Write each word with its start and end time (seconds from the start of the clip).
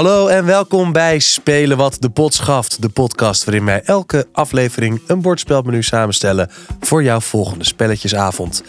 Hallo 0.00 0.26
en 0.26 0.44
welkom 0.44 0.92
bij 0.92 1.18
Spelen 1.18 1.76
wat 1.76 1.96
de 1.98 2.10
pot 2.10 2.34
schaft. 2.34 2.82
De 2.82 2.88
podcast 2.88 3.44
waarin 3.44 3.64
wij 3.64 3.82
elke 3.84 4.26
aflevering 4.32 5.00
een 5.06 5.20
bordspelmenu 5.20 5.82
samenstellen 5.82 6.50
voor 6.80 7.02
jouw 7.02 7.20
volgende 7.20 7.64
spelletjesavond. 7.64 8.62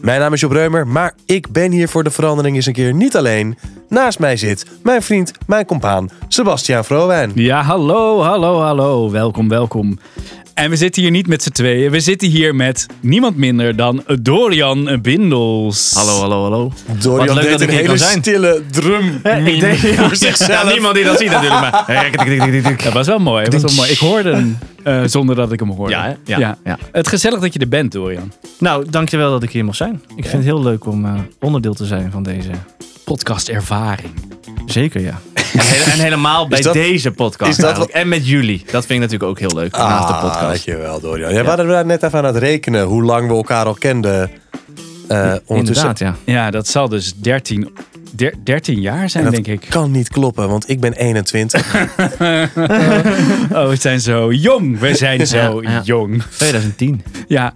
Mijn 0.00 0.20
naam 0.20 0.32
is 0.32 0.40
Job 0.40 0.50
Reumer, 0.50 0.86
maar 0.86 1.14
ik 1.26 1.52
ben 1.52 1.72
hier 1.72 1.88
voor 1.88 2.04
de 2.04 2.10
verandering 2.10 2.56
eens 2.56 2.66
een 2.66 2.72
keer 2.72 2.94
niet 2.94 3.16
alleen. 3.16 3.58
Naast 3.90 4.18
mij 4.18 4.36
zit 4.36 4.66
mijn 4.82 5.02
vriend, 5.02 5.32
mijn 5.46 5.64
compaan, 5.66 6.08
Sebastiaan 6.28 6.84
Vrowijn. 6.84 7.32
Ja, 7.34 7.62
hallo, 7.62 8.22
hallo, 8.22 8.60
hallo. 8.60 9.10
Welkom, 9.10 9.48
welkom. 9.48 9.98
En 10.54 10.70
we 10.70 10.76
zitten 10.76 11.02
hier 11.02 11.10
niet 11.10 11.26
met 11.26 11.42
z'n 11.42 11.50
tweeën. 11.50 11.90
We 11.90 12.00
zitten 12.00 12.28
hier 12.28 12.54
met 12.54 12.86
niemand 13.00 13.36
minder 13.36 13.76
dan 13.76 14.02
Dorian 14.22 14.98
Bindels. 15.02 15.92
Hallo, 15.94 16.20
hallo, 16.20 16.42
hallo. 16.42 16.72
Dorian 17.02 17.26
Wat 17.26 17.34
leuk 17.36 17.44
deed 17.44 17.52
dat 17.52 17.60
ik 17.60 17.68
een 17.68 17.74
hele 17.74 17.86
kan 17.88 17.98
zijn. 17.98 18.18
stille 18.20 18.62
drum 18.70 19.20
Ik 19.46 19.60
denk 19.60 19.78
voor 19.78 20.16
zichzelf. 20.26 20.62
Ja, 20.62 20.72
niemand 20.72 20.94
die 20.94 21.04
dat 21.04 21.18
ziet 21.18 21.30
natuurlijk. 21.30 21.60
Maar... 21.60 22.78
Dat 22.84 22.92
was 22.92 23.06
wel 23.06 23.18
mooi. 23.18 23.44
Dat 23.44 23.62
was 23.62 23.74
wel 23.74 23.84
mooi. 23.84 23.90
Ik 23.90 23.98
hoorde 23.98 24.30
hem 24.34 24.58
eh, 24.82 25.02
zonder 25.04 25.36
dat 25.36 25.52
ik 25.52 25.60
hem 25.60 25.70
hoorde. 25.70 25.92
Ja, 25.92 26.02
hè? 26.04 26.36
Ja, 26.36 26.58
ja. 26.64 26.78
Het 26.92 27.08
gezellig 27.08 27.40
dat 27.40 27.52
je 27.52 27.58
er 27.58 27.68
bent, 27.68 27.92
Dorian. 27.92 28.32
Nou, 28.58 28.90
dankjewel 28.90 29.30
dat 29.30 29.42
ik 29.42 29.50
hier 29.50 29.64
mag 29.64 29.76
zijn. 29.76 30.02
Ik 30.16 30.22
vind 30.22 30.32
het 30.32 30.44
heel 30.44 30.62
leuk 30.62 30.86
om 30.86 31.04
eh, 31.04 31.12
onderdeel 31.40 31.74
te 31.74 31.84
zijn 31.86 32.10
van 32.10 32.22
deze. 32.22 32.50
Podcast 33.16 33.48
ervaring. 33.48 34.12
Zeker, 34.66 35.00
ja. 35.00 35.20
En, 35.34 35.42
hele- 35.52 35.84
en 35.92 35.98
helemaal 35.98 36.48
bij 36.48 36.60
dat- 36.60 36.72
deze 36.72 37.10
podcast. 37.10 37.58
En 37.62 38.08
met 38.08 38.28
jullie. 38.28 38.58
Dat 38.70 38.86
vind 38.86 38.90
ik 38.90 38.98
natuurlijk 39.10 39.30
ook 39.30 39.38
heel 39.38 39.54
leuk. 39.60 39.76
naast 39.76 40.08
de 40.08 40.14
Ah, 40.14 40.20
podcast. 40.22 40.40
dankjewel 40.66 41.00
Dorian. 41.00 41.32
Ja, 41.32 41.40
we 41.40 41.44
waren 41.46 41.68
daar 41.68 41.86
net 41.86 42.02
even 42.02 42.18
aan 42.18 42.24
het 42.24 42.36
rekenen 42.36 42.84
hoe 42.84 43.02
lang 43.02 43.28
we 43.28 43.34
elkaar 43.34 43.66
al 43.66 43.74
kenden. 43.74 44.30
Eh 45.08 45.34
ondertussen. 45.46 45.56
Inderdaad, 45.56 45.98
ja. 45.98 46.14
Ja, 46.24 46.50
dat 46.50 46.66
zal 46.68 46.88
dus 46.88 47.14
13, 47.14 47.60
der- 47.60 47.84
13 48.42 48.80
jaar 48.80 49.10
zijn, 49.10 49.24
En 49.24 49.30
denk 49.30 49.44
dat 49.46 49.54
ik. 49.54 49.66
kan 49.70 49.90
niet 49.90 50.08
kloppen, 50.08 50.48
want 50.48 50.68
ik 50.68 50.80
ben 50.80 50.92
21. 50.92 51.74
Oh, 53.52 53.68
we 53.68 53.76
zijn 53.78 54.00
zo 54.00 54.32
jong. 54.32 54.78
We 54.78 54.94
zijn 54.94 55.26
zo 55.26 55.62
Ja, 55.62 55.70
ja. 55.70 55.82
jong. 55.84 56.22
2010. 56.22 57.02
Ja, 57.28 57.52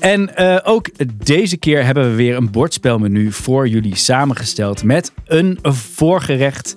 en 0.00 0.36
eh, 0.36 0.56
ook 0.64 0.88
deze 1.24 1.56
keer 1.56 1.84
hebben 1.84 2.10
we 2.10 2.16
weer 2.16 2.36
een 2.36 2.50
bordspelmenu 2.50 3.32
voor 3.32 3.68
jullie 3.68 3.96
samengesteld. 3.96 4.84
Met 4.84 5.12
een 5.26 5.58
voorgerecht, 5.62 6.76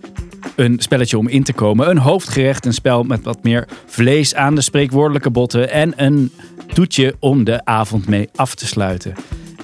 een 0.56 0.76
spelletje 0.80 1.18
om 1.18 1.28
in 1.28 1.44
te 1.44 1.54
komen. 1.54 1.90
Een 1.90 1.98
hoofdgerecht, 1.98 2.66
een 2.66 2.74
spel 2.74 3.04
met 3.04 3.24
wat 3.24 3.44
meer 3.44 3.68
vlees 3.86 4.36
aan 4.36 4.56
de 4.56 4.62
spreekwoordelijke 4.62 5.30
botten. 5.30 5.70
En 5.72 5.94
een 5.96 6.32
toetje 6.74 7.16
om 7.20 7.44
de 7.44 7.66
avond 7.66 8.08
mee 8.08 8.30
af 8.36 8.56
te 8.56 8.66
sluiten. 8.68 9.14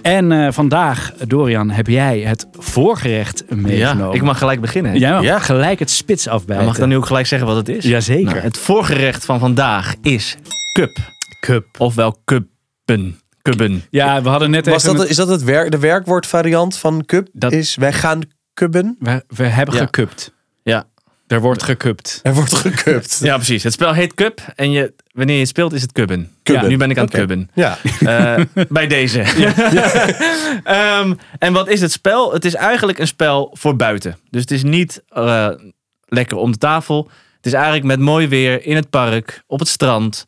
En 0.08 0.32
eh, 0.32 0.52
vandaag, 0.52 1.12
Dorian, 1.28 1.70
heb 1.70 1.88
jij 1.88 2.20
het 2.20 2.48
voorgerecht 2.52 3.44
meegenomen. 3.50 4.08
Ja, 4.08 4.14
ik 4.14 4.22
mag 4.22 4.38
gelijk 4.38 4.62
beginnen. 4.62 4.98
Jij 5.00 5.12
mag 5.12 5.24
Ja. 5.24 5.40
gelijk 5.40 5.80
het 5.80 5.90
spits 5.90 6.28
afbijten. 6.28 6.66
Mag 6.66 6.74
ik 6.74 6.80
dan 6.80 6.90
nu 6.90 6.96
ook 6.98 7.06
gelijk 7.06 7.26
zeggen 7.28 7.48
wat 7.48 7.56
het 7.58 7.70
is? 7.70 7.84
Jazeker. 7.84 8.24
Nou, 8.26 8.38
het 8.40 8.58
voorgerecht 8.58 9.26
van 9.26 9.40
vandaag 9.40 9.96
is 10.02 10.38
cup. 10.74 10.98
Cup. 11.40 11.66
Ofwel 11.78 12.22
kubben. 12.26 13.20
Kubben. 13.42 13.84
Ja, 13.90 14.22
we 14.22 14.30
hadden 14.30 14.50
net 14.52 14.66
Was 14.68 14.84
even... 14.84 14.98
dat, 14.98 15.08
is 15.10 15.16
dat 15.16 15.28
het 15.28 15.44
werk, 15.44 15.72
de 15.72 15.80
werkwoordvariant 15.80 16.78
van 16.78 17.06
cup? 17.06 17.28
Dat- 17.34 17.52
Is 17.52 17.76
wij 17.76 17.94
gaan 17.94 18.22
kubben? 18.54 18.96
we, 19.00 19.24
we 19.28 19.44
hebben 19.44 19.76
Ja. 19.76 19.82
gekupt. 19.84 20.34
Ja. 20.64 20.84
Er 21.28 21.42
wordt 21.42 21.64
gekupt. 21.64 22.20
Er 22.24 22.34
wordt 22.34 22.56
gekupt. 22.56 23.20
Ja, 23.24 23.36
precies. 23.36 23.64
Het 23.64 23.74
spel 23.74 23.94
heet 23.94 24.14
Cup 24.14 24.42
en 24.56 24.72
je, 24.72 24.94
wanneer 25.12 25.36
je 25.36 25.42
het 25.42 25.50
speelt 25.50 25.74
is 25.74 25.82
het 25.82 25.92
kubben. 25.92 26.32
Kubben. 26.44 26.64
Ja, 26.64 26.70
nu 26.70 26.78
ben 26.78 26.90
ik 26.90 26.98
aan 26.98 27.06
het 27.06 27.14
Oké. 27.14 27.26
kubben. 27.26 27.50
Ja. 27.54 27.78
Eh, 28.00 28.44
bij 28.70 28.88
deze. 28.88 29.20
Ehm, 30.64 31.14
en 31.40 31.54
wat 31.54 31.68
is 31.70 31.82
het 31.82 31.92
spel? 31.92 32.34
Het 32.34 32.46
is 32.46 32.54
eigenlijk 32.56 33.00
een 33.00 33.08
spel 33.08 33.50
voor 33.54 33.76
buiten. 33.76 34.18
Dus 34.30 34.42
het 34.42 34.52
is 34.52 34.64
niet 34.64 35.04
eh, 35.10 35.50
lekker 36.06 36.38
om 36.38 36.52
de 36.52 36.58
tafel. 36.58 37.10
Het 37.36 37.46
is 37.46 37.54
eigenlijk 37.54 37.86
met 37.86 38.00
mooi 38.00 38.28
weer 38.28 38.66
in 38.66 38.76
het 38.76 38.90
park, 38.90 39.44
op 39.48 39.60
het 39.60 39.68
strand. 39.68 40.26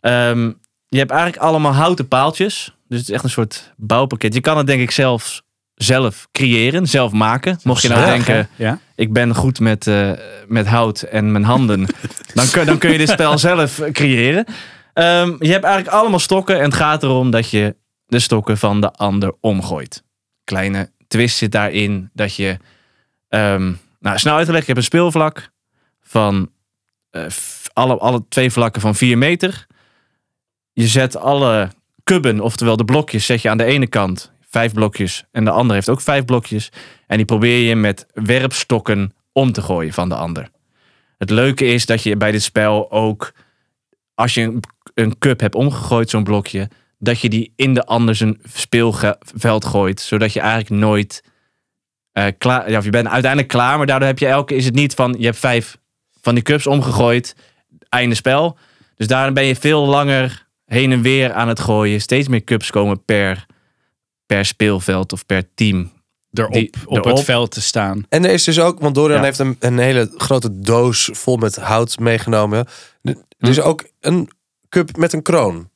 Ehm, 0.00 0.50
je 0.88 0.98
hebt 0.98 1.10
eigenlijk 1.10 1.42
allemaal 1.42 1.72
houten 1.72 2.08
paaltjes. 2.08 2.74
Dus 2.88 2.98
het 2.98 3.08
is 3.08 3.14
echt 3.14 3.24
een 3.24 3.30
soort 3.30 3.72
bouwpakket. 3.76 4.34
Je 4.34 4.40
kan 4.40 4.56
het 4.56 4.66
denk 4.66 4.80
ik 4.80 4.90
zelfs 4.90 5.42
zelf 5.74 6.28
creëren, 6.32 6.86
zelf 6.86 7.12
maken. 7.12 7.58
Mocht 7.62 7.82
je 7.82 7.88
nou 7.88 8.04
denken, 8.04 8.48
Ja? 8.56 8.78
Ik 8.96 9.12
ben 9.12 9.34
goed 9.34 9.60
met, 9.60 9.86
eh, 9.86 10.10
met 10.46 10.66
hout 10.66 11.02
en 11.02 11.32
mijn 11.32 11.44
handen. 11.44 11.86
dan, 12.34 12.50
kun, 12.50 12.66
dan 12.66 12.78
kun 12.78 12.92
je 12.92 12.98
dit 12.98 13.08
spel 13.08 13.38
zelf 13.48 13.80
creëren. 13.92 14.44
Ehm, 14.92 15.36
je 15.38 15.52
hebt 15.52 15.64
eigenlijk 15.64 15.94
allemaal 15.96 16.18
stokken. 16.18 16.56
En 16.56 16.64
het 16.64 16.74
gaat 16.74 17.02
erom 17.02 17.30
dat 17.30 17.50
je 17.50 17.76
de 18.06 18.18
stokken 18.18 18.58
van 18.58 18.80
de 18.80 18.92
ander 18.92 19.34
omgooit. 19.40 20.02
Kleine 20.44 20.90
twist 21.08 21.36
zit 21.36 21.52
daarin 21.52 22.10
dat 22.12 22.34
je... 22.34 22.56
ehm, 23.28 23.72
nou, 24.00 24.18
snel 24.18 24.36
uit 24.36 24.46
te 24.46 24.52
leggen. 24.52 24.74
Je 24.74 24.80
hebt 24.80 24.92
een 24.92 24.98
speelvlak 24.98 25.50
van 26.02 26.50
eh, 27.10 27.22
alle, 27.72 27.98
alle 27.98 28.24
twee 28.28 28.50
vlakken 28.50 28.80
van 28.80 28.94
4 28.94 29.18
meter. 29.18 29.66
Je 30.72 30.86
zet 30.86 31.16
alle 31.16 31.70
kubben, 32.04 32.40
oftewel 32.40 32.76
de 32.76 32.84
blokjes, 32.84 33.26
zet 33.26 33.42
je 33.42 33.50
aan 33.50 33.56
de 33.56 33.64
ene 33.64 33.86
kant. 33.86 34.32
Vijf 34.56 34.72
blokjes. 34.72 35.24
En 35.32 35.44
de 35.44 35.50
andere 35.50 35.74
heeft 35.74 35.88
ook 35.88 36.00
vijf 36.00 36.24
blokjes. 36.24 36.72
En 37.06 37.16
die 37.16 37.26
probeer 37.26 37.68
je 37.68 37.76
met 37.76 38.06
werpstokken 38.12 39.14
om 39.32 39.52
te 39.52 39.62
gooien 39.62 39.92
van 39.92 40.08
de 40.08 40.14
ander. 40.14 40.48
Het 41.18 41.30
leuke 41.30 41.64
is 41.64 41.86
dat 41.86 42.02
je 42.02 42.16
bij 42.16 42.30
dit 42.30 42.42
spel 42.42 42.90
ook, 42.90 43.32
als 44.14 44.34
je 44.34 44.58
een, 44.94 45.18
cup 45.18 45.40
hebt 45.40 45.54
omgegooid, 45.54 46.10
zo'n 46.10 46.24
blokje, 46.24 46.70
dat 46.98 47.20
je 47.20 47.28
die 47.28 47.52
in 47.56 47.74
de 47.74 47.84
ander 47.84 48.14
zijn 48.14 48.40
speelveld 48.52 49.64
gooit. 49.64 50.00
Zodat 50.00 50.32
je 50.32 50.40
eigenlijk 50.40 50.70
nooit 50.70 51.24
eh, 52.12 52.26
klaar, 52.38 52.70
ja, 52.70 52.78
of 52.78 52.84
je 52.84 52.90
bent 52.90 53.08
uiteindelijk 53.08 53.52
klaar, 53.52 53.76
maar 53.76 53.86
daardoor 53.86 54.08
heb 54.08 54.18
je 54.18 54.26
elke, 54.26 54.54
is 54.54 54.64
het 54.64 54.74
niet 54.74 54.94
van, 54.94 55.14
je 55.18 55.24
hebt 55.24 55.38
vijf 55.38 55.78
van 56.20 56.34
die 56.34 56.42
cups 56.42 56.66
omgegooid, 56.66 57.36
einde 57.88 58.14
spel. 58.14 58.58
Dus 58.94 59.06
daarom 59.06 59.34
ben 59.34 59.44
je 59.44 59.56
veel 59.56 59.86
langer 59.86 60.46
heen 60.64 60.92
en 60.92 61.02
weer 61.02 61.32
aan 61.32 61.48
het 61.48 61.60
gooien. 61.60 62.00
Steeds 62.00 62.28
meer 62.28 62.44
cups 62.44 62.70
komen 62.70 63.04
per, 63.04 63.46
per 64.26 64.44
speelveld 64.44 65.12
of 65.12 65.26
per 65.26 65.42
team 65.54 65.94
Erop, 66.32 66.52
Die- 66.52 66.70
op 66.84 66.96
erop. 66.96 67.16
het 67.16 67.24
veld 67.24 67.50
te 67.50 67.60
staan. 67.60 68.04
En 68.08 68.24
er 68.24 68.30
is 68.30 68.44
dus 68.44 68.60
ook, 68.60 68.80
want 68.80 68.94
Dorian 68.94 69.18
Ja. 69.18 69.24
heeft 69.24 69.38
een, 69.38 69.56
een 69.60 69.78
hele 69.78 70.10
grote 70.16 70.60
doos 70.60 71.10
vol 71.12 71.36
met 71.36 71.56
hout 71.56 71.98
meegenomen. 71.98 72.66
Er 73.02 73.14
Hm. 73.38 73.46
is 73.46 73.60
ook 73.60 73.84
een 74.00 74.30
cup 74.68 74.96
met 74.96 75.12
een 75.12 75.22
kroon. 75.22 75.70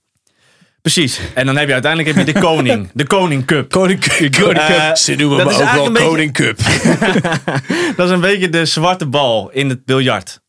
Precies. 0.83 1.21
En 1.35 1.47
dan 1.47 1.57
heb 1.57 1.67
je 1.67 1.73
uiteindelijk 1.73 2.17
heb 2.17 2.27
je 2.27 2.33
de 2.33 2.41
koning. 2.41 2.91
De 2.95 3.07
koning 3.07 3.45
cup. 3.45 3.71
Koning 3.71 4.01
Cup. 4.01 4.35
Eh, 4.57 4.95
Ze 4.95 5.15
noemen 5.15 5.39
dat 5.39 5.47
me 5.47 5.53
is 5.53 5.59
ook 5.59 5.65
wel 5.65 5.69
eigenlijk 5.69 5.87
een 5.87 5.93
beetje- 5.93 6.09
Koning 6.09 6.33
Cup. 6.33 6.59
Dat 7.97 8.07
is 8.07 8.13
een 8.15 8.21
beetje 8.21 8.49
de 8.49 8.65
zwarte 8.65 9.07
bal 9.07 9.51
in 9.51 9.69
het 9.69 9.85
biljart. 9.85 10.41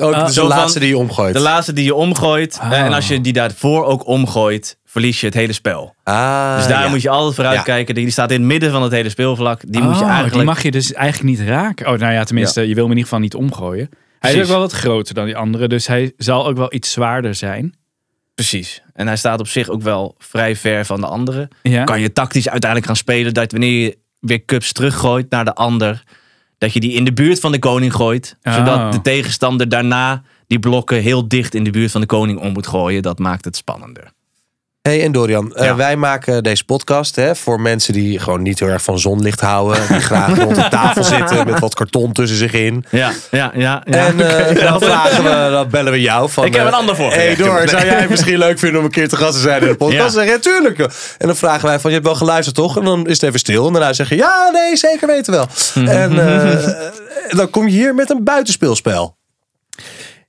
Ook 0.00 0.12
Ah, 0.14 0.32
de 0.34 0.42
laatste 0.42 0.78
die 0.78 0.88
je 0.88 0.98
omgooit. 0.98 1.34
De 1.34 1.40
laatste 1.40 1.72
die 1.72 1.84
je 1.84 1.94
omgooit. 1.94 2.58
Oh. 2.62 2.72
eh, 2.72 2.80
En 2.80 2.92
als 2.92 3.08
je 3.08 3.20
die 3.20 3.32
daarvoor 3.32 3.84
ook 3.84 4.06
omgooit, 4.06 4.77
verlies 4.90 5.20
je 5.20 5.26
het 5.26 5.34
hele 5.34 5.52
spel. 5.52 5.94
ah, 6.04 6.56
Dus 6.56 6.66
daar 6.66 6.82
ja. 6.84 6.88
moet 6.88 7.02
je 7.02 7.08
altijd 7.08 7.34
vooruit 7.34 7.56
Ja. 7.56 7.62
kijken. 7.62 7.94
Die 7.94 8.10
staat 8.10 8.30
in 8.30 8.38
het 8.38 8.46
midden 8.48 8.70
van 8.70 8.82
het 8.82 8.92
hele 8.92 9.08
speelvlak. 9.08 9.60
Die 9.66 9.82
moet 9.82 9.94
je 9.94 10.00
Oh, 10.00 10.06
eigenlijk... 10.06 10.34
Die 10.34 10.44
mag 10.44 10.62
je 10.62 10.70
dus 10.70 10.92
eigenlijk 10.92 11.38
niet 11.38 11.48
raken. 11.48 11.86
Oh, 11.92 11.98
nou 11.98 12.12
ja, 12.12 12.24
tenminste, 12.24 12.60
je 12.60 12.74
wil 12.74 12.82
hem 12.82 12.92
in 12.92 12.98
ieder 12.98 13.02
geval 13.04 13.18
niet 13.18 13.34
omgooien. 13.34 13.88
Hij 14.18 14.34
is 14.34 14.40
ook 14.42 14.46
wel 14.48 14.58
wat 14.58 14.72
groter 14.72 15.14
dan 15.14 15.24
die 15.24 15.36
andere, 15.36 15.68
dus 15.68 15.86
hij 15.86 16.12
zal 16.16 16.46
ook 16.46 16.56
wel 16.56 16.74
iets 16.74 16.92
zwaarder 16.92 17.34
zijn. 17.34 17.74
Precies. 18.34 18.82
En 18.94 19.06
hij 19.06 19.16
staat 19.16 19.40
op 19.40 19.48
zich 19.48 19.68
ook 19.68 19.82
wel 19.82 20.14
vrij 20.18 20.56
ver 20.56 20.84
van 20.84 21.00
de 21.00 21.06
andere. 21.06 21.48
Ja. 21.62 21.84
Kan 21.84 22.00
je 22.00 22.12
tactisch 22.12 22.48
uiteindelijk 22.48 22.86
gaan 22.90 22.96
spelen. 23.00 23.34
Dat 23.34 23.50
wanneer 23.52 23.82
je 23.82 23.98
weer 24.20 24.44
cups 24.44 24.72
teruggooit 24.72 25.30
naar 25.30 25.44
de 25.44 25.54
ander. 25.54 26.02
Dat 26.58 26.72
je 26.72 26.80
die 26.80 26.92
in 26.92 27.04
de 27.04 27.12
buurt 27.12 27.40
van 27.40 27.52
de 27.52 27.58
koning 27.58 27.92
gooit. 27.94 28.36
Oh. 28.42 28.54
Zodat 28.54 28.92
de 28.92 29.02
tegenstander 29.02 29.68
daarna 29.68 30.22
die 30.46 30.58
blokken 30.58 31.00
heel 31.00 31.28
dicht 31.28 31.54
in 31.54 31.64
de 31.64 31.70
buurt 31.70 31.90
van 31.90 32.00
de 32.00 32.06
koning 32.06 32.38
om 32.40 32.52
moet 32.52 32.66
gooien. 32.66 33.02
Dat 33.02 33.18
maakt 33.18 33.44
het 33.44 33.56
spannender. 33.56 34.10
Hey 34.88 35.02
en 35.02 35.12
Dorian, 35.12 35.54
eh, 35.54 35.76
wij 35.76 35.96
maken 35.96 36.42
deze 36.42 36.64
podcast 36.64 37.16
hè, 37.16 37.36
voor 37.36 37.60
mensen 37.60 37.92
die 37.92 38.18
gewoon 38.18 38.42
niet 38.42 38.58
heel 38.58 38.68
erg 38.68 38.82
van 38.82 38.98
zonlicht 38.98 39.40
houden. 39.40 39.88
Die 39.88 40.00
graag 40.00 40.36
rond 40.38 40.54
de 40.54 40.68
tafel 40.68 41.04
zitten 41.18 41.46
met 41.46 41.60
wat 41.60 41.74
karton 41.74 42.12
tussen 42.12 42.38
zich 42.38 42.52
in. 42.52 42.84
Ja, 42.90 43.12
ja, 43.30 43.52
ja. 43.54 43.82
ja. 43.84 44.06
en 44.06 44.20
eh, 44.56 44.64
dan 44.64 44.80
vragen 44.80 45.24
we, 45.24 45.48
dan 45.50 45.68
bellen 45.70 45.92
we 45.92 46.00
jou 46.00 46.30
van... 46.30 46.44
Ik 46.44 46.52
heb 46.52 46.62
eh, 46.62 46.68
een 46.68 46.74
ander 46.74 46.96
voor. 46.96 47.12
Hey 47.12 47.36
zou 47.36 47.66
jij 47.66 48.00
het 48.00 48.08
misschien 48.10 48.38
leuk 48.38 48.58
vinden 48.58 48.78
om 48.78 48.84
een 48.84 48.90
keer 48.90 49.08
te 49.08 49.16
gast 49.16 49.32
te 49.32 49.40
zijn 49.40 49.62
in 49.62 49.68
de 49.68 49.76
podcast? 49.76 50.16
Ja. 50.16 50.24
Zeg 50.26 50.38
tuurlijk. 50.38 50.78
En 51.18 51.26
dan 51.26 51.36
vragen 51.36 51.68
wij 51.68 51.78
van, 51.78 51.90
je 51.90 51.96
hebt 51.96 52.08
wel 52.08 52.18
geluisterd 52.18 52.56
toch? 52.56 52.78
En 52.78 52.84
dan 52.84 53.06
is 53.06 53.20
het 53.20 53.22
even 53.22 53.38
stil. 53.38 53.66
En 53.66 53.72
daarna 53.72 53.92
zeg 53.92 54.08
je, 54.08 54.16
ja, 54.16 54.50
nee, 54.52 54.76
zeker 54.76 55.06
weten 55.06 55.32
wel. 55.32 55.46
en 55.74 56.18
eh, 56.18 57.36
dan 57.36 57.50
kom 57.50 57.68
je 57.68 57.74
hier 57.74 57.94
met 57.94 58.10
een 58.10 58.24
buitenspeelspel. 58.24 59.16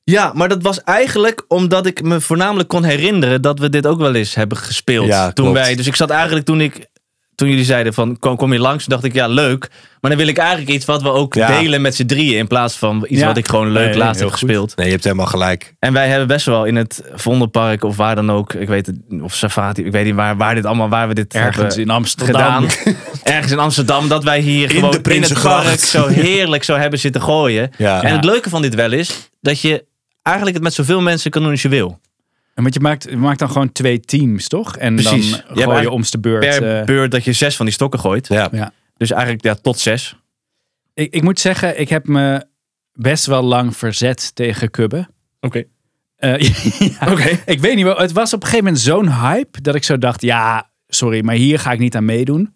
Ja, 0.09 0.31
maar 0.35 0.47
dat 0.50 0.61
was 0.63 0.83
eigenlijk 0.83 1.44
omdat 1.47 1.85
ik 1.85 2.01
me 2.03 2.21
voornamelijk 2.21 2.69
kon 2.69 2.83
herinneren 2.83 3.41
dat 3.41 3.59
we 3.59 3.69
dit 3.69 3.88
ook 3.88 4.00
wel 4.00 4.15
eens 4.15 4.35
hebben 4.35 4.57
gespeeld. 4.57 5.07
Ja, 5.07 5.31
toen 5.31 5.45
klopt. 5.45 5.59
wij, 5.59 5.75
dus 5.75 5.88
ik 5.88 5.95
zat 5.95 6.09
eigenlijk 6.09 6.45
toen 6.45 6.61
ik 6.61 6.88
toen 7.35 7.50
jullie 7.50 7.65
zeiden 7.65 7.94
van 7.94 8.19
kom, 8.19 8.35
kom 8.35 8.53
je 8.53 8.59
langs, 8.59 8.85
dacht 8.85 9.03
ik 9.03 9.13
ja 9.13 9.27
leuk. 9.27 9.67
Maar 10.01 10.11
dan 10.11 10.19
wil 10.19 10.27
ik 10.29 10.38
eigenlijk 10.38 10.69
iets 10.69 10.85
wat 10.85 11.01
we 11.01 11.09
ook 11.11 11.33
Ja. 11.33 11.59
delen 11.59 11.81
met 11.81 11.95
z'n 11.95 12.06
drieën. 12.06 12.38
In 12.38 12.47
plaats 12.47 12.75
van 12.77 13.06
iets 13.07 13.19
Ja. 13.19 13.25
wat 13.27 13.38
ik 13.38 13.47
gewoon 13.47 13.71
leuk 13.71 13.89
Nee, 13.89 13.97
laatst 13.97 14.19
heb 14.21 14.29
goed. 14.29 14.39
gespeeld. 14.39 14.75
Nee, 14.75 14.85
je 14.85 14.91
hebt 14.91 15.03
helemaal 15.03 15.25
gelijk. 15.25 15.73
En 15.79 15.94
wij 15.94 16.07
hebben 16.07 16.27
best 16.27 16.45
wel 16.45 16.65
in 16.65 16.75
het 16.75 17.03
Vondelpark 17.13 17.83
of 17.83 17.95
waar 17.95 18.15
dan 18.15 18.31
ook. 18.31 18.53
Ik 18.53 18.67
weet 18.67 18.85
het, 18.85 18.95
of 19.21 19.33
Safati. 19.33 19.85
Ik 19.85 19.91
weet 19.91 20.06
niet 20.06 20.15
waar, 20.15 20.38
waar 20.38 20.56
dit 20.56 20.65
allemaal, 20.65 20.89
waar 20.89 21.07
we 21.07 21.13
dit 21.13 21.33
Ergens 21.33 21.56
hebben 21.57 21.77
in 21.77 21.89
Amsterdam. 21.89 22.69
gedaan. 22.69 22.95
Ergens 23.23 23.51
in 23.51 23.59
Amsterdam. 23.59 24.07
Dat 24.07 24.23
wij 24.23 24.39
hier 24.39 24.63
In 24.63 24.69
gewoon 24.69 24.91
de 25.03 25.13
in 25.15 25.21
het 25.21 25.41
park 25.41 25.79
zo 25.79 26.07
heerlijk 26.07 26.63
zo 26.63 26.75
hebben 26.75 27.00
zitten 27.00 27.21
gooien. 27.21 27.71
Ja. 27.77 28.03
En 28.03 28.15
het 28.15 28.25
leuke 28.25 28.50
van 28.50 28.61
dit 28.61 28.75
wel 28.75 28.91
is 28.91 29.29
dat 29.41 29.61
je 29.61 29.85
eigenlijk 30.21 30.56
het 30.56 30.66
met 30.66 30.74
zoveel 30.74 31.01
mensen 31.01 31.31
kan 31.31 31.42
doen 31.42 31.51
als 31.51 31.62
je 31.62 31.69
wil. 31.69 32.00
En 32.54 32.63
Want 32.63 32.74
je 32.74 32.80
maakt, 32.80 33.04
je 33.10 33.18
maakt 33.18 33.39
dan 33.39 33.50
gewoon 33.50 33.71
twee 33.71 34.00
teams, 34.00 34.48
toch? 34.48 34.77
En 34.77 34.95
Precies. 34.95 35.30
Je 35.30 35.31
dan 35.31 35.42
gooi 35.42 35.60
je 35.60 35.66
eigenlijk 35.66 35.92
omste 35.92 36.19
beurt. 36.19 36.39
Per 36.39 36.80
eh, 36.80 36.86
beurt 36.86 37.12
dat 37.12 37.24
je 37.24 37.33
zes 37.33 37.56
van 37.56 37.66
die 37.66 37.74
stokken 37.74 38.00
gooit. 38.00 38.27
Ja. 38.27 38.50
ja. 38.51 38.71
Dus 38.98 39.12
eigenlijk 39.12 39.44
ja, 39.44 39.56
tot 39.56 39.80
zes. 39.80 40.16
ik, 40.94 41.13
ik 41.13 41.24
moet 41.24 41.39
zeggen, 41.39 41.80
ik 41.80 41.89
heb 41.89 42.07
me 42.07 42.45
best 42.94 43.25
wel 43.25 43.44
lang 43.44 43.77
verzet 43.77 44.36
tegen 44.36 44.71
kubben. 44.71 45.10
Oké. 45.39 45.63
Eh, 46.16 46.39
ja, 47.00 47.12
Oké. 47.12 47.39
Ik 47.45 47.60
weet 47.60 47.75
niet 47.75 47.83
wel. 47.83 47.98
Het 47.98 48.12
was 48.12 48.33
op 48.33 48.42
een 48.42 48.48
gegeven 48.48 48.66
moment 48.66 48.83
zo'n 48.83 49.13
hype 49.13 49.62
dat 49.62 49.75
ik 49.75 49.83
zo 49.83 49.98
dacht: 49.98 50.21
ja, 50.21 50.69
sorry, 50.88 51.24
maar 51.24 51.36
hier 51.36 51.60
ga 51.60 51.71
ik 51.71 51.80
niet 51.80 51.95
aan 51.95 52.06
meedoen. 52.06 52.54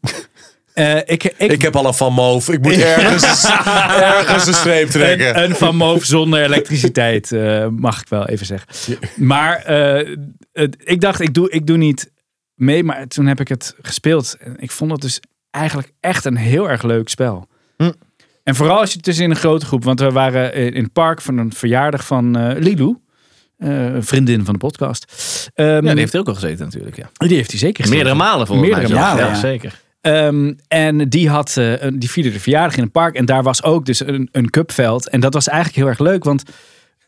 Eh, 0.74 0.96
ik, 0.98 1.24
ik, 1.24 1.52
Ik 1.52 1.62
heb 1.62 1.76
al 1.76 1.86
een 1.88 1.94
van 1.94 2.14
Moof. 2.14 2.50
Ik 2.50 2.62
moet 2.62 2.78
ergens, 2.78 3.44
ergens 4.18 4.48
een 4.48 4.54
streep 4.54 4.90
trekken. 4.90 5.38
een, 5.38 5.44
een 5.50 5.56
van 5.56 5.76
Moof 5.76 6.04
zonder 6.04 6.44
elektriciteit, 6.44 7.32
eh, 7.32 7.68
mag 7.68 8.02
ik 8.02 8.08
wel 8.10 8.28
even 8.28 8.46
zeggen. 8.46 8.70
Maar 9.16 9.56
eh, 9.58 10.16
het- 10.52 10.76
ik 10.84 11.02
dacht, 11.02 11.20
ik 11.22 11.34
doe, 11.34 11.50
ik 11.50 11.68
doe 11.68 11.78
niet 11.78 12.12
mee. 12.56 12.84
Maar 12.84 13.08
toen 13.08 13.26
heb 13.26 13.40
ik 13.40 13.48
het 13.48 13.76
gespeeld. 13.82 14.38
En 14.40 14.56
ik 14.60 14.72
vond 14.72 14.92
het 14.92 15.02
dus 15.02 15.20
eigenlijk 15.52 15.92
echt 16.00 16.26
een 16.26 16.38
heel 16.38 16.70
erg 16.70 16.84
leuk 16.84 17.10
spel. 17.10 17.48
Hm. 17.78 17.92
En 18.44 18.56
vooral 18.56 18.80
als 18.80 18.90
je 18.90 18.96
het 18.96 19.06
dus 19.06 19.20
in 19.20 19.30
een 19.30 19.36
grote 19.36 19.66
groep. 19.66 19.84
Want 19.84 20.00
we 20.00 20.12
waren 20.12 20.54
in 20.54 20.74
in 20.74 20.84
het 20.84 20.94
park 20.94 21.22
van 21.22 21.38
een 21.38 21.54
verjaardag 21.54 22.06
van 22.06 22.36
eh 22.38 22.60
Lilou. 22.60 22.98
eh, 23.58 23.70
een 23.94 24.04
vriendin 24.04 24.46
van 24.46 24.54
de 24.54 24.60
podcast. 24.60 25.06
Ehm, 25.54 25.68
Ja, 25.70 25.80
die 25.82 26.00
heeft 26.00 26.14
er 26.14 26.20
ook 26.20 26.28
al 26.28 26.34
gezeten 26.34 26.66
natuurlijk. 26.66 26.96
Ja. 26.96 27.10
die 27.14 27.36
heeft 27.36 27.50
hij 27.52 27.60
zeker 27.60 27.84
gezien. 27.84 27.98
Meerdere 27.98 28.18
malen 28.18 28.48
volgens 28.48 28.68
Meerdere 28.70 28.94
mij. 28.94 29.04
malen, 29.04 29.24
ja, 29.26 29.30
ja. 29.30 29.36
zeker. 29.40 29.82
Ehm, 30.04 30.54
en 30.68 31.10
die, 31.10 31.30
had, 31.30 31.58
eh, 31.58 31.82
een- 31.82 32.00
die 32.00 32.10
vierde 32.12 32.32
de 32.32 32.40
verjaardag 32.40 32.76
in 32.78 32.84
een 32.84 32.92
park. 32.92 33.16
En 33.16 33.26
daar 33.26 33.44
was 33.44 33.64
ook 33.64 33.86
dus 33.86 34.00
een, 34.00 34.30
een 34.32 34.50
cupveld. 34.50 35.10
En 35.10 35.20
dat 35.20 35.34
was 35.34 35.48
eigenlijk 35.48 35.78
heel 35.78 35.88
erg 35.88 36.00
leuk. 36.00 36.24
Want 36.24 36.44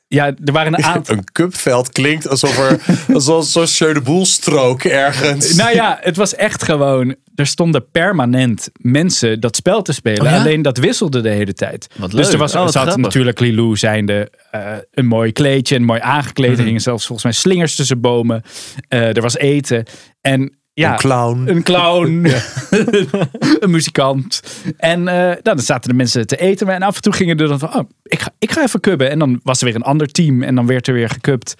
ja, 0.07 0.25
er 0.45 0.53
waren 0.53 0.73
een 0.73 0.83
aantal... 0.83 1.15
Een 1.17 1.23
cupveld 1.31 1.91
klinkt 1.91 2.27
alsof 2.27 2.57
er 2.59 2.79
alsof 3.15 3.45
zo'n 3.45 3.65
Jeu 3.65 3.93
de 3.93 4.01
Boel 4.01 4.25
strook 4.25 4.83
ergens. 4.83 5.55
Nou 5.55 5.73
ja, 5.75 5.97
het 6.01 6.15
was 6.15 6.35
echt 6.35 6.63
gewoon... 6.63 7.15
Er 7.35 7.47
stonden 7.47 7.89
permanent 7.91 8.69
mensen 8.79 9.39
dat 9.39 9.55
spel 9.55 9.81
te 9.81 9.93
spelen. 9.93 10.21
Oh 10.25 10.29
ja? 10.29 10.37
Alleen 10.39 10.61
dat 10.61 10.77
wisselde 10.77 11.21
de 11.21 11.29
hele 11.29 11.53
tijd. 11.53 11.87
Wat 11.95 12.11
Dus 12.11 12.23
leuk. 12.23 12.31
er 12.33 12.37
was 12.39 12.55
Oh, 12.55 12.61
zat 12.63 12.71
grappig. 12.71 12.97
natuurlijk 12.97 13.39
Lilou 13.39 13.77
zijnde 13.77 14.31
eh, 14.51 14.61
een 14.91 15.05
mooi 15.05 15.31
kleedje 15.31 15.75
en 15.75 15.83
mooi 15.83 15.99
aangekleed. 16.01 16.49
Mhm. 16.51 16.59
Er 16.59 16.65
hingen 16.65 16.81
zelfs 16.81 17.05
volgens 17.05 17.23
mij 17.23 17.33
slingers 17.33 17.75
tussen 17.75 18.01
bomen. 18.01 18.41
Eh, 18.87 19.15
er 19.15 19.21
was 19.21 19.37
eten. 19.37 19.83
En 20.21 20.57
ja, 20.75 20.91
Een 20.91 20.97
clown. 20.97 21.47
Een 21.47 21.63
clown. 21.63 22.25
een 23.63 23.71
muzikant. 23.71 24.41
En 24.77 25.03
nou, 25.03 25.39
dan 25.41 25.59
zaten 25.59 25.89
de 25.89 25.95
mensen 25.95 26.27
te 26.27 26.37
eten. 26.37 26.69
En 26.69 26.81
af 26.81 26.95
en 26.95 27.01
toe 27.01 27.13
gingen 27.13 27.37
er 27.37 27.47
dan 27.47 27.59
van, 27.59 27.75
oh, 27.75 27.89
ik 28.03 28.19
ga, 28.19 28.33
ik 28.39 28.51
ga 28.51 28.63
even 28.63 28.79
kubben. 28.79 29.09
En 29.09 29.19
dan 29.19 29.39
was 29.43 29.59
er 29.59 29.65
weer 29.65 29.75
een 29.75 29.81
ander 29.81 30.07
team. 30.07 30.43
En 30.43 30.55
dan 30.55 30.67
werd 30.67 30.87
er 30.87 30.93
weer 30.93 31.09
gekubt. 31.09 31.55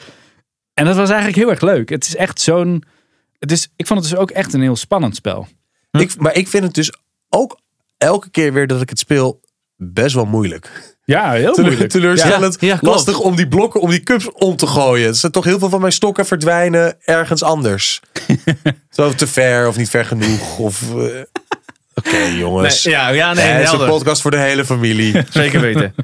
En 0.74 0.86
dat 0.86 0.96
was 0.96 1.10
eigenlijk 1.10 1.38
heel 1.38 1.50
erg 1.50 1.62
leuk. 1.62 1.90
Het 1.90 2.08
is 2.08 2.16
echt 2.16 2.42
zo'n... 2.42 2.84
Het 3.40 3.52
is, 3.52 3.70
ik 3.76 3.88
vond 3.88 4.00
het 4.00 4.10
dus 4.10 4.20
ook 4.20 4.32
echt 4.32 4.54
een 4.54 4.62
heel 4.62 4.76
spannend 4.76 5.16
spel. 5.16 5.48
Ik, 5.92 6.20
maar 6.20 6.36
ik 6.36 6.48
vind 6.48 6.64
het 6.64 6.74
dus 6.74 6.92
ook 7.30 7.60
elke 7.98 8.30
keer 8.30 8.54
weer 8.54 8.68
dat 8.68 8.82
ik 8.82 8.90
het 8.90 9.00
speel 9.00 9.42
best 9.78 10.16
wel 10.16 10.26
moeilijk. 10.26 10.94
Ja, 11.06 11.32
heel 11.32 11.54
Teleur- 11.54 11.88
Teleurstellend. 11.88 12.58
Ja, 12.60 12.68
ja, 12.68 12.78
klopt. 12.78 12.96
lastig 12.96 13.20
om 13.20 13.36
die 13.36 13.48
blokken, 13.48 13.82
om 13.82 13.90
die 13.90 14.00
cups 14.04 14.32
om 14.32 14.56
te 14.56 14.68
gooien. 14.68 15.08
Er 15.08 15.16
zijn 15.16 15.32
toch 15.32 15.44
heel 15.44 15.60
veel 15.60 15.70
van 15.70 15.80
mijn 15.80 15.92
stokken 15.94 16.26
verdwijnen 16.26 16.96
ergens 17.04 17.44
anders. 17.44 18.02
Zo 18.90 19.14
te 19.14 19.28
ver 19.28 19.68
of 19.68 19.78
niet 19.78 19.90
ver 19.90 20.06
genoeg. 20.06 20.58
Of, 20.60 20.82
eh, 20.96 21.22
Oké 21.96 22.12
Nee, 22.12 22.38
jongens. 22.38 22.84
ja, 22.84 23.10
ja, 23.10 23.34
nee, 23.34 23.44
Eh, 23.46 23.54
het 23.54 23.64
is 23.64 23.72
een 23.80 23.88
podcast 23.88 24.22
voor 24.22 24.32
de 24.32 24.38
hele 24.40 24.66
familie. 24.66 25.24
Zeker 25.30 25.62
weten. 25.62 25.96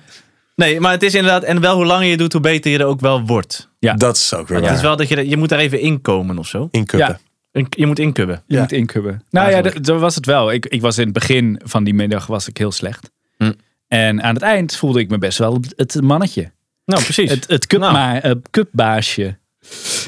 Nee, 0.56 0.80
maar 0.80 0.92
het 0.92 1.04
is 1.04 1.16
inderdaad, 1.16 1.44
en 1.44 1.62
wel 1.62 1.76
hoe 1.76 1.86
langer 1.86 2.08
je 2.08 2.18
doet, 2.18 2.32
hoe 2.34 2.42
beter 2.42 2.72
je 2.72 2.78
er 2.78 2.86
ook 2.86 3.00
wel 3.00 3.26
wordt. 3.26 3.70
Ja. 3.80 3.94
Dat 3.94 4.16
is 4.16 4.34
ook 4.34 4.48
weer 4.48 4.62
Het 4.64 4.76
is 4.76 4.82
wel 4.82 4.96
dat 4.96 5.08
je, 5.08 5.30
je 5.30 5.38
moet 5.38 5.50
daar 5.50 5.60
even 5.60 5.80
inkomen 5.80 6.38
of 6.38 6.48
zo. 6.48 6.68
In 6.72 6.86
cuppen. 6.86 7.08
Ja. 7.08 7.20
In- 7.60 7.68
Je 7.70 7.86
moet 7.88 8.00
inkubben. 8.00 8.44
Je 8.48 8.56
Ja. 8.56 8.62
moet 8.62 8.72
inkubben. 8.72 9.24
Nou 9.30 9.48
ja, 9.48 9.54
Eigenlijk. 9.54 9.86
dat 9.86 10.00
was 10.00 10.16
het 10.16 10.26
wel. 10.26 10.52
Ik, 10.52 10.66
ik 10.66 10.82
was 10.82 10.98
in 10.98 11.04
het 11.04 11.14
begin 11.14 11.62
van 11.66 11.84
die 11.84 11.94
middag 11.94 12.28
was 12.28 12.48
ik 12.48 12.58
heel 12.58 12.72
slecht. 12.72 13.11
Hm. 13.46 13.52
En 13.88 14.24
aan 14.24 14.34
het 14.34 14.44
eind 14.44 14.76
voelde 14.76 15.00
ik 15.00 15.10
me 15.10 15.18
best 15.18 15.38
wel 15.38 15.60
het 15.76 16.02
mannetje. 16.02 16.52
Nou, 16.86 17.04
precies. 17.04 17.30
Het, 17.30 17.48
het 17.48 17.68
cupma- 17.68 18.22
eh, 18.22 18.32
cupbaasje. 18.52 19.24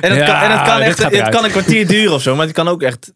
en 0.01 0.09
het, 0.12 0.19
Ja, 0.19 0.25
kan, 0.25 0.35
en 0.35 0.51
het, 0.57 0.68
kan, 0.68 0.81
echt, 0.81 1.03
het 1.18 1.30
kan 1.30 1.44
een 1.44 1.51
kwartier 1.51 1.88
duren 1.88 2.13
of 2.13 2.21
zo, 2.21 2.35
maar 2.35 2.45
het 2.45 2.56
kan 2.56 2.68
ook 2.68 2.81
echt... 2.81 3.13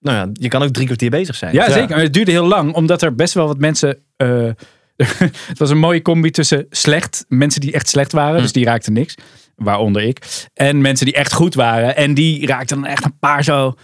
Nou 0.00 0.16
ja, 0.16 0.28
je 0.32 0.48
kan 0.48 0.62
ook 0.62 0.72
drie 0.72 0.86
kwartier 0.86 1.10
bezig 1.10 1.36
zijn. 1.36 1.54
Ja, 1.54 1.66
Ja. 1.66 1.72
zeker. 1.72 1.88
Maar 1.90 2.04
het 2.04 2.12
duurde 2.12 2.30
heel 2.30 2.46
lang, 2.46 2.72
omdat 2.74 3.02
er 3.02 3.14
best 3.14 3.34
wel 3.34 3.46
wat 3.46 3.58
mensen. 3.58 3.98
eh, 4.16 4.48
het 5.50 5.58
was 5.58 5.70
een 5.70 5.78
mooie 5.78 6.02
combi 6.02 6.30
tussen 6.30 6.66
slecht, 6.70 7.24
mensen 7.28 7.60
die 7.60 7.72
echt 7.72 7.88
slecht 7.88 8.12
waren, 8.12 8.36
Hm. 8.36 8.42
dus 8.42 8.52
die 8.52 8.64
raakten 8.64 8.92
niks, 8.92 9.14
waaronder 9.54 10.02
ik, 10.02 10.48
en 10.54 10.80
mensen 10.80 11.06
die 11.06 11.14
echt 11.14 11.32
goed 11.32 11.54
waren, 11.54 11.96
en 11.96 12.14
die 12.14 12.46
raakten 12.46 12.80
dan 12.80 12.86
echt 12.90 13.04
een 13.04 13.18
paar 13.18 13.44
zo. 13.44 13.74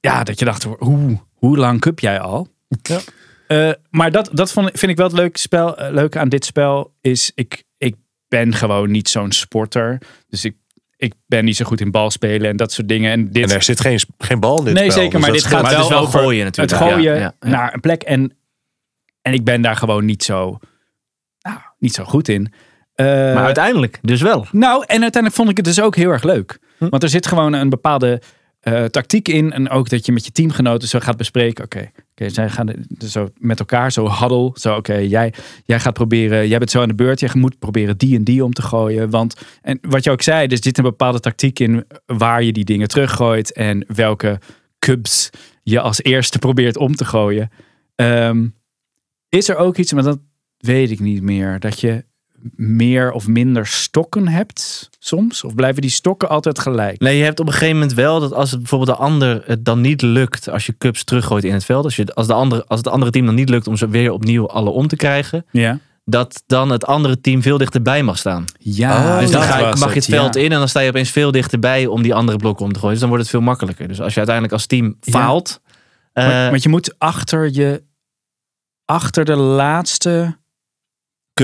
Ja, 0.00 0.24
dat 0.24 0.38
je 0.38 0.44
dacht, 0.44 0.62
hoe, 0.78 1.18
hoe 1.34 1.56
lang 1.56 1.80
cup 1.80 1.98
jij 2.00 2.20
al? 2.20 2.48
Ja. 2.82 2.98
Eh, 3.46 3.70
maar 3.90 4.10
dat, 4.10 4.30
dat 4.32 4.52
vond, 4.52 4.70
vind 4.72 4.92
ik 4.92 4.96
wel 4.96 5.06
het 5.06 5.16
leuke, 5.16 5.38
spel, 5.38 5.76
eh, 5.78 5.92
leuke 5.92 6.18
aan 6.18 6.28
dit 6.28 6.44
spel. 6.44 6.94
Is 7.00 7.32
ik, 7.34 7.64
ik 7.78 7.94
ben 8.28 8.54
gewoon 8.54 8.90
niet 8.90 9.08
zo'n 9.08 9.32
sporter. 9.32 9.98
Dus 10.28 10.44
ik, 10.44 10.56
ik 10.96 11.14
ben 11.26 11.44
niet 11.44 11.56
zo 11.56 11.64
goed 11.64 11.80
in 11.80 11.90
balspelen 11.90 12.50
en 12.50 12.56
dat 12.56 12.72
soort 12.72 12.88
dingen. 12.88 13.12
En 13.12 13.30
dit, 13.30 13.50
En 13.50 13.56
er 13.56 13.62
zit 13.62 13.80
geen, 13.80 14.00
geen 14.18 14.40
bal 14.40 14.58
in 14.58 14.64
dit 14.64 14.74
Nee, 14.74 14.90
spel, 14.90 15.02
zeker, 15.02 15.18
dus 15.18 15.20
maar 15.20 15.32
dit 15.32 15.44
gaat 15.44 15.62
Maar 15.62 15.70
het 15.70 15.80
is 15.80 15.88
wel 15.88 15.98
over 15.98 16.20
gooien 16.20 16.44
natuurlijk. 16.44 16.78
het 16.78 16.88
gooien 16.90 17.12
Ja, 17.12 17.18
ja, 17.18 17.34
ja. 17.40 17.48
naar 17.48 17.74
een 17.74 17.80
plek. 17.80 18.02
En, 18.02 18.36
en 19.22 19.32
ik 19.32 19.44
ben 19.44 19.62
daar 19.62 19.76
gewoon 19.76 20.04
niet 20.04 20.22
zo, 20.22 20.58
nou, 21.40 21.58
niet 21.78 21.94
zo 21.94 22.04
goed 22.04 22.28
in. 22.28 22.52
Eh, 22.94 23.06
Maar 23.06 23.44
uiteindelijk 23.44 23.98
dus 24.02 24.22
wel. 24.22 24.46
nou, 24.52 24.84
en 24.86 25.02
uiteindelijk 25.02 25.34
vond 25.34 25.50
ik 25.50 25.56
het 25.56 25.66
dus 25.66 25.80
ook 25.80 25.96
heel 25.96 26.10
erg 26.10 26.22
leuk. 26.22 26.58
Hm. 26.78 26.88
Want 26.88 27.02
er 27.02 27.08
zit 27.08 27.26
gewoon 27.26 27.52
een 27.52 27.68
bepaalde 27.68 28.20
eh, 28.60 28.84
tactiek 28.84 29.28
in. 29.28 29.52
En 29.52 29.70
ook 29.70 29.88
dat 29.88 30.06
je 30.06 30.12
met 30.12 30.24
je 30.24 30.32
teamgenoten 30.32 30.88
zo 30.88 30.98
gaat 31.00 31.16
bespreken. 31.16 31.64
Oké, 31.64 31.90
oké, 32.20 32.28
zij 32.28 32.50
gaan 32.50 32.72
dus 32.88 33.12
zo 33.12 33.28
met 33.38 33.58
elkaar 33.58 33.92
zo 33.92 34.10
huddle. 34.10 34.50
Zo, 34.54 34.76
oké, 34.76 34.94
jij, 34.94 35.34
jij 35.64 35.80
gaat 35.80 35.92
proberen, 35.92 36.48
jij 36.48 36.58
bent 36.58 36.70
zo 36.70 36.80
aan 36.80 36.88
de 36.88 36.94
beurt. 36.94 37.20
Jij 37.20 37.30
moet 37.32 37.58
proberen 37.58 37.98
die 37.98 38.16
en 38.16 38.24
die 38.24 38.44
om 38.44 38.52
te 38.52 38.62
gooien. 38.62 39.10
Want, 39.10 39.34
en 39.62 39.78
wat 39.80 40.04
je 40.04 40.10
ook 40.10 40.22
zei, 40.22 40.46
er 40.46 40.58
zit 40.60 40.78
een 40.78 40.84
bepaalde 40.84 41.20
tactiek 41.20 41.58
in 41.58 41.84
waar 42.06 42.42
je 42.42 42.52
die 42.52 42.64
dingen 42.64 42.88
teruggooit. 42.88 43.52
En 43.52 43.84
welke 43.88 44.40
cubs 44.78 45.30
je 45.62 45.80
als 45.80 46.02
eerste 46.02 46.38
probeert 46.38 46.76
om 46.76 46.94
te 46.94 47.04
gooien. 47.04 47.50
Ehm, 47.94 48.48
is 49.28 49.48
er 49.48 49.56
ook 49.56 49.76
iets, 49.76 49.92
maar 49.92 50.02
dat 50.02 50.18
weet 50.58 50.90
ik 50.90 51.00
niet 51.00 51.22
meer. 51.22 51.60
Dat 51.60 51.80
je 51.80 52.04
meer 52.54 53.12
of 53.12 53.26
minder 53.26 53.66
stokken 53.66 54.28
hebt 54.28 54.88
soms? 54.98 55.44
Of 55.44 55.54
blijven 55.54 55.82
die 55.82 55.90
stokken 55.90 56.28
altijd 56.28 56.58
gelijk? 56.58 57.00
Nee, 57.00 57.16
je 57.18 57.24
hebt 57.24 57.40
op 57.40 57.46
een 57.46 57.52
gegeven 57.52 57.74
moment 57.74 57.94
wel 57.94 58.20
dat 58.20 58.32
als 58.32 58.50
het 58.50 58.58
bijvoorbeeld 58.60 58.98
de 58.98 59.04
ander 59.04 59.42
het 59.46 59.64
dan 59.64 59.80
niet 59.80 60.02
lukt 60.02 60.48
als 60.48 60.66
je 60.66 60.74
cups 60.78 61.04
teruggooit 61.04 61.44
in 61.44 61.52
het 61.52 61.64
veld. 61.64 61.84
Als, 61.84 61.96
je, 61.96 62.14
als, 62.14 62.26
de 62.26 62.32
andere, 62.32 62.64
als 62.66 62.78
het 62.78 62.88
andere 62.88 63.10
team 63.10 63.26
dan 63.26 63.34
niet 63.34 63.48
lukt 63.48 63.66
om 63.66 63.76
ze 63.76 63.88
weer 63.88 64.10
opnieuw 64.12 64.48
alle 64.48 64.70
om 64.70 64.86
te 64.88 64.96
krijgen. 64.96 65.46
Ja. 65.50 65.78
Dat 66.04 66.42
dan 66.46 66.70
het 66.70 66.86
andere 66.86 67.20
team 67.20 67.42
veel 67.42 67.58
dichterbij 67.58 68.02
mag 68.02 68.18
staan. 68.18 68.44
Ja, 68.58 69.14
Oh, 69.14 69.18
dus 69.20 69.30
dan 69.30 69.42
ga 69.42 69.74
mag 69.74 69.88
je 69.88 69.94
het 69.94 70.04
veld 70.04 70.34
ja. 70.34 70.40
in 70.40 70.52
en 70.52 70.58
dan 70.58 70.68
sta 70.68 70.80
je 70.80 70.88
opeens 70.88 71.10
veel 71.10 71.30
dichterbij 71.30 71.86
om 71.86 72.02
die 72.02 72.14
andere 72.14 72.38
blokken 72.38 72.64
om 72.64 72.72
te 72.72 72.78
gooien. 72.78 72.90
Dus 72.92 73.00
dan 73.00 73.08
wordt 73.08 73.24
het 73.24 73.32
veel 73.32 73.42
makkelijker. 73.44 73.88
Dus 73.88 74.00
als 74.00 74.10
je 74.12 74.16
uiteindelijk 74.16 74.54
als 74.54 74.66
team 74.66 74.96
Ja. 75.00 75.12
faalt. 75.12 75.60
eh, 76.12 76.24
Maar- 76.26 76.50
Want 76.50 76.62
je 76.62 76.68
moet 76.68 76.94
achter 76.98 77.50
je 77.52 77.82
achter 78.84 79.24
de 79.24 79.36
laatste 79.36 80.36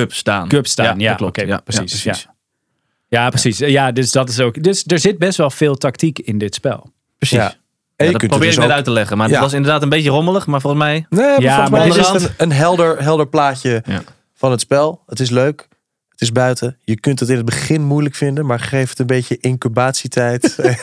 cup 0.01 0.13
staan. 0.13 0.49
cup 0.49 0.67
staan. 0.67 0.99
Ja, 0.99 1.15
klopt. 1.15 1.39
oké, 1.39 1.47
ja, 1.49 1.61
precies. 1.65 2.03
Ja, 2.03 2.13
Ja, 2.13 3.23
ja, 3.23 3.29
precies. 3.29 3.59
Ja, 3.59 3.93
dus 3.93 4.11
dat 4.13 4.29
is 4.29 4.41
ook. 4.41 4.63
Dus 4.63 4.85
er 4.87 4.99
zit 4.99 5.19
best 5.19 5.37
wel 5.39 5.51
veel 5.51 5.75
tactiek 5.77 6.19
in 6.19 6.39
dit 6.39 6.55
spel. 6.55 6.93
precies. 7.19 7.37
Ja. 7.39 7.43
Ja. 7.45 7.55
En 7.97 8.07
je 8.07 8.13
dat 8.13 8.21
kunt 8.21 8.31
probeer 8.31 8.49
het 8.49 8.49
ik 8.49 8.49
dus 8.49 8.57
net 8.57 8.65
ook... 8.65 8.71
uit 8.73 8.85
te 8.85 8.91
leggen. 8.91 9.17
Maar 9.17 9.27
Ja. 9.29 9.33
het 9.33 9.43
was 9.43 9.53
inderdaad 9.53 9.83
een 9.83 9.89
beetje 9.89 10.11
rommelig. 10.11 10.47
Maar 10.47 10.61
volgens 10.61 10.83
mij... 10.83 11.07
Nee, 11.11 11.21
maar 11.27 11.41
Ja, 11.41 11.51
volgens 11.55 11.71
maar 11.71 11.89
mij 11.89 11.99
is 11.99 12.09
het 12.09 12.23
een, 12.23 12.31
een 12.37 12.53
helder, 12.53 13.03
helder 13.03 13.29
plaatje 13.29 13.83
Ja. 13.87 14.03
van 14.35 14.51
het 14.51 14.61
spel. 14.61 15.03
Het 15.07 15.21
is 15.21 15.31
leuk. 15.31 15.69
Het 16.09 16.21
is 16.21 16.33
buiten. 16.33 16.79
Je 16.85 17.01
kunt 17.01 17.21
het 17.21 17.29
in 17.29 17.37
het 17.37 17.45
begin 17.45 17.83
moeilijk 17.83 18.15
vinden, 18.15 18.47
maar 18.47 18.61
geef 18.61 18.89
het 18.89 18.99
een 18.99 19.07
beetje 19.07 19.39
incubatietijd. 19.41 20.55
en 20.59 20.77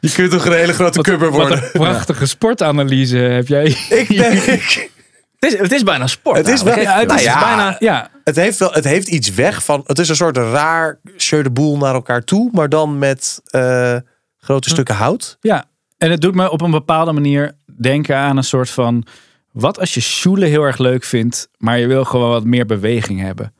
je 0.00 0.10
kunt 0.12 0.30
toch 0.30 0.46
een 0.46 0.52
hele 0.52 0.72
grote 0.72 1.00
kubber 1.00 1.30
Wat 1.30 1.40
worden. 1.40 1.64
een 1.64 1.70
prachtige 1.72 2.26
sportanalyse 2.26 3.16
heb 3.16 3.48
jij. 3.48 3.64
Ik 3.88 4.08
denk, 4.08 4.42
Het 5.44 5.52
is, 5.52 5.58
het 5.58 5.72
is 5.72 5.82
bijna 5.82 6.06
sport. 6.06 6.36
Het 6.36 6.48
is 6.48 6.62
wel- 6.62 6.78
ja, 6.80 6.98
het 6.98 7.10
is 7.12 7.24
nou 7.24 7.38
ja. 7.38 7.40
bijna... 7.40 7.76
Ja, 7.78 8.10
het, 8.24 8.36
heeft 8.36 8.58
wel, 8.58 8.72
het 8.72 8.84
heeft 8.84 9.08
iets 9.08 9.30
weg 9.34 9.64
van. 9.64 9.82
Het 9.86 9.98
is 9.98 10.08
een 10.08 10.16
soort 10.16 10.36
raar 10.36 11.00
de 11.28 11.50
boel 11.52 11.76
naar 11.76 11.94
elkaar 11.94 12.24
toe, 12.24 12.50
maar 12.52 12.68
dan 12.68 12.98
met 12.98 13.40
eh, 13.44 13.96
grote 14.36 14.68
stukken 14.68 14.94
hout. 14.94 15.36
ja. 15.40 15.64
En 15.98 16.10
het 16.10 16.20
doet 16.20 16.34
me 16.34 16.50
op 16.50 16.60
een 16.60 16.70
bepaalde 16.70 17.12
manier 17.12 17.52
denken 17.80 18.16
aan 18.16 18.36
een 18.36 18.44
soort 18.44 18.70
van... 18.70 19.04
Wat 19.52 19.78
als 19.78 19.94
je 19.94 20.00
Schule 20.00 20.46
heel 20.46 20.62
erg 20.62 20.78
leuk 20.78 21.04
vindt, 21.04 21.48
maar 21.56 21.78
je 21.78 21.86
wil 21.86 22.04
gewoon 22.04 22.30
wat 22.30 22.44
meer 22.44 22.66
beweging 22.66 23.20
hebben? 23.20 23.54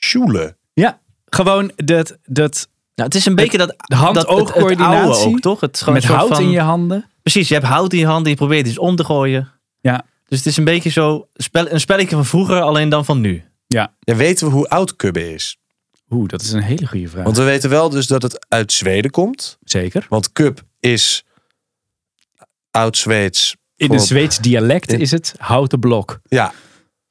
Sjoelen. 0.00 0.56
Ja, 0.72 1.00
gewoon 1.26 1.72
dat, 1.76 2.18
dat 2.24 2.68
Nou, 2.94 3.08
het 3.08 3.14
is 3.14 3.26
een 3.26 3.34
beetje 3.34 3.58
dat, 3.58 3.74
hand-oogcoördinatie 3.78 5.40
toch? 5.40 5.60
Het 5.60 5.74
is 5.74 5.80
gewoon 5.80 5.94
met 5.94 6.04
hout 6.04 6.28
van- 6.28 6.42
in 6.42 6.50
je 6.50 6.60
handen. 6.60 7.10
Precies, 7.22 7.48
je 7.48 7.54
hebt 7.54 7.66
hout 7.66 7.92
in 7.92 7.98
je 7.98 8.06
handen, 8.06 8.30
je 8.30 8.36
probeert 8.36 8.66
iets 8.66 8.78
om 8.78 8.96
te 8.96 9.04
gooien. 9.04 9.50
Ja. 9.80 10.04
Dus 10.32 10.40
het 10.40 10.50
is 10.50 10.56
een 10.56 10.64
beetje 10.64 10.90
zo 10.90 11.28
spel, 11.34 11.70
een 11.72 11.80
spelletje 11.80 12.16
van 12.16 12.24
vroeger, 12.24 12.60
alleen 12.60 12.88
dan 12.88 13.04
van 13.04 13.20
nu. 13.20 13.44
Ja, 13.66 13.94
weten 14.00 14.46
we 14.46 14.52
hoe 14.52 14.68
oud 14.68 14.96
Kubbe 14.96 15.32
is? 15.34 15.56
Oeh, 16.10 16.28
dat 16.28 16.42
is 16.42 16.52
een 16.52 16.62
hele 16.62 16.86
goede 16.86 17.08
vraag. 17.08 17.24
Want 17.24 17.36
we 17.36 17.42
weten 17.42 17.70
wel 17.70 17.88
dus 17.88 18.06
dat 18.06 18.22
het 18.22 18.46
uit 18.48 18.72
Zweden 18.72 19.10
komt. 19.10 19.58
Zeker. 19.64 20.06
Want 20.08 20.32
Cub 20.32 20.60
is 20.80 21.24
oud-Zweeds. 22.70 23.56
In 23.76 23.92
een 23.92 24.00
Zweeds 24.00 24.38
dialect 24.38 24.92
In- 24.92 25.00
is 25.00 25.10
het 25.10 25.34
houten 25.38 25.78
blok. 25.80 26.20
Ja. 26.24 26.52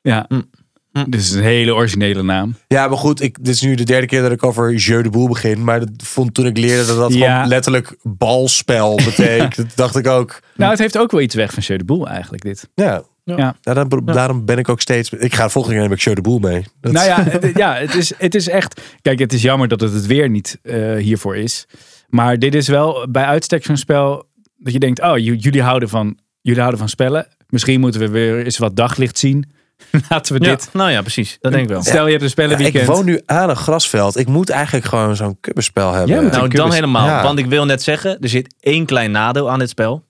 Ja. 0.02 0.26
Mm. 0.28 0.50
Mm. 0.92 1.06
Dus 1.10 1.22
het 1.24 1.32
is 1.32 1.38
een 1.38 1.44
hele 1.44 1.74
originele 1.74 2.24
naam. 2.24 2.56
ja, 2.68 2.88
maar 2.88 2.98
goed, 2.98 3.22
ik, 3.22 3.38
dit 3.44 3.54
is 3.54 3.62
nu 3.62 3.76
de 3.76 3.84
derde 3.84 4.08
keer 4.08 4.22
dat 4.22 4.32
ik 4.32 4.44
over 4.44 4.74
Jeu 4.74 5.02
de 5.02 5.10
Boel 5.10 5.28
begin. 5.28 5.64
Maar 5.64 5.80
dat 5.80 5.90
vond 5.98 6.34
toen 6.34 6.46
ik 6.46 6.58
leerde 6.58 6.86
dat 6.86 6.98
dat 6.98 7.14
Ja. 7.14 7.34
gewoon 7.34 7.48
letterlijk 7.48 7.96
balspel 8.04 8.96
betekent. 9.10 9.76
Dacht 9.78 9.96
ik 9.96 10.08
ook. 10.08 10.40
Nou, 10.56 10.70
het 10.72 10.80
heeft 10.80 10.98
ook 10.98 11.12
wel 11.12 11.22
iets 11.22 11.36
weg 11.36 11.54
van 11.54 11.64
Jeu 11.64 11.78
de 11.78 11.84
Boel 11.86 12.08
eigenlijk, 12.08 12.44
dit. 12.44 12.70
Ja. 12.76 13.04
Ja. 13.24 13.56
Ja, 13.62 13.74
dan- 13.74 14.02
daarom 14.06 14.46
ben 14.46 14.58
ik 14.58 14.70
ook 14.70 14.82
steeds... 14.82 15.10
Ik 15.10 15.34
ga 15.34 15.44
de 15.44 15.50
volgende 15.50 15.78
keer 15.78 15.88
neem 15.88 15.96
ik 15.98 16.04
Jeu 16.04 16.14
de 16.14 16.22
Boel 16.22 16.40
mee. 16.40 16.66
Dat- 16.82 16.92
Nou 16.92 17.06
ja, 17.06 17.24
het, 17.30 17.52
ja 17.58 17.76
het, 17.76 17.96
is, 17.96 18.14
het 18.18 18.36
is 18.36 18.48
echt... 18.50 18.82
Kijk, 19.02 19.20
het 19.20 19.34
is 19.34 19.42
jammer 19.42 19.68
dat 19.68 19.82
het 19.82 19.94
het 19.94 20.06
weer 20.06 20.30
niet 20.30 20.58
eh, 20.62 20.96
hiervoor 20.96 21.38
is. 21.38 21.66
Maar 22.08 22.40
dit 22.40 22.56
is 22.56 22.68
wel 22.68 23.08
bij 23.10 23.24
uitstek 23.24 23.66
zo'n 23.66 23.78
spel 23.78 24.30
dat 24.58 24.74
je 24.74 24.80
denkt... 24.80 25.02
Oh, 25.02 25.18
jullie 25.18 25.62
houden, 25.62 25.90
van, 25.90 26.18
jullie 26.42 26.60
houden 26.60 26.80
van 26.80 26.90
spellen. 26.90 27.28
Misschien 27.48 27.80
moeten 27.80 28.02
we 28.02 28.10
weer 28.10 28.44
eens 28.46 28.58
wat 28.58 28.76
daglicht 28.76 29.18
zien. 29.18 29.52
Laten 30.10 30.36
we 30.40 30.44
Ja, 30.46 30.50
dit... 30.50 30.70
nou 30.74 30.92
ja, 30.92 31.02
precies. 31.02 31.38
Dat 31.40 31.52
denk 31.52 31.64
ik 31.64 31.70
wel. 31.70 31.82
Stel, 31.84 32.06
je 32.06 32.10
hebt 32.12 32.14
een 32.22 32.28
Ja, 32.28 32.28
spellenweekend. 32.34 32.84
ik 32.84 32.90
woon 32.90 33.06
nu 33.06 33.22
aan 33.26 33.50
een 33.50 33.56
grasveld. 33.56 34.18
Ik 34.18 34.28
moet 34.28 34.50
eigenlijk 34.50 34.86
gewoon 34.86 35.16
zo'n 35.16 35.38
kubbenspel 35.40 35.92
hebben. 35.92 36.14
Jij 36.16 36.24
moet 36.24 36.32
Nou, 36.32 36.48
dan 36.48 36.72
helemaal. 36.74 37.06
Ja. 37.08 37.24
Want 37.24 37.40
ik 37.40 37.46
wil 37.46 37.66
net 37.66 37.84
zeggen, 37.84 38.20
er 38.20 38.30
zit 38.30 38.56
één 38.60 38.86
klein 38.86 39.12
nadeel 39.12 39.52
aan 39.52 39.60
dit 39.60 39.70
spel. 39.70 40.04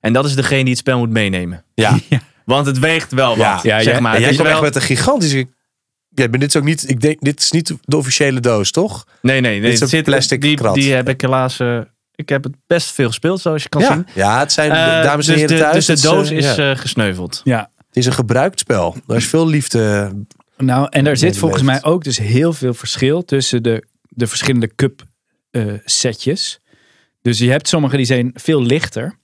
En 0.00 0.12
dat 0.12 0.24
is 0.24 0.34
degene 0.34 0.60
die 0.60 0.70
het 0.70 0.78
spel 0.78 0.98
moet 0.98 1.10
meenemen. 1.10 1.64
Ja. 1.74 1.98
Want 2.48 2.66
het 2.66 2.78
weegt 2.78 3.12
wel 3.12 3.36
Ja. 3.36 3.54
wat. 3.54 3.62
Ja, 3.62 3.80
zeg 3.82 3.92
jij- 3.92 4.00
maar. 4.00 4.20
Jij 4.20 4.30
is 4.30 4.36
komt 4.36 4.48
echt 4.48 4.56
wel... 4.56 4.64
met 4.66 4.74
een 4.74 4.82
gigantische... 4.82 5.46
Ja, 6.08 6.26
maar 6.28 6.38
dit 6.38 6.48
is 6.48 6.56
ook 6.56 6.64
niet... 6.64 6.88
Ik 6.90 7.00
denk, 7.00 7.20
dit 7.20 7.40
is 7.40 7.50
niet 7.50 7.74
de 7.84 7.96
officiële 7.96 8.40
doos, 8.40 8.70
toch? 8.70 9.04
Nee, 9.22 9.40
nee, 9.40 9.52
Dit 9.52 9.62
nee. 9.62 9.70
is 9.72 9.80
het 9.80 9.82
een 9.82 9.96
zit, 9.96 10.04
plastic 10.04 10.40
die, 10.40 10.56
krat. 10.56 10.74
die 10.74 10.92
heb 10.92 11.08
ik 11.08 11.20
helaas... 11.20 11.60
eh, 11.60 11.80
ik 12.14 12.28
heb 12.28 12.44
het 12.44 12.52
best 12.66 12.92
veel 12.92 13.06
gespeeld, 13.06 13.40
zoals 13.40 13.62
je 13.62 13.68
kan 13.68 13.80
Ja. 13.80 13.92
zien. 13.92 14.06
Ja, 14.14 14.38
het 14.38 14.52
zijn, 14.52 14.70
Eh, 14.70 14.76
dames 15.02 15.26
en 15.26 15.32
dus 15.32 15.40
heren 15.42 15.56
de, 15.56 15.62
thuis. 15.62 15.86
Dus 15.86 16.00
de 16.00 16.08
doos 16.08 16.30
eh, 16.30 16.36
is 16.36 16.54
ja. 16.54 16.70
eh, 16.70 16.76
gesneuveld. 16.78 17.40
Ja, 17.44 17.70
Het 17.86 17.96
is 17.96 18.06
een 18.06 18.12
gebruikt 18.12 18.58
spel. 18.58 18.96
Er 19.06 19.16
is 19.16 19.26
veel 19.26 19.48
liefde. 19.48 20.12
nou, 20.56 20.86
en 20.90 21.04
daar 21.04 21.16
zit 21.16 21.36
volgens 21.38 21.62
mij 21.62 21.82
ook 21.82 22.04
dus 22.04 22.18
heel 22.18 22.52
veel 22.52 22.74
verschil 22.74 23.24
tussen 23.24 23.62
de, 23.62 23.84
de 24.08 24.26
verschillende 24.26 24.74
cup 24.74 25.02
eh, 25.50 25.64
setjes. 25.84 26.60
Dus 27.22 27.38
je 27.38 27.50
hebt 27.50 27.68
sommige 27.68 27.96
die 27.96 28.06
zijn 28.06 28.30
veel 28.34 28.62
lichter. 28.62 29.17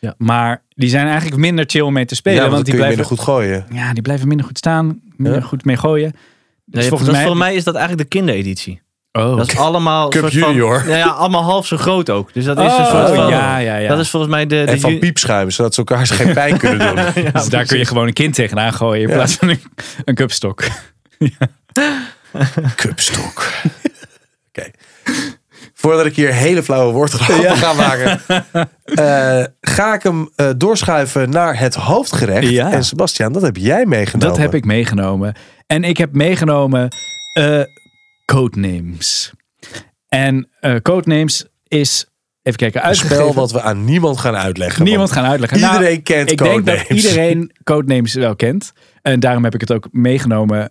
Ja. 0.00 0.14
Maar 0.18 0.62
die 0.68 0.88
zijn 0.88 1.06
eigenlijk 1.06 1.36
minder 1.36 1.64
chill 1.68 1.80
om 1.80 1.92
mee 1.92 2.04
te 2.04 2.14
spelen. 2.14 2.42
ja, 2.44 2.48
want, 2.50 2.64
die 2.64 2.74
kun 2.74 2.82
je 2.84 2.88
blijven, 2.94 3.06
minder 3.08 3.16
goed 3.26 3.34
gooien. 3.34 3.66
ja, 3.72 3.92
die 3.92 4.02
blijven 4.02 4.28
minder 4.28 4.46
goed 4.46 4.58
staan. 4.58 5.00
Minder 5.16 5.40
Ja. 5.40 5.46
goed 5.46 5.64
mee 5.64 5.76
gooien. 5.76 6.12
Dus 6.64 6.80
Nee, 6.80 6.88
volgens, 6.88 7.10
dat- 7.24 7.34
mij, 7.36 7.54
is 7.54 7.64
dat 7.64 7.74
eigenlijk 7.74 8.10
de 8.10 8.16
kindereditie. 8.18 8.80
Oh, 9.12 9.36
Dat 9.36 9.48
is 9.52 9.56
allemaal 9.56 10.08
Cup 10.08 10.20
soort 10.20 10.38
van- 10.38 10.48
Junior. 10.54 10.88
ja, 10.88 10.96
ja, 10.96 11.06
allemaal 11.06 11.42
half 11.42 11.66
zo 11.66 11.76
groot 11.76 12.10
ook. 12.10 12.32
Dus 12.32 12.44
dat 12.44 12.58
is 12.58 12.64
Oh, 12.64 12.78
een 12.78 12.86
soort 12.86 13.14
van... 13.14 13.28
ja, 13.28 13.58
ja, 13.58 13.76
ja. 13.76 13.88
Dat 13.88 13.98
is 13.98 14.10
volgens 14.10 14.32
mij 14.32 14.46
de... 14.46 14.64
de 14.64 14.70
En 14.70 14.80
van 14.80 14.98
piepschuim, 14.98 15.50
zodat 15.50 15.72
ze 15.74 15.78
elkaar 15.84 16.06
geen 16.06 16.32
pijn 16.32 16.58
kunnen 16.62 16.78
doen. 16.78 17.22
Ja, 17.24 17.30
dus 17.30 17.48
daar 17.48 17.64
kun 17.64 17.78
je 17.78 17.84
gewoon 17.84 18.06
een 18.06 18.12
kind 18.12 18.34
tegenaan 18.34 18.72
gooien 18.72 19.02
in 19.02 19.08
Ja. 19.08 19.14
plaats 19.14 19.34
van 19.34 19.48
een, 19.48 19.60
een 20.04 20.14
cupstok. 20.14 20.62
Cupstok. 22.76 23.46
Voordat 25.88 26.06
ik 26.06 26.16
hier 26.16 26.34
hele 26.34 26.62
flauwe 26.62 26.92
woorden 26.92 27.20
over 27.20 27.56
ga 27.56 27.72
maken, 27.72 28.20
eh, 28.84 29.44
ga 29.60 29.94
ik 29.94 30.02
hem 30.02 30.28
eh, 30.36 30.50
doorschuiven 30.56 31.30
naar 31.30 31.58
het 31.58 31.74
hoofdgerecht. 31.74 32.48
Ja. 32.48 32.72
En 32.72 32.84
Sebastian, 32.84 33.32
dat 33.32 33.42
heb 33.42 33.56
jij 33.56 33.86
meegenomen. 33.86 34.28
Dat 34.28 34.38
heb 34.38 34.54
ik 34.54 34.64
meegenomen. 34.64 35.34
En 35.66 35.84
ik 35.84 35.96
heb 35.96 36.14
meegenomen 36.14 36.88
eh 37.32 37.60
Codenames. 38.24 39.32
En 40.08 40.48
Codenames 40.82 41.44
is, 41.68 42.06
even 42.42 42.58
kijken, 42.58 42.80
Een 42.80 42.86
uitgegeven. 42.86 43.16
spel 43.22 43.34
wat 43.34 43.52
we 43.52 43.62
aan 43.62 43.84
niemand 43.84 44.18
gaan 44.18 44.36
uitleggen. 44.36 44.84
niemand 44.84 45.12
gaan 45.12 45.24
uitleggen. 45.24 45.60
Nou, 45.60 45.72
Iedereen 45.72 46.02
kent 46.02 46.30
ik 46.30 46.38
denk 46.38 46.50
Codenames. 46.50 46.88
dat 46.88 46.96
iedereen 46.96 47.52
Codenames 47.64 48.14
wel 48.14 48.36
kent. 48.36 48.72
En 49.02 49.20
daarom 49.20 49.44
heb 49.44 49.54
ik 49.54 49.60
het 49.60 49.72
ook 49.72 49.88
meegenomen. 49.90 50.70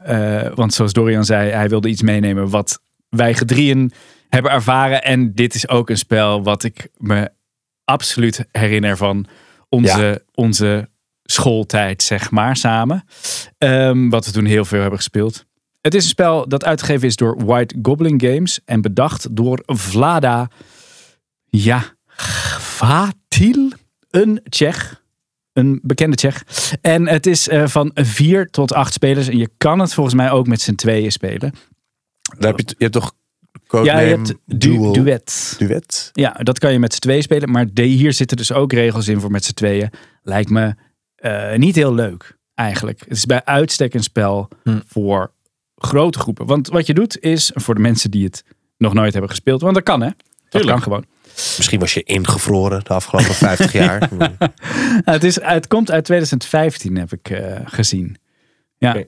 want 0.56 0.74
zoals 0.74 0.94
Dorian 0.94 1.26
zei, 1.26 1.52
hij 1.52 1.70
wilde 1.70 1.88
iets 1.90 2.02
meenemen 2.02 2.50
wat 2.50 2.80
wij 3.10 3.34
gedrieën 3.34 3.92
hebben 4.30 4.52
ervaren. 4.52 5.04
En 5.04 5.34
dit 5.34 5.56
is 5.56 5.68
ook 5.68 5.90
een 5.90 5.98
spel 5.98 6.44
wat 6.44 6.64
ik 6.64 6.90
me 6.98 7.32
absoluut 7.84 8.46
herinner 8.52 8.98
van 8.98 9.26
onze, 9.70 10.24
onze 10.34 10.90
schooltijd, 11.24 12.04
zeg 12.04 12.32
maar, 12.32 12.56
samen. 12.56 13.04
Ehm, 13.58 14.10
wat 14.10 14.26
we 14.26 14.32
toen 14.32 14.46
heel 14.46 14.66
veel 14.66 14.80
hebben 14.80 15.00
gespeeld. 15.00 15.46
Het 15.82 15.94
is 15.94 16.04
een 16.04 16.10
spel 16.10 16.48
dat 16.48 16.66
uitgegeven 16.66 17.08
is 17.08 17.16
door 17.16 17.46
White 17.46 17.76
Goblin 17.82 18.22
Games 18.22 18.60
en 18.66 18.82
bedacht 18.82 19.36
door 19.36 19.64
Vlada 19.66 20.50
ja, 21.46 21.84
Vatil, 22.60 23.72
een 24.10 24.42
Tsjech. 24.50 25.06
Een 25.54 25.80
bekende 25.84 26.16
Tsjech. 26.16 26.44
En 26.82 27.08
het 27.08 27.26
is 27.26 27.48
eh, 27.48 27.68
van 27.68 27.92
vier 27.94 28.50
tot 28.50 28.74
acht 28.74 28.94
spelers. 28.94 29.28
En 29.28 29.38
je 29.38 29.50
kan 29.58 29.80
het 29.80 29.94
volgens 29.94 30.16
mij 30.16 30.32
ook 30.32 30.48
met 30.48 30.62
z'n 30.62 30.76
tweeën 30.76 31.12
spelen. 31.12 31.54
Daar 32.38 32.50
heb 32.56 32.60
je, 32.60 32.66
je 32.78 32.84
hebt 32.84 32.94
toch 32.94 33.14
ja, 33.62 33.68
codename 33.68 34.02
je 34.02 34.16
hebt 34.16 34.34
du- 34.46 34.92
duet. 34.92 35.56
duet? 35.58 36.10
Ja, 36.14 36.32
dat 36.32 36.60
kan 36.60 36.72
je 36.72 36.80
met 36.80 36.94
z'n 36.94 37.00
tweeën 37.00 37.22
spelen. 37.24 37.52
Maar 37.52 37.66
de, 37.74 37.82
hier 37.84 38.14
zitten 38.14 38.38
dus 38.38 38.52
ook 38.52 38.74
regels 38.74 39.08
in 39.08 39.20
voor 39.20 39.32
met 39.32 39.46
z'n 39.46 39.54
tweeën. 39.54 39.90
Lijkt 40.24 40.50
me 40.50 40.76
eh, 41.16 41.56
niet 41.56 41.76
heel 41.76 41.94
leuk, 41.94 42.38
eigenlijk. 42.54 43.00
Het 43.00 43.18
is 43.18 43.26
bij 43.26 43.46
uitstek 43.46 43.94
een 43.94 44.04
spel 44.04 44.48
Hm. 44.64 44.80
voor 44.88 45.32
grote 45.76 46.20
groepen. 46.20 46.46
Want 46.46 46.68
wat 46.68 46.88
je 46.88 46.94
doet 46.94 47.20
is, 47.20 47.52
voor 47.54 47.76
de 47.76 47.82
mensen 47.82 48.12
die 48.12 48.24
het 48.26 48.44
nog 48.78 48.94
nooit 48.94 49.12
hebben 49.12 49.30
gespeeld. 49.30 49.62
Want 49.62 49.74
dat 49.76 49.84
kan 49.84 50.02
hè. 50.02 50.08
Dat 50.08 50.16
Tuurlijk. 50.50 50.72
kan 50.74 50.82
gewoon. 50.82 51.06
Misschien 51.58 51.80
was 51.80 51.94
je 51.94 52.04
ingevroren 52.04 52.84
de 52.84 52.90
afgelopen 52.94 53.34
50 53.36 53.72
jaar. 53.84 54.10
het, 55.04 55.24
is, 55.24 55.42
het 55.42 55.68
komt 55.68 55.92
uit 55.92 56.06
2015, 56.06 56.98
heb 56.98 57.12
ik 57.14 57.30
eh, 57.30 57.60
gezien. 57.66 58.16
Ja. 58.78 59.04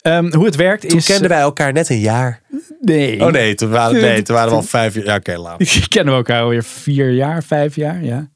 Ehm, 0.00 0.34
hoe 0.34 0.44
het 0.44 0.54
werkt 0.54 0.88
Toen 0.88 0.98
is... 0.98 1.06
kenden 1.06 1.28
wij 1.28 1.40
elkaar 1.40 1.72
net 1.72 1.88
een 1.88 2.00
jaar. 2.00 2.42
Nee. 2.80 3.24
Oh 3.26 3.32
nee, 3.32 3.54
toen 3.54 3.70
waren, 3.70 4.00
nee, 4.08 4.22
toen 4.22 4.36
waren 4.36 4.50
we 4.50 4.56
al 4.56 4.62
vijf 4.62 4.94
jaar. 4.94 5.04
Ja, 5.04 5.16
oké, 5.16 5.36
laat. 5.36 5.88
kennen 5.88 6.12
we 6.12 6.18
elkaar 6.18 6.42
alweer 6.42 6.64
vier 6.64 7.10
jaar, 7.10 7.42
vijf 7.42 7.76
jaar, 7.76 8.04
ja. 8.04 8.30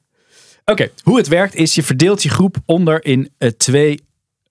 Oké, 0.64 0.88
hoe 1.02 1.16
het 1.16 1.28
werkt 1.28 1.54
is, 1.54 1.74
je 1.74 1.82
verdeelt 1.82 2.22
je 2.22 2.28
groep 2.28 2.56
onder 2.64 3.04
in 3.04 3.30
eh, 3.38 3.50
twee 3.50 4.00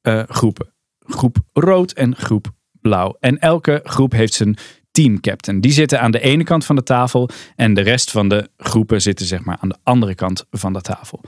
eh, 0.01 0.23
groepen. 0.27 0.67
Groep 0.99 1.37
rood 1.53 1.91
en 1.91 2.15
groep 2.15 2.51
blauw. 2.81 3.17
En 3.19 3.39
elke 3.39 3.79
groep 3.83 4.11
heeft 4.11 4.33
zijn 4.33 4.57
teamcaptain. 4.91 5.61
Die 5.61 5.71
zitten 5.71 6.01
aan 6.01 6.11
de 6.11 6.19
ene 6.19 6.43
kant 6.43 6.65
van 6.65 6.75
de 6.75 6.83
tafel 6.83 7.29
en 7.55 7.73
de 7.73 7.81
rest 7.81 8.11
van 8.11 8.29
de 8.29 8.49
groepen 8.57 9.01
zitten 9.01 9.25
zeg 9.25 9.43
maar 9.43 9.57
aan 9.59 9.69
de 9.69 9.77
andere 9.83 10.15
kant 10.15 10.45
van 10.51 10.73
de 10.73 10.81
tafel. 10.81 11.21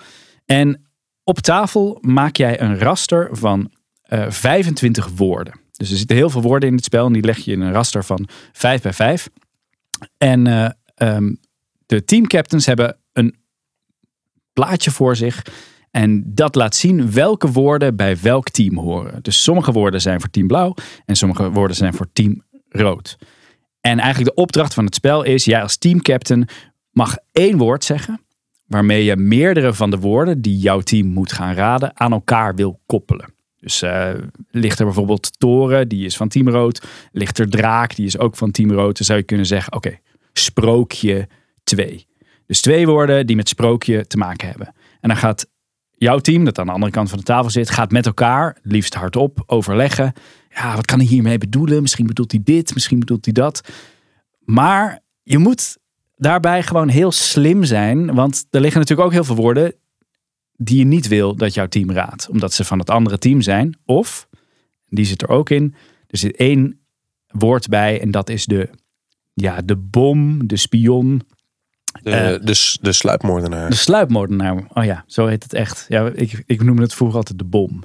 En 0.46 0.88
op 1.24 1.40
tafel 1.40 1.98
maak 2.02 2.36
jij 2.36 2.62
een 2.62 2.80
raster 2.80 3.30
van 3.32 3.72
eh 4.08 4.30
25 4.30 5.10
woorden. 5.16 5.60
Dus 5.72 5.92
er 5.92 5.98
zitten 5.98 6.16
heel 6.16 6.30
veel 6.30 6.42
woorden 6.42 6.70
in 6.70 6.76
het 6.76 6.84
spel 6.84 7.06
en 7.06 7.14
die 7.14 7.24
leg 7.24 7.38
je 7.38 7.52
in 7.52 7.62
een 7.62 7.72
raster 7.72 8.04
van 8.04 8.28
5 8.52 8.82
bij 8.82 8.94
5. 8.94 9.30
En 10.18 10.48
eh, 10.48 10.70
ehm, 10.96 11.34
de 11.86 12.06
teamcaptains 12.06 12.66
hebben 12.66 12.98
een 13.14 13.36
plaatje 14.54 14.92
voor 14.92 15.16
zich. 15.16 15.44
En 15.92 16.24
dat 16.26 16.56
laat 16.56 16.76
zien 16.76 17.12
welke 17.12 17.52
woorden 17.52 17.96
bij 17.96 18.18
welk 18.22 18.50
team 18.50 18.78
horen. 18.78 19.24
Dus 19.24 19.44
sommige 19.44 19.72
woorden 19.72 20.02
zijn 20.02 20.20
voor 20.20 20.30
team 20.30 20.48
blauw 20.48 20.74
en 21.06 21.16
sommige 21.16 21.52
woorden 21.52 21.76
zijn 21.76 21.94
voor 21.94 22.08
team 22.14 22.44
rood. 22.70 23.18
En 23.82 24.00
eigenlijk 24.00 24.36
de 24.36 24.42
opdracht 24.42 24.74
van 24.74 24.86
het 24.86 24.96
spel 24.96 25.24
is, 25.24 25.46
jij 25.46 25.62
als 25.62 25.78
teamcaptain 25.78 26.48
mag 26.92 27.18
één 27.32 27.58
woord 27.58 27.84
zeggen. 27.84 28.22
Waarmee 28.66 29.04
je 29.04 29.16
meerdere 29.16 29.74
van 29.74 29.90
de 29.90 30.00
woorden 30.00 30.42
die 30.42 30.58
jouw 30.58 30.80
team 30.80 31.08
moet 31.08 31.32
gaan 31.32 31.54
raden 31.54 32.00
aan 32.00 32.12
elkaar 32.12 32.56
wil 32.56 32.80
koppelen. 32.86 33.36
Dus 33.68 33.82
eh, 33.82 34.10
ligt 34.52 34.80
er 34.80 34.86
bijvoorbeeld 34.86 35.40
toren, 35.40 35.88
die 35.88 36.06
is 36.06 36.18
van 36.18 36.28
team 36.28 36.50
rood. 36.50 36.88
Ligt 37.12 37.40
er 37.40 37.50
draak, 37.50 37.96
die 37.96 38.06
is 38.06 38.18
ook 38.18 38.36
van 38.36 38.52
team 38.52 38.72
rood. 38.72 38.98
Dan 38.98 39.06
zou 39.06 39.20
je 39.20 39.26
kunnen 39.26 39.46
zeggen, 39.46 39.74
oké, 39.74 40.00
sprookje 40.34 41.28
2. 41.64 42.08
Dus 42.46 42.62
twee 42.62 42.86
woorden 42.86 43.28
die 43.28 43.36
met 43.36 43.50
sprookje 43.50 44.08
te 44.08 44.18
maken 44.18 44.48
hebben. 44.48 44.68
En 45.02 45.10
dan 45.10 45.18
gaat 45.18 45.48
jouw 45.92 46.20
team, 46.20 46.46
dat 46.46 46.60
aan 46.60 46.66
de 46.66 46.72
andere 46.72 46.92
kant 46.92 47.10
van 47.10 47.18
de 47.18 47.24
tafel 47.24 47.50
zit, 47.50 47.70
gaat 47.70 47.92
met 47.92 48.06
elkaar, 48.06 48.58
liefst 48.62 48.94
hardop, 48.94 49.44
overleggen. 49.46 50.14
Ja, 50.50 50.76
wat 50.76 50.86
kan 50.86 51.00
hij 51.00 51.08
hiermee 51.08 51.38
bedoelen? 51.38 51.82
Misschien 51.82 52.08
bedoelt 52.08 52.32
hij 52.32 52.42
dit, 52.44 52.74
misschien 52.74 53.00
bedoelt 53.00 53.26
hij 53.26 53.34
dat. 53.34 53.70
Maar 54.40 55.00
je 55.24 55.38
moet 55.38 55.78
daarbij 56.16 56.64
gewoon 56.64 56.88
heel 56.88 57.12
slim 57.12 57.64
zijn, 57.64 58.14
want 58.14 58.46
er 58.50 58.62
liggen 58.62 58.80
natuurlijk 58.80 59.08
ook 59.08 59.14
heel 59.14 59.24
veel 59.24 59.36
woorden 59.36 59.74
die 60.58 60.78
je 60.78 60.86
niet 60.86 61.08
wil 61.08 61.36
dat 61.36 61.54
jouw 61.54 61.68
team 61.68 61.92
raadt. 61.92 62.30
Omdat 62.30 62.54
ze 62.54 62.64
van 62.64 62.80
het 62.80 62.90
andere 62.90 63.18
team 63.18 63.42
zijn. 63.42 63.78
Of, 63.86 64.28
die 64.90 65.06
zit 65.06 65.22
er 65.22 65.30
ook 65.30 65.50
in, 65.50 65.76
er 66.08 66.18
zit 66.18 66.36
één 66.36 66.80
woord 67.28 67.68
bij 67.68 68.02
en 68.02 68.12
dat 68.12 68.30
is 68.30 68.46
de, 68.46 68.70
ja, 69.34 69.62
de 69.62 69.76
bom, 69.76 70.48
de 70.48 70.58
spion, 70.58 71.22
De, 72.04 72.10
Eh. 72.12 72.46
de, 72.82 72.92
sluipmoordenaar. 72.92 73.70
de 73.70 73.76
sluipmoordenaar. 73.76 74.66
Oh 74.74 74.84
ja, 74.84 75.04
zo 75.08 75.26
heet 75.26 75.44
het 75.44 75.54
echt. 75.54 75.86
Ja, 75.90 76.10
ik, 76.14 76.44
ik 76.46 76.64
noemde 76.64 76.82
het 76.82 76.94
vroeger 76.94 77.18
altijd 77.18 77.38
de 77.38 77.46
bom. 77.46 77.84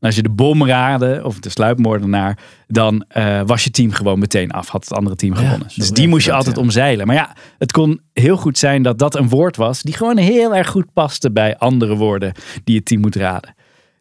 En 0.00 0.06
als 0.06 0.16
je 0.16 0.22
de 0.22 0.30
bom 0.30 0.66
raadde, 0.66 1.20
of 1.24 1.38
de 1.38 1.48
sluipmoordenaar, 1.48 2.38
dan 2.66 3.04
eh, 3.08 3.40
was 3.46 3.64
je 3.64 3.70
team 3.70 3.90
gewoon 3.90 4.18
meteen 4.18 4.50
af. 4.50 4.68
Had 4.68 4.84
het 4.84 4.98
andere 4.98 5.16
team 5.16 5.34
gewonnen. 5.34 5.68
dus 5.74 5.90
die 5.90 6.08
moest 6.08 6.24
je 6.24 6.28
dat, 6.28 6.38
altijd 6.38 6.56
ja. 6.56 6.62
omzeilen. 6.62 7.06
Maar 7.06 7.16
ja, 7.16 7.36
het 7.58 7.72
kon 7.72 8.00
heel 8.12 8.36
goed 8.36 8.58
zijn 8.58 8.82
dat 8.82 8.98
dat 8.98 9.14
een 9.16 9.28
woord 9.28 9.56
was 9.56 9.82
die 9.82 9.94
gewoon 9.94 10.16
heel 10.16 10.54
erg 10.54 10.68
goed 10.68 10.92
paste 10.92 11.32
bij 11.32 11.56
andere 11.56 11.96
woorden 11.96 12.32
die 12.64 12.76
het 12.76 12.84
team 12.84 13.00
moet 13.00 13.16
raden. 13.16 13.54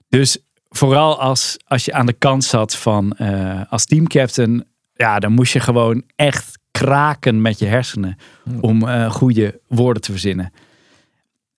Dus 0.10 0.38
vooral 0.70 1.20
als, 1.20 1.58
als 1.66 1.86
je 1.86 1.94
aan 1.94 2.06
de 2.06 2.14
kant 2.14 2.44
zat 2.44 2.76
van 2.76 3.12
eh, 3.12 3.62
als 3.70 3.86
teamcaptain, 3.86 4.66
ja, 4.94 5.20
dan 5.20 5.32
moest 5.32 5.54
je 5.54 5.60
gewoon 5.60 6.04
echt 6.16 6.60
kraken 6.72 7.42
met 7.42 7.60
je 7.60 7.66
hersenen 7.66 8.18
om 8.60 8.88
eh, 8.88 9.12
goede 9.12 9.60
woorden 9.68 10.02
te 10.02 10.12
verzinnen. 10.12 10.52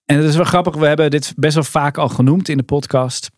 En 0.04 0.16
het 0.16 0.24
is 0.24 0.36
wel 0.36 0.44
grappig, 0.44 0.74
we 0.74 0.86
hebben 0.86 1.10
dit 1.10 1.32
best 1.36 1.54
wel 1.54 1.64
vaak 1.64 1.98
al 1.98 2.08
genoemd 2.08 2.48
in 2.48 2.56
de 2.56 2.62
podcast. 2.62 3.30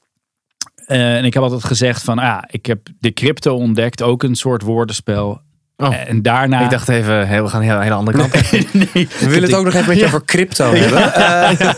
Eh, 0.86 1.16
en 1.16 1.24
ik 1.24 1.34
heb 1.34 1.42
altijd 1.42 1.64
gezegd 1.64 2.02
van, 2.02 2.18
ah, 2.18 2.42
ik 2.46 2.66
heb 2.66 2.88
de 3.00 3.12
crypto 3.12 3.54
ontdekt, 3.54 4.02
ook 4.02 4.22
een 4.22 4.34
soort 4.34 4.62
woordenspel. 4.62 5.40
Oh. 5.76 6.08
En 6.08 6.22
daarna... 6.22 6.60
Ik 6.64 6.70
dacht 6.70 6.88
even, 6.88 7.28
hey, 7.28 7.42
we 7.42 7.48
gaan 7.48 7.62
een 7.62 7.82
hele, 7.82 7.94
andere 7.94 8.18
kant. 8.18 8.32
nee, 8.72 9.08
We 9.20 9.28
willen 9.28 9.42
het 9.42 9.54
ook 9.54 9.64
nog 9.64 9.74
even 9.74 9.88
met 9.88 9.98
je 9.98 10.04
over 10.04 10.24
crypto 10.24 10.72
hebben. 10.72 11.00
Eh, 11.14 11.74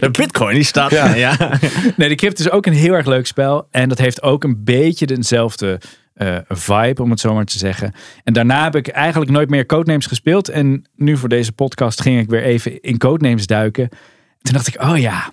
De 0.00 0.10
bitcoin 0.10 0.54
die 0.54 0.64
staat. 0.64 0.90
Ja. 0.90 1.36
Nee, 1.96 2.08
de 2.08 2.14
Crypt 2.14 2.38
is 2.38 2.50
ook 2.50 2.66
een 2.66 2.72
heel 2.72 2.92
erg 2.92 3.06
leuk 3.06 3.26
spel. 3.26 3.66
En 3.70 3.88
dat 3.88 3.98
heeft 3.98 4.22
ook 4.22 4.44
een 4.44 4.64
beetje 4.64 5.06
dezelfde 5.06 5.80
eh, 6.14 6.36
vibe, 6.48 7.02
om 7.02 7.10
het 7.10 7.20
zo 7.20 7.34
maar 7.34 7.44
te 7.44 7.58
zeggen. 7.58 7.92
En 8.24 8.32
daarna 8.32 8.62
heb 8.62 8.76
ik 8.76 8.88
eigenlijk 8.88 9.30
nooit 9.30 9.50
meer 9.50 9.66
Codenames 9.66 10.06
gespeeld. 10.06 10.48
En 10.48 10.84
nu 10.96 11.16
voor 11.16 11.28
deze 11.28 11.52
podcast 11.52 12.00
ging 12.00 12.20
ik 12.20 12.30
weer 12.30 12.42
even 12.42 12.80
in 12.80 12.98
Codenames 12.98 13.46
duiken. 13.46 13.88
Toen 14.42 14.52
dacht 14.54 14.66
ik, 14.66 14.82
oh 14.82 14.98
ja, 14.98 15.30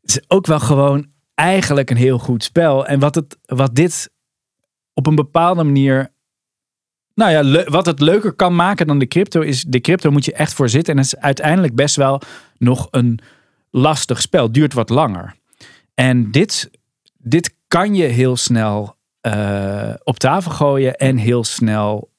het 0.00 0.10
is 0.10 0.20
ook 0.26 0.46
wel 0.46 0.60
gewoon 0.60 1.06
eigenlijk 1.38 1.90
een 1.90 1.96
heel 1.96 2.18
goed 2.18 2.44
spel. 2.44 2.86
En 2.86 2.98
wat, 2.98 3.14
het, 3.14 3.38
wat 3.44 3.74
dit 3.74 4.10
op 4.94 5.06
een 5.06 5.14
bepaalde 5.14 5.64
manier... 5.64 6.12
Nou 7.14 7.30
ja, 7.30 7.64
wat 7.64 7.86
het 7.86 8.00
leuker 8.00 8.32
kan 8.32 8.54
maken 8.54 8.86
dan 8.86 8.98
de 8.98 9.06
crypto 9.06 9.40
is... 9.40 9.62
De 9.62 9.80
crypto 9.80 10.10
moet 10.10 10.24
je 10.24 10.32
echt 10.32 10.54
voor 10.54 10.68
zitten. 10.68 10.94
En 10.94 11.00
het 11.00 11.06
is 11.06 11.20
uiteindelijk 11.20 11.74
best 11.74 11.96
wel 11.96 12.20
nog 12.56 12.88
een 12.90 13.18
lastig 13.70 14.20
spel. 14.20 14.52
Duurt 14.52 14.72
wat 14.72 14.88
langer. 14.88 15.34
En 15.94 16.30
dit, 16.30 16.70
dit 17.16 17.54
kan 17.68 17.94
je 17.94 18.04
heel 18.04 18.36
snel 18.36 18.96
eh, 19.20 19.94
op 20.02 20.18
tafel 20.18 20.50
gooien 20.50 20.96
en 20.96 21.16
heel 21.16 21.44
snel. 21.44 22.10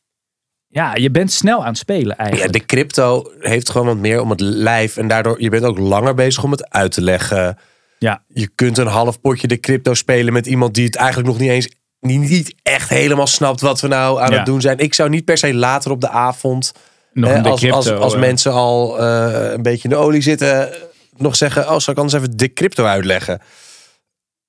Ja, 0.68 0.96
je 0.96 1.12
bent 1.12 1.32
snel 1.32 1.60
aan 1.60 1.68
het 1.70 1.78
spelen 1.78 2.16
ja, 2.18 2.24
eigenlijk. 2.24 2.54
de 2.54 2.66
crypto 2.66 3.32
heeft 3.40 3.70
gewoon 3.70 3.88
wat 3.88 3.98
meer 3.98 4.22
om 4.22 4.30
het 4.30 4.42
lijf. 4.42 4.98
En 4.98 5.08
daardoor, 5.08 5.42
je 5.42 5.50
bent 5.50 5.64
ook 5.64 5.78
langer 5.78 6.14
bezig 6.14 6.44
om 6.44 6.52
het 6.52 6.70
uit 6.70 6.92
te 6.92 7.02
leggen. 7.02 7.58
Ja. 8.00 8.24
Je 8.28 8.48
kunt 8.56 8.78
een 8.78 8.88
half 8.88 9.22
potje 9.22 9.48
de 9.48 9.60
crypto 9.60 9.94
spelen 9.94 10.34
met 10.34 10.46
iemand 10.48 10.74
die 10.74 10.86
het 10.86 10.96
eigenlijk 10.96 11.28
nog 11.28 11.40
niet 11.40 11.50
eens... 11.50 11.70
Die 12.00 12.20
niet 12.20 12.56
echt 12.64 12.90
helemaal 12.90 13.28
snapt 13.28 13.62
wat 13.62 13.82
we 13.82 13.88
nou 13.88 14.22
aan 14.22 14.32
Ja. 14.32 14.38
het 14.38 14.46
doen 14.46 14.62
zijn. 14.62 14.78
Ik 14.78 14.94
zou 14.94 15.10
niet 15.10 15.26
per 15.26 15.38
se 15.38 15.54
later 15.54 15.92
op 15.92 16.02
de 16.02 16.10
avond... 16.10 16.72
Nog 17.14 17.30
hè, 17.30 17.42
als, 17.42 17.72
als, 17.72 17.92
als 17.92 18.14
eh, 18.14 18.20
mensen 18.20 18.52
al 18.52 19.00
eh, 19.00 19.52
een 19.52 19.62
beetje 19.62 19.84
in 19.84 19.90
de 19.90 19.96
olie 19.96 20.22
zitten... 20.22 20.70
nog 21.18 21.36
zeggen, 21.36 21.62
oh, 21.62 21.78
zal 21.80 21.94
ik 21.94 22.00
anders 22.00 22.14
even 22.14 22.38
de 22.38 22.54
crypto 22.54 22.86
uitleggen? 22.86 23.42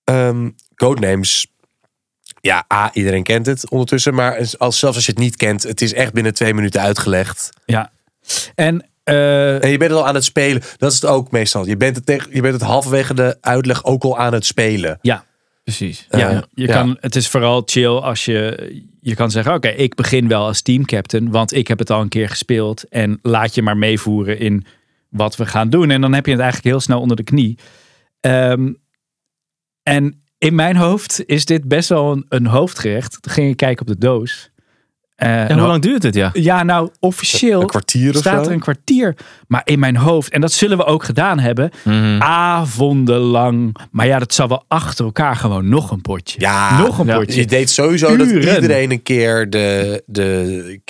Ehm 0.04 0.49
Codenames... 0.75 1.47
Ja, 2.40 2.64
A, 2.73 2.90
iedereen 2.92 3.23
kent 3.23 3.47
het 3.47 3.71
ondertussen. 3.71 4.14
Maar 4.14 4.37
als, 4.59 4.78
zelfs 4.78 4.97
als 4.97 5.07
je 5.07 5.12
het 5.12 5.21
niet 5.21 5.37
kent, 5.37 5.62
het 5.62 5.80
is 5.80 5.92
echt 5.92 6.12
binnen 6.12 6.35
twee 6.35 6.54
minuten 6.54 6.80
uitgelegd. 6.80 7.50
Ja. 7.64 7.92
En 8.54 8.89
eh, 9.02 9.64
En 9.64 9.71
je 9.71 9.78
bent 9.78 9.90
het 9.90 10.00
al 10.00 10.07
aan 10.07 10.14
het 10.14 10.25
spelen. 10.25 10.62
Dat 10.76 10.93
is 10.93 11.00
het 11.00 11.10
ook 11.10 11.30
meestal. 11.30 11.67
Je 11.67 11.76
bent 11.76 11.97
het, 11.97 12.06
tegen, 12.06 12.28
je 12.34 12.41
bent 12.41 12.54
het 12.54 12.63
halverwege 12.63 13.15
de 13.15 13.36
uitleg 13.41 13.84
ook 13.84 14.02
al 14.04 14.19
aan 14.19 14.32
het 14.32 14.47
spelen. 14.47 14.99
ja, 15.02 15.25
Precies. 15.65 16.06
ja, 16.10 16.30
Eh, 16.30 16.39
je 16.54 16.67
ja. 16.67 16.73
Kan, 16.73 16.97
het 17.00 17.17
is 17.17 17.28
vooral 17.28 17.63
chill 17.65 17.86
als 17.97 18.25
je, 18.25 18.71
je 19.00 19.15
kan 19.15 19.30
zeggen: 19.30 19.54
Oké, 19.54 19.69
ik 19.69 19.95
begin 19.95 20.28
wel 20.28 20.47
als 20.47 20.63
teamcaptain, 20.63 21.30
want 21.30 21.52
ik 21.54 21.69
heb 21.69 21.78
het 21.78 21.91
al 21.91 22.00
een 22.00 22.08
keer 22.08 22.28
gespeeld. 22.28 22.89
En 22.89 23.19
laat 23.23 23.54
je 23.54 23.63
maar 23.63 23.76
meevoeren 23.76 24.39
in 24.39 24.65
wat 25.08 25.36
we 25.36 25.47
gaan 25.47 25.71
doen. 25.71 25.91
En 25.91 26.00
dan 26.00 26.13
heb 26.13 26.25
je 26.26 26.32
het 26.32 26.41
eigenlijk 26.41 26.71
heel 26.71 26.80
snel 26.82 27.00
onder 27.00 27.17
de 27.17 27.23
knie. 27.23 27.58
Ehm, 28.21 28.73
en 29.82 30.23
in 30.39 30.54
mijn 30.54 30.76
hoofd 30.76 31.23
is 31.26 31.45
dit 31.45 31.69
best 31.69 31.89
wel 31.89 32.13
een, 32.13 32.26
een 32.28 32.47
hoofdgerecht. 32.47 33.19
Toen 33.23 33.32
ging 33.32 33.50
ik 33.50 33.56
kijken 33.56 33.80
op 33.80 33.93
de 33.93 33.99
doos. 33.99 34.50
Eh, 35.21 35.28
Ja, 35.28 35.47
hoe 35.47 35.54
nou, 35.54 35.69
lang 35.69 35.83
duurt 35.83 36.02
het? 36.02 36.15
Ja. 36.15 36.30
ja, 36.33 36.63
nou, 36.63 36.89
officieel 37.00 37.61
Een 37.61 37.67
kwartier 37.67 38.11
of 38.11 38.17
staat 38.21 38.43
zo. 38.45 38.49
er 38.50 38.54
een 38.54 38.61
kwartier. 38.61 39.17
Maar 39.47 39.61
in 39.65 39.78
mijn 39.78 39.97
hoofd, 39.97 40.33
en 40.33 40.41
dat 40.41 40.52
zullen 40.52 40.76
we 40.76 40.85
ook 40.85 41.04
gedaan 41.04 41.39
hebben, 41.39 41.71
Mhm. 41.85 42.23
avondenlang. 42.23 43.76
Maar 43.91 44.06
ja, 44.06 44.19
dat 44.19 44.35
zal 44.35 44.49
wel 44.49 44.65
achter 44.69 45.04
elkaar 45.04 45.37
gewoon 45.37 45.69
nog 45.69 45.91
een 45.91 46.00
potje. 46.00 46.41
Ja, 46.41 46.83
nog 46.83 46.99
een 46.99 47.06
ja, 47.06 47.19
potje. 47.19 47.41
Je 47.41 47.47
deed 47.47 47.71
sowieso 47.71 48.17
dat 48.17 48.30
iedereen 48.30 48.91
een 48.91 49.02
keer 49.02 49.50
de, 49.50 50.02
de 50.06 50.80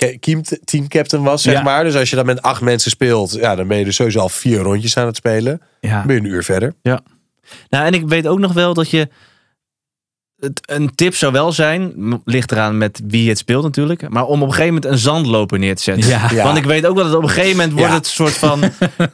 teamcaptain 0.63 1.23
was, 1.23 1.41
zeg 1.41 1.53
Ja. 1.53 1.61
maar. 1.61 1.83
Dus 1.83 1.95
als 1.95 2.09
je 2.09 2.15
dan 2.15 2.25
met 2.25 2.41
acht 2.41 2.61
mensen 2.61 2.91
speelt, 2.91 3.31
ja, 3.31 3.55
dan 3.55 3.67
ben 3.67 3.77
je 3.77 3.85
dus 3.85 3.95
sowieso 3.95 4.19
al 4.19 4.29
vier 4.29 4.59
rondjes 4.59 4.97
aan 4.97 5.05
het 5.05 5.15
spelen. 5.15 5.61
Ja. 5.79 5.97
Dan 5.97 6.07
ben 6.07 6.15
je 6.15 6.21
een 6.21 6.27
uur 6.27 6.43
verder. 6.43 6.73
Nou, 7.69 7.85
en 7.85 7.93
ik 7.93 8.07
weet 8.07 8.27
ook 8.27 8.39
nog 8.39 8.53
wel 8.53 8.73
dat 8.73 8.89
je. 8.89 9.09
Het, 10.41 10.61
een 10.65 10.95
tip 10.95 11.15
zou 11.15 11.31
wel 11.31 11.51
zijn, 11.51 11.93
ligt 12.25 12.51
eraan 12.51 12.77
met 12.77 13.01
wie 13.07 13.29
het 13.29 13.37
speelt 13.37 13.63
natuurlijk, 13.63 14.09
maar 14.09 14.25
om 14.25 14.41
op 14.41 14.47
een 14.47 14.53
gegeven 14.53 14.73
moment 14.73 14.91
een 14.91 14.97
zandloper 14.97 15.59
neer 15.59 15.75
te 15.75 15.83
zetten. 15.83 16.09
Ja. 16.09 16.27
Ja. 16.33 16.43
Want 16.43 16.57
ik 16.57 16.63
weet 16.63 16.85
ook 16.85 16.95
wel 16.95 17.03
dat 17.05 17.15
op 17.15 17.23
een 17.23 17.29
gegeven 17.29 17.51
moment 17.57 17.71
wordt 17.71 17.89
Ja. 17.89 17.95
het 17.95 18.05
een 18.05 18.11
soort 18.11 18.33
van. 18.37 18.59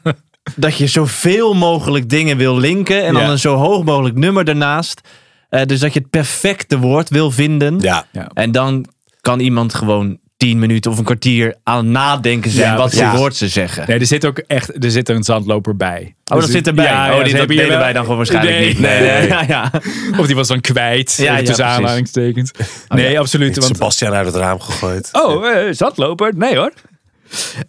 dat 0.56 0.78
je 0.78 0.88
zoveel 0.88 1.54
mogelijk 1.54 2.10
dingen 2.10 2.38
wil 2.38 2.58
linken 2.58 3.04
en 3.06 3.13
dan 3.13 3.30
een 3.30 3.40
zo 3.40 3.56
hoog 3.56 3.84
mogelijk 3.84 4.16
nummer 4.16 4.48
ernaast. 4.48 5.02
Eh, 5.50 5.62
dus 5.66 5.80
dat 5.80 5.94
je 5.94 6.00
het 6.00 6.10
perfecte 6.10 6.80
woord 6.80 7.10
wil 7.10 7.32
vinden. 7.32 7.80
Ja, 7.80 8.06
En 8.34 8.52
dan 8.52 8.86
kan 9.22 9.40
iemand 9.40 9.74
gewoon 9.74 10.18
tien 10.38 10.60
minuten 10.60 10.91
of 10.91 10.97
een 10.97 11.04
kwartier 11.04 11.56
aan 11.63 11.78
het 11.78 11.86
nadenken 11.86 12.52
zijn 12.52 12.71
Ja, 12.71 12.78
wat 12.78 12.91
voor 12.91 13.02
precies. 13.02 13.19
woord 13.19 13.36
ze 13.36 13.47
zeggen. 13.47 13.84
Nee, 13.88 14.00
er 14.00 14.06
zit 14.06 14.26
ook 14.26 14.38
echt 14.38 14.84
er 14.84 14.91
zit 14.91 15.10
er 15.10 15.15
een 15.15 15.23
zandloper 15.23 15.76
bij. 15.76 16.15
Oh, 16.26 16.39
dat 16.39 16.50
zit 16.50 16.67
erbij. 16.67 16.86
Ja, 16.86 17.10
oh, 17.12 17.17
ja, 17.17 17.23
die 17.23 17.32
ze 17.32 17.38
dat 17.38 17.47
deden 17.47 17.67
wel- 17.67 17.78
wij 17.80 17.93
dan 17.93 18.02
gewoon 18.02 18.17
waarschijnlijk 18.17 18.58
Nee, 18.58 18.67
niet. 18.67 18.80
nee, 18.80 19.00
nee. 19.19 19.28
Ja, 19.28 19.43
ja. 19.47 19.71
Of 20.17 20.26
die 20.26 20.36
was 20.36 20.47
dan 20.47 20.62
kwijt. 20.62 21.13
Ja, 21.17 21.23
Ja, 21.23 21.38
ja, 21.38 21.43
tussen 21.45 21.65
aanhalingstekens. 21.65 22.52
nee, 22.88 23.19
absoluut. 23.19 23.58
Want, 23.58 23.76
Sebastian 23.76 24.13
uit 24.13 24.26
het 24.26 24.36
raam 24.36 24.60
gegooid. 24.60 25.10
oh, 25.12 25.47
eh, 25.50 25.73
zandloper? 25.73 26.34
Nee 26.36 26.58
hoor. 26.58 26.73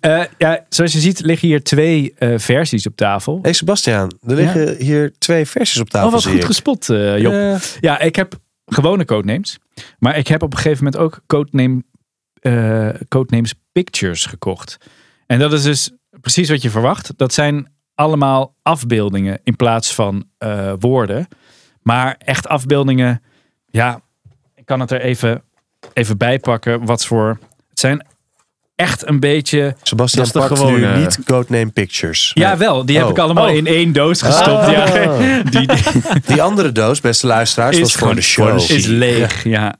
Eh, 0.00 0.22
ja, 0.38 0.64
zoals 0.68 0.92
je 0.92 0.98
ziet 1.00 1.20
liggen 1.20 1.48
hier 1.48 1.62
twee 1.62 2.14
eh, 2.18 2.35
versies 2.37 2.87
op 2.87 2.96
tafel. 2.96 3.38
hey 3.42 3.52
Sebastian, 3.52 4.12
er 4.26 4.35
liggen 4.35 4.76
hier 4.76 5.12
twee 5.18 5.46
versies 5.46 5.81
op 5.81 5.90
tafel. 5.90 6.07
Oh, 6.09 6.14
wat 6.14 6.24
goed 6.26 6.35
ik. 6.35 6.44
gespot, 6.44 6.88
eh, 6.90 7.18
Job. 7.18 7.61
Ja, 7.81 8.00
ik 8.00 8.16
heb 8.16 8.35
gewone 8.66 9.04
codenames. 9.04 9.59
Maar 9.98 10.16
ik 10.18 10.28
heb 10.28 10.42
op 10.42 10.52
een 10.52 10.59
gegeven 10.59 10.85
moment 10.85 11.02
ook 11.02 11.20
codename, 11.26 11.83
eh, 12.40 12.88
codenames 13.09 13.55
pictures 13.72 14.27
gekocht. 14.27 14.77
En 15.27 15.38
dat 15.38 15.53
is 15.53 15.62
dus 15.62 15.90
precies 16.20 16.48
wat 16.51 16.62
je 16.62 16.70
verwacht. 16.70 17.12
Dat 17.16 17.35
zijn 17.35 17.72
allemaal 17.94 18.55
afbeeldingen 18.62 19.40
in 19.44 19.57
plaats 19.57 19.94
van 19.94 20.24
eh, 20.38 20.72
woorden. 20.79 21.29
Maar 21.83 22.16
echt 22.18 22.48
afbeeldingen. 22.48 23.22
Ja, 23.66 24.01
ik 24.55 24.66
kan 24.66 24.81
het 24.81 24.90
er 24.90 25.01
even, 25.01 25.42
even 25.92 26.16
bij 26.18 26.38
pakken. 26.38 26.85
Wat 26.85 27.07
voor. 27.07 27.38
Het 27.68 27.79
zijn 27.81 28.07
echt 28.74 29.09
een 29.09 29.20
beetje. 29.20 29.74
Sebastian 29.83 30.24
Dat 30.24 30.35
is 30.42 30.48
pakt 30.48 30.61
gewoon, 30.61 30.81
nu 30.81 30.98
niet 31.01 31.24
Codename 31.24 31.70
Pictures. 31.70 32.31
Ja, 32.35 32.57
wel. 32.57 32.85
Die 32.87 32.96
heb 32.96 33.05
Oh. 33.05 33.11
ik 33.11 33.18
allemaal 33.18 33.48
Oh. 33.48 33.55
in 33.57 33.66
één 33.66 33.92
doos 33.92 34.22
gestopt. 34.22 34.48
Ah. 34.64 34.72
Ja. 34.72 35.16
Die, 35.51 35.66
die 35.66 35.77
Die 36.27 36.42
andere 36.42 36.72
doos, 36.72 37.01
beste 37.01 37.27
luisteraars, 37.27 37.79
was 37.81 37.94
voor 37.94 38.14
de 38.14 38.20
show. 38.20 38.57
is 38.70 38.87
leeg, 38.87 39.44
ja. 39.44 39.74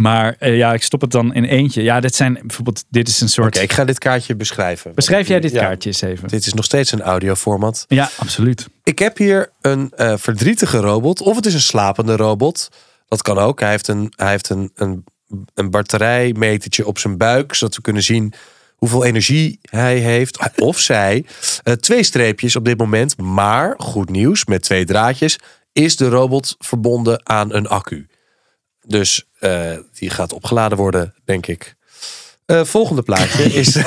Maar 0.00 0.36
eh, 0.38 0.56
ja, 0.56 0.72
ik 0.72 0.82
stop 0.82 1.00
het 1.00 1.10
dan 1.10 1.34
in 1.34 1.44
eentje. 1.44 1.82
Ja, 1.82 2.00
dit 2.00 2.14
zijn 2.14 2.38
bijvoorbeeld, 2.42 2.84
dit 2.88 3.08
is 3.08 3.20
een 3.20 3.28
soort. 3.28 3.54
Oké, 3.54 3.64
ik 3.64 3.72
ga 3.72 3.84
dit 3.84 3.98
kaartje 3.98 4.36
beschrijven. 4.36 4.94
Beschrijf 4.94 5.28
jij 5.28 5.40
dit 5.40 5.52
Ja, 5.52 5.64
kaartje 5.64 5.88
eens 5.88 6.00
even? 6.00 6.28
Dit 6.28 6.46
is 6.46 6.54
nog 6.54 6.64
steeds 6.64 6.92
een 6.92 7.02
audioformat. 7.02 7.84
Ja, 7.88 8.10
absoluut. 8.16 8.68
Ik 8.84 8.98
heb 8.98 9.16
hier 9.16 9.50
een 9.60 9.92
eh, 9.96 10.16
verdrietige 10.16 10.78
robot. 10.78 11.20
Of 11.20 11.36
het 11.36 11.46
is 11.46 11.54
een 11.54 11.60
slapende 11.60 12.16
robot. 12.16 12.68
Dat 13.08 13.22
kan 13.22 13.38
ook. 13.38 13.60
Hij 13.60 13.70
heeft 13.70 13.88
een, 13.88 14.12
hij 14.16 14.30
heeft 14.30 14.48
een, 14.48 14.70
een, 14.74 15.04
een 15.54 15.70
batterijmetertje 15.70 16.86
op 16.86 16.98
zijn 16.98 17.16
buik. 17.16 17.54
Zodat 17.54 17.76
we 17.76 17.82
kunnen 17.82 18.02
zien 18.02 18.32
hoeveel 18.76 19.04
energie 19.04 19.58
hij 19.62 19.96
heeft. 19.96 20.58
Of 20.60 20.78
zij. 20.78 21.24
Eh, 21.62 21.74
twee 21.74 22.02
streepjes 22.02 22.56
op 22.56 22.64
dit 22.64 22.78
moment. 22.78 23.16
Maar, 23.18 23.74
goed 23.78 24.10
nieuws, 24.10 24.44
met 24.44 24.62
twee 24.62 24.84
draadjes... 24.84 25.38
is 25.72 25.96
de 25.96 26.08
robot 26.08 26.56
verbonden 26.58 27.28
aan 27.28 27.54
een 27.54 27.66
accu. 27.66 28.09
Dus 28.90 29.24
eh, 29.38 29.60
die 29.98 30.10
gaat 30.10 30.32
opgeladen 30.32 30.78
worden, 30.78 31.14
denk 31.24 31.46
ik. 31.46 31.74
Eh, 32.46 32.64
volgende 32.64 33.02
plaatje 33.02 33.42
is. 33.60 33.74
ja, 33.74 33.82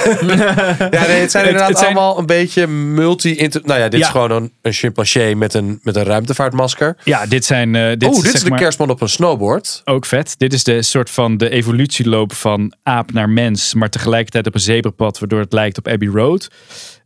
nee, 1.07 1.19
het 1.19 1.31
zijn 1.31 1.45
inderdaad 1.45 1.67
het 1.69 1.77
zijn- 1.77 1.85
allemaal 1.95 2.19
een 2.19 2.25
beetje 2.25 2.67
multi. 2.67 3.49
Nou 3.63 3.79
ja, 3.79 3.89
dit 3.89 3.99
Ja. 3.99 4.05
is 4.05 4.11
gewoon 4.11 4.31
een, 4.31 4.51
een 4.61 4.71
chimpansee 4.73 5.35
met 5.35 5.53
een, 5.53 5.79
met 5.81 5.95
een 5.95 6.03
ruimtevaartmasker. 6.03 6.97
Ja, 7.03 7.25
dit 7.25 7.45
zijn... 7.45 7.75
eh, 7.75 7.89
dit 7.89 8.03
Oeh, 8.03 8.13
dit 8.15 8.23
zeg 8.25 8.33
is 8.33 8.43
de 8.43 8.49
maar- 8.49 8.59
kerstman 8.59 8.89
op 8.89 9.01
een 9.01 9.09
snowboard. 9.09 9.81
Ook 9.85 10.05
vet. 10.05 10.35
Dit 10.37 10.53
is 10.53 10.63
de 10.63 10.81
soort 10.81 11.09
van 11.09 11.37
de 11.37 11.49
evolutieloop 11.49 12.33
van 12.33 12.73
aap 12.83 13.11
naar 13.11 13.29
mens, 13.29 13.73
maar 13.73 13.89
tegelijkertijd 13.89 14.47
op 14.47 14.53
een 14.53 14.59
zebrapad, 14.59 15.19
waardoor 15.19 15.39
het 15.39 15.53
lijkt 15.53 15.77
op 15.77 15.87
Abbey 15.87 16.07
Road. 16.07 16.47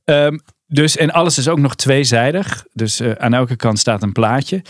Ehm, 0.06 0.38
dus, 0.68 0.98
en 0.98 1.12
alles 1.12 1.38
is 1.38 1.48
ook 1.48 1.60
nog 1.60 1.76
tweezijdig. 1.76 2.66
Dus 2.74 3.02
aan 3.02 3.34
elke 3.34 3.56
kant 3.56 3.80
staat 3.80 4.04
een 4.04 4.12
plaatje. 4.12 4.62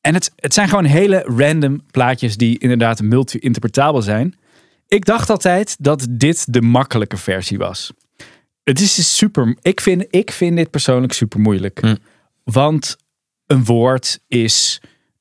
En 0.00 0.14
het, 0.14 0.32
het 0.36 0.54
zijn 0.54 0.68
gewoon 0.68 0.84
hele 0.84 1.22
random 1.26 1.82
plaatjes 1.90 2.36
die 2.36 2.58
inderdaad 2.58 3.02
multi-interpretabel 3.02 4.02
zijn. 4.02 4.34
Ik 4.88 5.04
dacht 5.04 5.30
altijd 5.30 5.76
dat 5.80 6.06
dit 6.10 6.52
de 6.52 6.62
makkelijke 6.62 7.16
versie 7.16 7.58
was. 7.58 7.92
Het 8.62 8.80
is 8.80 8.94
dus 8.94 9.16
super. 9.16 9.56
Ik 9.62 9.80
vind, 9.80 10.06
ik 10.10 10.30
vind 10.30 10.56
dit 10.56 10.70
persoonlijk 10.70 11.12
super 11.12 11.40
moeilijk. 11.40 11.80
Hm. 11.80 11.96
Want 12.44 12.96
een 13.46 13.64
woord 13.64 14.20
is 14.28 14.80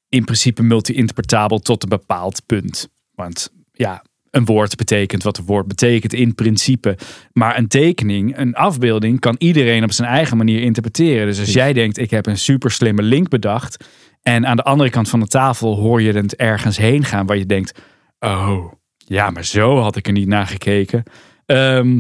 in 0.10 0.24
principe 0.24 0.64
multi-interpretabel 0.64 1.60
tot 1.60 1.84
een 1.84 1.90
bepaald 1.90 2.46
punt. 2.46 2.90
Want 3.16 3.52
ja, 3.72 4.04
een 4.32 4.46
woord 4.46 4.76
betekent 4.76 5.24
wat 5.24 5.38
een 5.38 5.46
woord 5.46 5.68
betekent 5.68 6.14
in 6.14 6.36
principe. 6.36 6.98
Maar 7.34 7.58
een 7.58 7.68
tekening, 7.68 8.38
een 8.38 8.56
afbeelding, 8.56 9.20
kan 9.20 9.36
iedereen 9.38 9.84
op 9.84 9.92
zijn 9.92 10.10
eigen 10.10 10.38
manier 10.38 10.62
interpreteren. 10.62 11.28
Dus 11.28 11.40
als 11.40 11.54
jij 11.54 11.74
denkt, 11.74 11.98
ik 11.98 12.12
heb 12.12 12.26
een 12.26 12.38
super 12.38 12.72
slimme 12.72 13.02
link 13.02 13.30
bedacht. 13.30 13.86
En 14.22 14.48
aan 14.48 14.56
de 14.56 14.64
andere 14.64 14.90
kant 14.90 15.10
van 15.10 15.20
de 15.20 15.28
tafel 15.28 15.76
hoor 15.76 16.02
je 16.02 16.14
het 16.14 16.36
ergens 16.36 16.78
heen 16.78 17.04
gaan 17.06 17.26
waar 17.26 17.38
je 17.38 17.46
denkt, 17.46 17.80
oh, 18.20 18.74
ja, 18.98 19.30
maar 19.30 19.46
zo 19.46 19.80
had 19.80 19.96
ik 19.96 20.08
er 20.08 20.14
niet 20.14 20.28
naar 20.28 20.48
gekeken. 20.48 21.04
Ehm, 21.46 22.00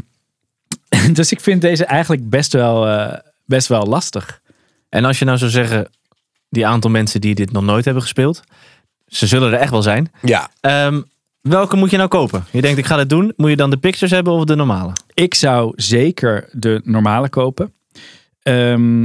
dus 1.13 1.31
ik 1.31 1.39
vind 1.39 1.61
deze 1.61 1.85
eigenlijk 1.85 2.29
best 2.29 2.53
wel, 2.53 2.87
eh, 2.87 3.19
best 3.45 3.67
wel 3.67 3.85
lastig. 3.85 4.41
En 4.89 5.05
als 5.05 5.19
je 5.19 5.25
nou 5.25 5.37
zou 5.37 5.51
zeggen, 5.51 5.89
die 6.49 6.67
aantal 6.67 6.89
mensen 6.89 7.21
die 7.21 7.35
dit 7.35 7.51
nog 7.51 7.63
nooit 7.63 7.85
hebben 7.85 8.03
gespeeld, 8.03 8.41
ze 9.07 9.27
zullen 9.27 9.53
er 9.53 9.59
echt 9.59 9.71
wel 9.71 9.81
zijn. 9.81 10.11
Ja. 10.21 10.49
Ehm, 10.61 11.01
welke 11.41 11.75
moet 11.75 11.91
je 11.91 11.97
nou 11.97 12.09
kopen? 12.09 12.45
Je 12.51 12.61
denkt, 12.61 12.77
ik 12.77 12.85
ga 12.85 12.95
dit 12.95 13.09
doen. 13.09 13.33
Moet 13.35 13.49
je 13.49 13.55
dan 13.55 13.69
de 13.69 13.77
pictures 13.77 14.11
hebben 14.11 14.33
of 14.33 14.43
de 14.43 14.55
normale? 14.55 14.91
Ik 15.13 15.35
zou 15.35 15.73
zeker 15.75 16.49
de 16.51 16.81
normale 16.83 17.29
kopen. 17.29 17.73
Ehm, 18.41 19.03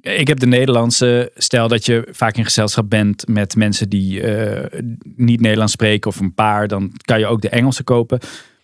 ik 0.00 0.28
heb 0.28 0.38
de 0.38 0.46
Nederlandse. 0.46 1.30
Stel 1.34 1.68
dat 1.68 1.86
je 1.86 2.08
vaak 2.10 2.36
in 2.36 2.44
gezelschap 2.44 2.90
bent 2.90 3.28
met 3.28 3.56
mensen 3.56 3.88
die 3.88 4.22
eh, 4.22 4.80
niet 5.02 5.40
Nederlands 5.40 5.72
spreken 5.72 6.10
of 6.10 6.20
een 6.20 6.34
paar, 6.34 6.68
dan 6.68 6.92
kan 7.04 7.18
je 7.18 7.26
ook 7.26 7.40
de 7.40 7.48
Engelse 7.48 7.82
kopen. 7.82 8.20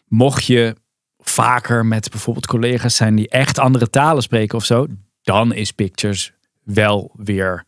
Mocht 0.06 0.44
je 0.44 0.74
vaker 1.18 1.86
met 1.86 2.10
bijvoorbeeld 2.10 2.46
collega's 2.46 2.96
zijn 2.96 3.14
die 3.14 3.28
echt 3.28 3.58
andere 3.58 3.90
talen 3.90 4.22
spreken 4.22 4.58
of 4.58 4.64
zo, 4.64 4.86
dan 5.22 5.54
is 5.54 5.72
Pictures 5.72 6.32
wel 6.64 7.12
weer 7.16 7.64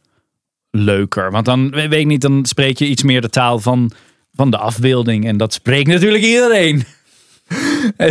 leuker. 0.70 1.30
Want 1.30 1.44
dan 1.44 1.70
weet 1.70 1.92
ik 1.92 2.06
niet, 2.06 2.20
dan 2.20 2.44
spreek 2.44 2.78
je 2.78 2.86
iets 2.86 3.02
meer 3.02 3.20
de 3.20 3.28
taal 3.28 3.58
van, 3.58 3.92
van 4.40 4.50
de 4.50 4.58
afbeelding. 4.58 5.26
En 5.26 5.36
dat 5.36 5.52
spreekt 5.52 5.88
natuurlijk 5.88 6.24
iedereen. 6.24 6.84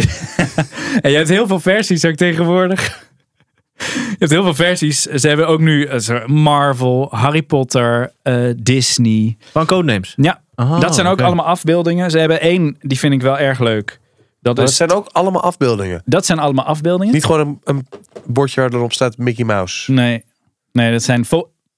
en 1.02 1.12
je 1.12 1.16
hebt 1.16 1.30
heel 1.30 1.48
veel 1.48 1.60
versies 1.60 2.06
ook 2.06 2.16
tegenwoordig. 2.16 3.08
Je 3.78 4.16
hebt 4.18 4.32
heel 4.32 4.44
veel 4.44 4.54
versies. 4.54 5.02
Ze 5.02 5.28
hebben 5.28 5.48
ook 5.48 5.60
nu 5.60 5.86
eh, 5.86 6.26
Marvel, 6.26 7.08
Harry 7.12 7.42
Potter, 7.42 8.12
eh, 8.22 8.50
Disney. 8.58 9.38
Van 9.52 9.66
Codenames. 9.66 10.14
Ja, 10.18 10.42
dat 10.56 10.96
zijn 10.96 11.08
ook 11.08 11.22
allemaal 11.22 11.46
afbeeldingen. 11.46 12.12
Ze 12.12 12.20
hebben 12.20 12.42
één, 12.42 12.78
die 12.80 13.00
vind 13.00 13.14
ik 13.14 13.22
wel 13.22 13.38
erg 13.38 13.60
leuk. 13.60 14.00
Dat, 14.42 14.56
Dat 14.56 14.70
is, 14.70 14.76
zijn 14.76 14.92
ook 14.92 15.10
allemaal 15.12 15.42
afbeeldingen. 15.42 16.02
dat 16.06 16.26
zijn 16.26 16.40
allemaal 16.40 16.66
afbeeldingen. 16.66 17.14
Niet 17.14 17.26
gewoon 17.26 17.48
een, 17.48 17.60
een 17.64 17.88
bordje 18.26 18.62
waar 18.62 18.74
erop 18.74 18.94
staat 18.94 19.18
Mickey 19.18 19.46
Mouse. 19.46 19.92
Nee, 19.92 20.24
nee 20.72 20.92
dat 20.92 21.04
zijn, 21.04 21.26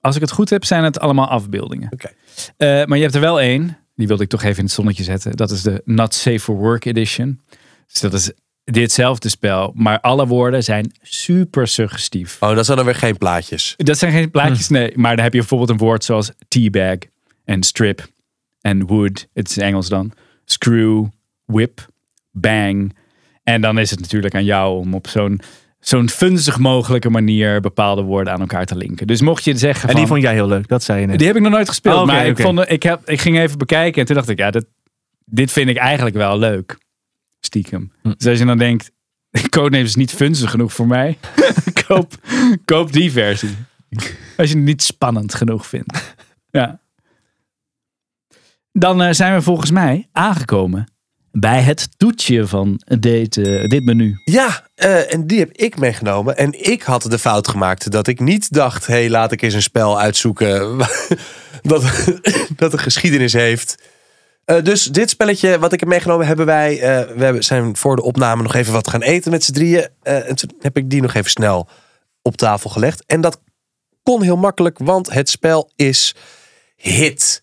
als 0.02 0.16
ik 0.16 0.22
het 0.22 0.32
goed 0.32 0.50
heb, 0.50 0.66
zijn 0.66 0.84
het 0.84 1.00
allemaal 1.00 1.28
afbeeldingen. 1.28 1.90
Oké. 1.94 2.10
Eh, 2.58 2.86
maar 2.86 2.98
je 2.98 3.04
hebt 3.04 3.16
er 3.16 3.22
wel 3.22 3.42
één, 3.42 3.81
die 4.02 4.10
wilde 4.10 4.24
ik 4.24 4.30
toch 4.30 4.44
even 4.44 4.58
in 4.58 4.64
het 4.64 4.74
zonnetje 4.74 5.04
zetten. 5.04 5.32
Dat 5.32 5.52
is 5.52 5.62
de 5.62 5.82
Not 5.86 6.14
Safe 6.14 6.40
for 6.40 6.56
Work 6.56 6.86
Edition. 6.86 7.42
Dus 7.88 8.02
dat 8.02 8.14
is 8.14 8.32
ditzelfde 8.64 9.30
spel, 9.30 9.72
maar 9.76 10.00
alle 10.00 10.28
woorden 10.28 10.64
zijn 10.64 10.92
super 11.02 11.68
suggestief. 11.68 12.38
Oh, 12.40 12.56
dat 12.56 12.66
zijn 12.66 12.78
dan 12.78 12.86
weer 12.86 12.96
geen 12.96 13.18
plaatjes. 13.18 13.74
Dat 13.78 13.98
zijn 13.98 14.12
geen 14.12 14.32
plaatjes, 14.32 14.70
nee. 14.70 14.92
Maar 14.96 15.16
dan 15.16 15.24
heb 15.24 15.34
je 15.34 15.40
bijvoorbeeld 15.40 15.70
een 15.70 15.78
woord 15.78 16.04
zoals 16.04 16.32
teabag 16.48 16.98
en 17.46 17.64
strip 17.64 18.08
en 18.62 18.86
wood. 18.86 19.28
Het 19.34 19.50
is 19.50 19.58
Engels 19.58 19.90
dan. 19.90 20.12
Screw, 20.46 21.06
whip, 21.46 21.88
bang. 22.32 22.96
En 23.44 23.62
dan 23.62 23.80
is 23.80 23.90
het 23.90 24.00
natuurlijk 24.00 24.36
aan 24.36 24.46
jou 24.46 24.80
om 24.80 24.94
op 24.94 25.08
zo'n 25.08 25.42
zo'n 25.82 26.10
funzig 26.10 26.58
mogelijke 26.58 27.10
manier 27.10 27.62
bepaalde 27.62 28.02
woorden 28.02 28.34
aan 28.34 28.40
elkaar 28.40 28.66
te 28.66 28.76
linken. 28.76 29.08
Dus 29.08 29.22
mocht 29.22 29.44
je 29.44 29.58
zeggen 29.58 29.90
En 29.90 29.96
die 29.96 30.06
van, 30.06 30.08
vond 30.08 30.22
jij 30.22 30.34
heel 30.34 30.48
leuk, 30.48 30.68
dat 30.68 30.84
zei 30.84 31.02
je 31.02 31.08
net. 31.08 31.18
die 31.18 31.28
heb 31.28 31.36
ik 31.36 31.42
nog 31.42 31.52
nooit 31.52 31.68
gespeeld. 31.68 32.00
Oh, 32.00 32.06
maar 32.06 32.26
ik, 32.26 32.40
vond, 32.40 32.70
ik, 32.70 32.84
heb, 32.84 33.10
ik 33.10 33.22
ging 33.22 33.40
even 33.40 33.58
bekijken 33.58 34.02
en 34.02 34.08
toen 34.08 34.16
dacht 34.16 34.30
ik, 34.30 34.38
ja, 34.38 34.52
dat, 34.52 34.66
dit 35.26 35.52
vind 35.52 35.70
ik 35.70 35.78
eigenlijk 35.78 36.16
wel 36.16 36.38
leuk. 36.38 36.78
Stiekem. 37.40 37.92
Hm. 38.02 38.12
Dus 38.18 38.28
als 38.28 38.40
je 38.40 38.46
dan 38.46 38.58
denkt, 38.58 38.92
Codenames 39.50 39.90
is 39.90 39.96
niet 39.96 40.14
funzig 40.14 40.52
genoeg 40.52 40.74
voor 40.74 40.88
mij. 40.88 41.18
koop, 41.88 42.14
koop 42.66 42.94
die 42.94 43.12
versie. 43.12 43.56
Als 44.38 44.50
je 44.50 44.56
het 44.56 44.66
niet 44.66 44.84
spannend 44.84 45.34
genoeg 45.34 45.68
vindt. 45.68 46.16
Ja. 46.52 46.80
Dan 48.72 49.02
eh, 49.02 49.14
zijn 49.14 49.34
we 49.34 49.42
volgens 49.42 49.72
mij 49.72 50.08
aangekomen 50.12 50.91
bij 51.32 51.62
het 51.62 51.90
toetje 51.98 52.48
van 52.48 52.82
dit, 53.00 53.38
eh, 53.38 53.70
dit 53.70 53.84
menu. 53.84 54.22
Ja, 54.26 54.68
eh, 54.76 55.14
en 55.14 55.28
die 55.28 55.40
heb 55.40 55.52
ik 55.52 55.78
meegenomen. 55.78 56.38
En 56.38 56.70
ik 56.72 56.82
had 56.82 57.04
de 57.04 57.20
fout 57.20 57.48
gemaakt 57.48 57.92
dat 57.92 58.08
ik 58.08 58.20
niet 58.20 58.54
dacht... 58.54 58.88
hé, 58.88 58.94
hey, 58.94 59.10
laat 59.10 59.32
ik 59.32 59.42
eens 59.42 59.54
een 59.54 59.62
spel 59.62 60.00
uitzoeken... 60.00 60.78
dat, 61.62 61.84
dat 62.56 62.74
een 62.74 62.80
geschiedenis 62.80 63.34
heeft. 63.34 63.84
Eh, 64.46 64.64
dus 64.64 64.84
dit 64.84 65.10
spelletje 65.10 65.60
wat 65.60 65.74
ik 65.74 65.80
heb 65.80 65.90
meegenomen... 65.90 66.28
hebben 66.28 66.46
wij... 66.46 66.78
we 67.16 67.24
hebben, 67.24 67.44
zijn 67.44 67.78
voor 67.78 67.96
de 67.96 68.04
opname 68.04 68.44
nog 68.44 68.56
even 68.56 68.74
wat 68.74 68.90
gaan 68.90 69.02
eten 69.02 69.32
met 69.32 69.44
z'n 69.44 69.52
drieën. 69.52 69.88
En 70.02 70.36
toen 70.36 70.52
heb 70.60 70.78
ik 70.78 70.90
die 70.90 71.02
nog 71.02 71.14
even 71.14 71.32
snel 71.32 71.68
op 72.22 72.38
tafel 72.38 72.70
gelegd. 72.70 73.04
En 73.06 73.22
dat 73.22 73.42
kon 74.04 74.22
heel 74.22 74.38
makkelijk, 74.38 74.78
want 74.78 75.14
het 75.14 75.30
spel 75.30 75.72
is 75.76 76.16
Hit. 76.76 77.42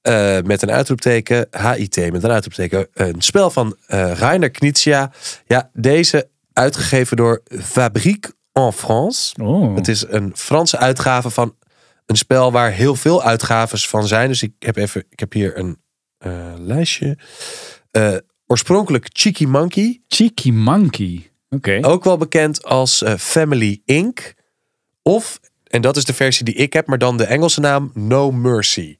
Eh, 0.00 0.38
met 0.40 0.62
een 0.62 0.70
uitroepteken, 0.70 1.48
HIT 1.50 2.12
met 2.12 2.22
een 2.22 2.30
uitroepteken. 2.30 2.86
Een 2.92 3.20
spel 3.22 3.50
van 3.50 3.76
eh 3.86 4.12
Rainer 4.12 4.50
Knizia. 4.50 5.12
Ja, 5.46 5.70
deze 5.72 6.28
uitgegeven 6.52 7.16
door 7.16 7.42
Fabrique 7.62 8.32
en 8.52 8.72
France. 8.72 9.34
Oh. 9.42 9.74
Het 9.74 9.88
is 9.88 10.04
een 10.08 10.32
Franse 10.34 10.78
uitgave 10.78 11.30
van 11.30 11.56
een 12.06 12.16
spel 12.16 12.52
waar 12.52 12.70
heel 12.70 12.94
veel 12.94 13.22
uitgaves 13.22 13.88
van 13.88 14.06
zijn. 14.06 14.28
Dus 14.28 14.42
ik 14.42 14.52
heb, 14.58 14.76
even, 14.76 15.04
ik 15.10 15.20
heb 15.20 15.32
hier 15.32 15.58
een 15.58 15.78
eh, 16.18 16.52
lijstje. 16.56 17.18
Oorspronkelijk 18.46 19.08
Cheeky 19.12 19.44
Monkey. 19.44 20.00
Cheeky 20.08 20.50
Monkey. 20.50 21.30
Oké. 21.50 21.78
Ook 21.82 22.04
wel 22.04 22.16
bekend 22.16 22.64
als 22.64 23.04
Family 23.18 23.82
Inc. 23.84 24.34
Of, 25.02 25.40
en 25.64 25.80
dat 25.80 25.96
is 25.96 26.04
de 26.04 26.14
versie 26.14 26.44
die 26.44 26.54
ik 26.54 26.72
heb, 26.72 26.86
maar 26.86 26.98
dan 26.98 27.16
de 27.16 27.24
Engelse 27.24 27.60
naam 27.60 27.90
No 27.94 28.30
Mercy. 28.30 28.98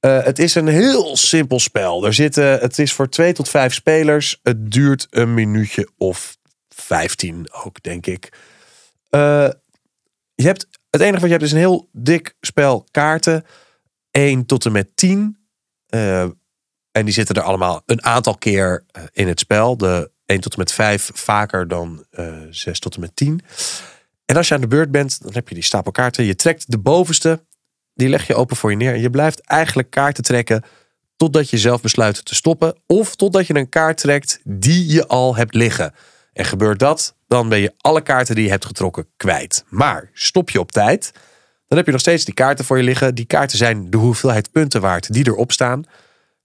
Eh, 0.00 0.24
het 0.24 0.38
is 0.38 0.54
een 0.54 0.66
heel 0.66 1.16
simpel 1.16 1.58
spel. 1.58 2.06
Er 2.06 2.14
zitten, 2.14 2.58
het 2.58 2.78
is 2.78 2.92
voor 2.92 3.08
twee 3.08 3.32
tot 3.32 3.48
vijf 3.48 3.74
spelers. 3.74 4.38
Het 4.42 4.70
duurt 4.70 5.06
een 5.10 5.34
minuutje 5.34 5.88
of 5.96 6.36
vijftien 6.68 7.48
ook, 7.52 7.82
denk 7.82 8.06
ik. 8.06 8.32
Eh, 9.10 9.48
je 10.34 10.46
hebt, 10.46 10.66
het 10.90 11.00
enige 11.00 11.20
wat 11.20 11.24
je 11.24 11.30
hebt 11.30 11.42
is 11.42 11.52
een 11.52 11.58
heel 11.58 11.88
dik 11.92 12.34
spel 12.40 12.84
kaarten. 12.90 13.44
1 14.10 14.46
tot 14.46 14.64
en 14.64 14.72
met 14.72 14.96
10. 14.96 15.38
Eh, 15.86 16.22
en 16.92 17.04
die 17.04 17.14
zitten 17.14 17.34
er 17.34 17.42
allemaal 17.42 17.82
een 17.86 18.04
aantal 18.04 18.36
keer 18.36 18.84
in 19.12 19.28
het 19.28 19.40
spel. 19.40 19.76
De 19.76 20.10
1 20.26 20.40
tot 20.40 20.52
en 20.52 20.58
met 20.58 20.72
5 20.72 21.10
vaker 21.14 21.68
dan 21.68 22.04
6 22.50 22.78
tot 22.78 22.94
en 22.94 23.00
met 23.00 23.16
10. 23.16 23.40
En 24.24 24.36
als 24.36 24.48
je 24.48 24.54
aan 24.54 24.60
de 24.60 24.66
beurt 24.66 24.90
bent, 24.90 25.22
dan 25.22 25.32
heb 25.32 25.48
je 25.48 25.54
die 25.54 25.64
stapel 25.64 25.92
kaarten. 25.92 26.24
Je 26.24 26.36
trekt 26.36 26.70
de 26.70 26.78
bovenste, 26.78 27.46
die 27.98 28.08
leg 28.08 28.26
je 28.26 28.34
open 28.34 28.56
voor 28.56 28.70
je 28.70 28.76
neer. 28.76 28.94
En 28.94 29.00
je 29.00 29.10
blijft 29.10 29.40
eigenlijk 29.40 29.90
kaarten 29.90 30.24
trekken 30.24 30.64
totdat 31.16 31.50
je 31.50 31.58
zelf 31.58 31.80
besluit 31.80 32.24
te 32.24 32.34
stoppen. 32.34 32.76
Of 32.86 33.16
totdat 33.16 33.46
je 33.46 33.54
een 33.54 33.68
kaart 33.68 33.98
trekt 33.98 34.40
die 34.44 34.92
je 34.92 35.06
al 35.06 35.36
hebt 35.36 35.54
liggen. 35.54 35.94
En 36.32 36.44
gebeurt 36.44 36.78
dat, 36.78 37.14
dan 37.26 37.48
ben 37.48 37.58
je 37.58 37.72
alle 37.80 38.00
kaarten 38.00 38.34
die 38.34 38.44
je 38.44 38.50
hebt 38.50 38.64
getrokken 38.64 39.06
kwijt. 39.16 39.64
Maar 39.68 40.10
stop 40.12 40.50
je 40.50 40.60
op 40.60 40.72
tijd, 40.72 41.12
dan 41.68 41.78
heb 41.78 41.86
je 41.86 41.92
nog 41.92 42.00
steeds 42.00 42.24
die 42.24 42.34
kaarten 42.34 42.64
voor 42.64 42.76
je 42.76 42.82
liggen. 42.82 43.14
Die 43.14 43.24
kaarten 43.24 43.58
zijn 43.58 43.90
de 43.90 43.96
hoeveelheid 43.96 44.52
punten 44.52 44.80
waard 44.80 45.12
die 45.12 45.26
erop 45.26 45.52
staan. 45.52 45.84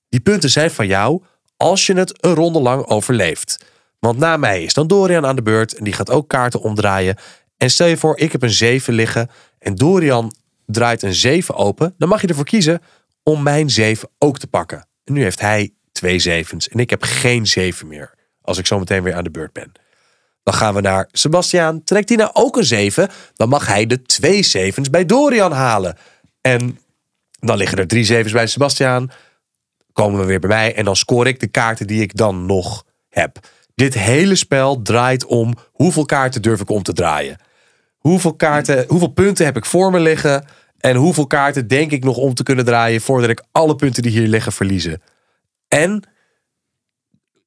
Die 0.09 0.19
punten 0.19 0.49
zijn 0.49 0.71
van 0.71 0.87
jou 0.87 1.23
als 1.57 1.85
je 1.85 1.93
het 1.93 2.23
een 2.25 2.33
ronde 2.33 2.59
lang 2.59 2.85
overleeft. 2.85 3.65
Want 3.99 4.17
na 4.17 4.37
mij 4.37 4.63
is 4.63 4.73
dan 4.73 4.87
Dorian 4.87 5.25
aan 5.25 5.35
de 5.35 5.41
beurt 5.41 5.73
en 5.73 5.83
die 5.83 5.93
gaat 5.93 6.09
ook 6.09 6.27
kaarten 6.27 6.61
omdraaien. 6.61 7.17
En 7.57 7.69
stel 7.69 7.87
je 7.87 7.97
voor, 7.97 8.17
ik 8.17 8.31
heb 8.31 8.41
een 8.41 8.49
7 8.49 8.93
liggen 8.93 9.29
en 9.59 9.75
Dorian 9.75 10.33
draait 10.73 11.01
een 11.01 11.13
7 11.13 11.55
open. 11.55 11.93
Dan 11.97 12.09
mag 12.09 12.21
je 12.21 12.27
ervoor 12.27 12.45
kiezen 12.45 12.81
om 13.23 13.43
mijn 13.43 13.69
7 13.69 14.09
ook 14.17 14.39
te 14.39 14.47
pakken. 14.47 14.87
En 15.03 15.13
nu 15.13 15.23
heeft 15.23 15.39
hij 15.39 15.73
twee 15.91 16.19
zevens 16.19 16.69
en 16.69 16.79
ik 16.79 16.89
heb 16.89 17.03
geen 17.03 17.47
7 17.47 17.87
meer. 17.87 18.13
Als 18.41 18.57
ik 18.57 18.65
zo 18.65 18.79
meteen 18.79 19.03
weer 19.03 19.15
aan 19.15 19.23
de 19.23 19.31
beurt 19.31 19.53
ben. 19.53 19.71
Dan 20.43 20.53
gaan 20.53 20.73
we 20.73 20.81
naar 20.81 21.07
Sebastiaan. 21.11 21.83
Trekt 21.83 22.09
hij 22.09 22.17
nou 22.17 22.29
ook 22.33 22.57
een 22.57 22.63
7, 22.63 23.09
dan 23.33 23.49
mag 23.49 23.67
hij 23.67 23.85
de 23.85 24.01
twee 24.01 24.43
zevens 24.43 24.89
bij 24.89 25.05
Dorian 25.05 25.51
halen. 25.51 25.97
En 26.41 26.79
dan 27.39 27.57
liggen 27.57 27.77
er 27.77 27.87
drie 27.87 28.03
zevens 28.03 28.33
bij 28.33 28.47
Sebastiaan. 28.47 29.11
Komen 29.93 30.19
we 30.19 30.25
weer 30.25 30.39
bij 30.39 30.49
mij 30.49 30.75
en 30.75 30.85
dan 30.85 30.95
scoor 30.95 31.27
ik 31.27 31.39
de 31.39 31.47
kaarten 31.47 31.87
die 31.87 32.01
ik 32.01 32.15
dan 32.15 32.45
nog 32.45 32.85
heb. 33.09 33.39
Dit 33.75 33.93
hele 33.93 34.35
spel 34.35 34.81
draait 34.81 35.25
om 35.25 35.53
hoeveel 35.71 36.05
kaarten 36.05 36.41
durf 36.41 36.61
ik 36.61 36.69
om 36.69 36.83
te 36.83 36.93
draaien. 36.93 37.37
Hoeveel, 37.97 38.35
kaarten, 38.35 38.85
hoeveel 38.87 39.11
punten 39.11 39.45
heb 39.45 39.57
ik 39.57 39.65
voor 39.65 39.91
me 39.91 39.99
liggen? 39.99 40.45
En 40.85 40.95
hoeveel 40.95 41.27
kaarten 41.27 41.67
denk 41.67 41.91
ik 41.91 42.03
nog 42.03 42.17
om 42.17 42.33
te 42.33 42.43
kunnen 42.43 42.65
draaien 42.65 43.01
voordat 43.01 43.29
ik 43.29 43.43
alle 43.51 43.75
punten 43.75 44.03
die 44.03 44.11
hier 44.11 44.27
liggen 44.27 44.51
verliezen? 44.51 45.01
En 45.67 46.03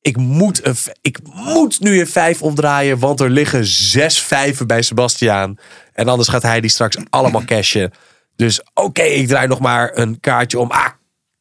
ik 0.01 0.16
moet, 0.16 0.66
een, 0.66 0.77
ik 1.01 1.18
moet 1.35 1.81
nu 1.81 2.01
een 2.01 2.07
vijf 2.07 2.42
omdraaien, 2.42 2.99
want 2.99 3.20
er 3.20 3.31
liggen 3.31 3.66
zes 3.66 4.22
vijven 4.22 4.66
bij 4.66 4.83
Sebastiaan. 4.83 5.59
En 5.92 6.09
anders 6.09 6.29
gaat 6.29 6.42
hij 6.42 6.61
die 6.61 6.70
straks 6.70 6.96
allemaal 7.11 7.44
cashen. 7.55 7.92
Dus 8.37 8.62
oké, 8.75 9.03
ik 9.03 9.27
draai 9.27 9.46
nog 9.46 9.61
maar 9.61 9.99
een 9.99 10.20
kaartje 10.20 10.59
om. 10.59 10.70
Ah, 10.70 10.88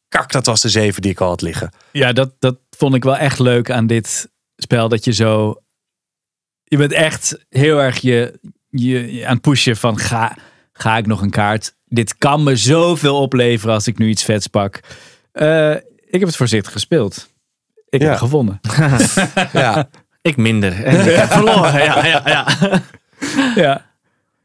kak, 0.08 0.32
dat 0.32 0.46
was 0.46 0.60
de 0.60 0.68
zeven 0.68 1.02
die 1.02 1.10
ik 1.10 1.20
al 1.20 1.28
had 1.28 1.42
liggen. 1.42 1.72
Ja, 1.92 2.12
dat, 2.12 2.34
dat 2.38 2.58
vond 2.70 2.94
ik 2.94 3.04
wel 3.04 3.16
echt 3.16 3.38
leuk 3.38 3.70
aan 3.70 3.86
dit 3.86 4.28
spel. 4.56 4.88
Dat 4.88 5.04
je 5.04 5.12
zo. 5.12 5.60
Je 6.64 6.76
bent 6.76 6.92
echt 6.92 7.44
heel 7.48 7.78
erg 7.82 7.98
je, 7.98 8.40
je, 8.68 9.14
je 9.14 9.26
aan 9.26 9.32
het 9.32 9.42
pushen 9.42 9.76
van 9.76 9.98
ga, 9.98 10.36
ga 10.72 10.96
ik 10.96 11.06
nog 11.06 11.22
een 11.22 11.30
kaart. 11.30 11.75
Dit 11.88 12.18
kan 12.18 12.42
me 12.42 12.56
zoveel 12.56 13.20
opleveren 13.20 13.74
als 13.74 13.86
ik 13.86 13.98
nu 13.98 14.08
iets 14.08 14.24
vets 14.24 14.46
pak. 14.46 14.80
Eh, 15.32 15.70
ik 16.06 16.20
heb 16.20 16.22
het 16.22 16.36
voorzichtig 16.36 16.72
gespeeld. 16.72 17.28
Ik 17.88 18.00
Ja. 18.02 18.08
heb 18.08 18.18
gewonnen. 18.18 18.60
Ja, 19.52 19.88
Ik 20.22 20.36
minder. 20.36 20.72
En 20.84 21.00
ik 21.08 21.16
heb 21.16 21.30
verloren. 21.32 21.84
Ja, 21.84 22.06
ja, 22.06 22.22
ja. 22.24 22.46
Ja. 23.54 23.84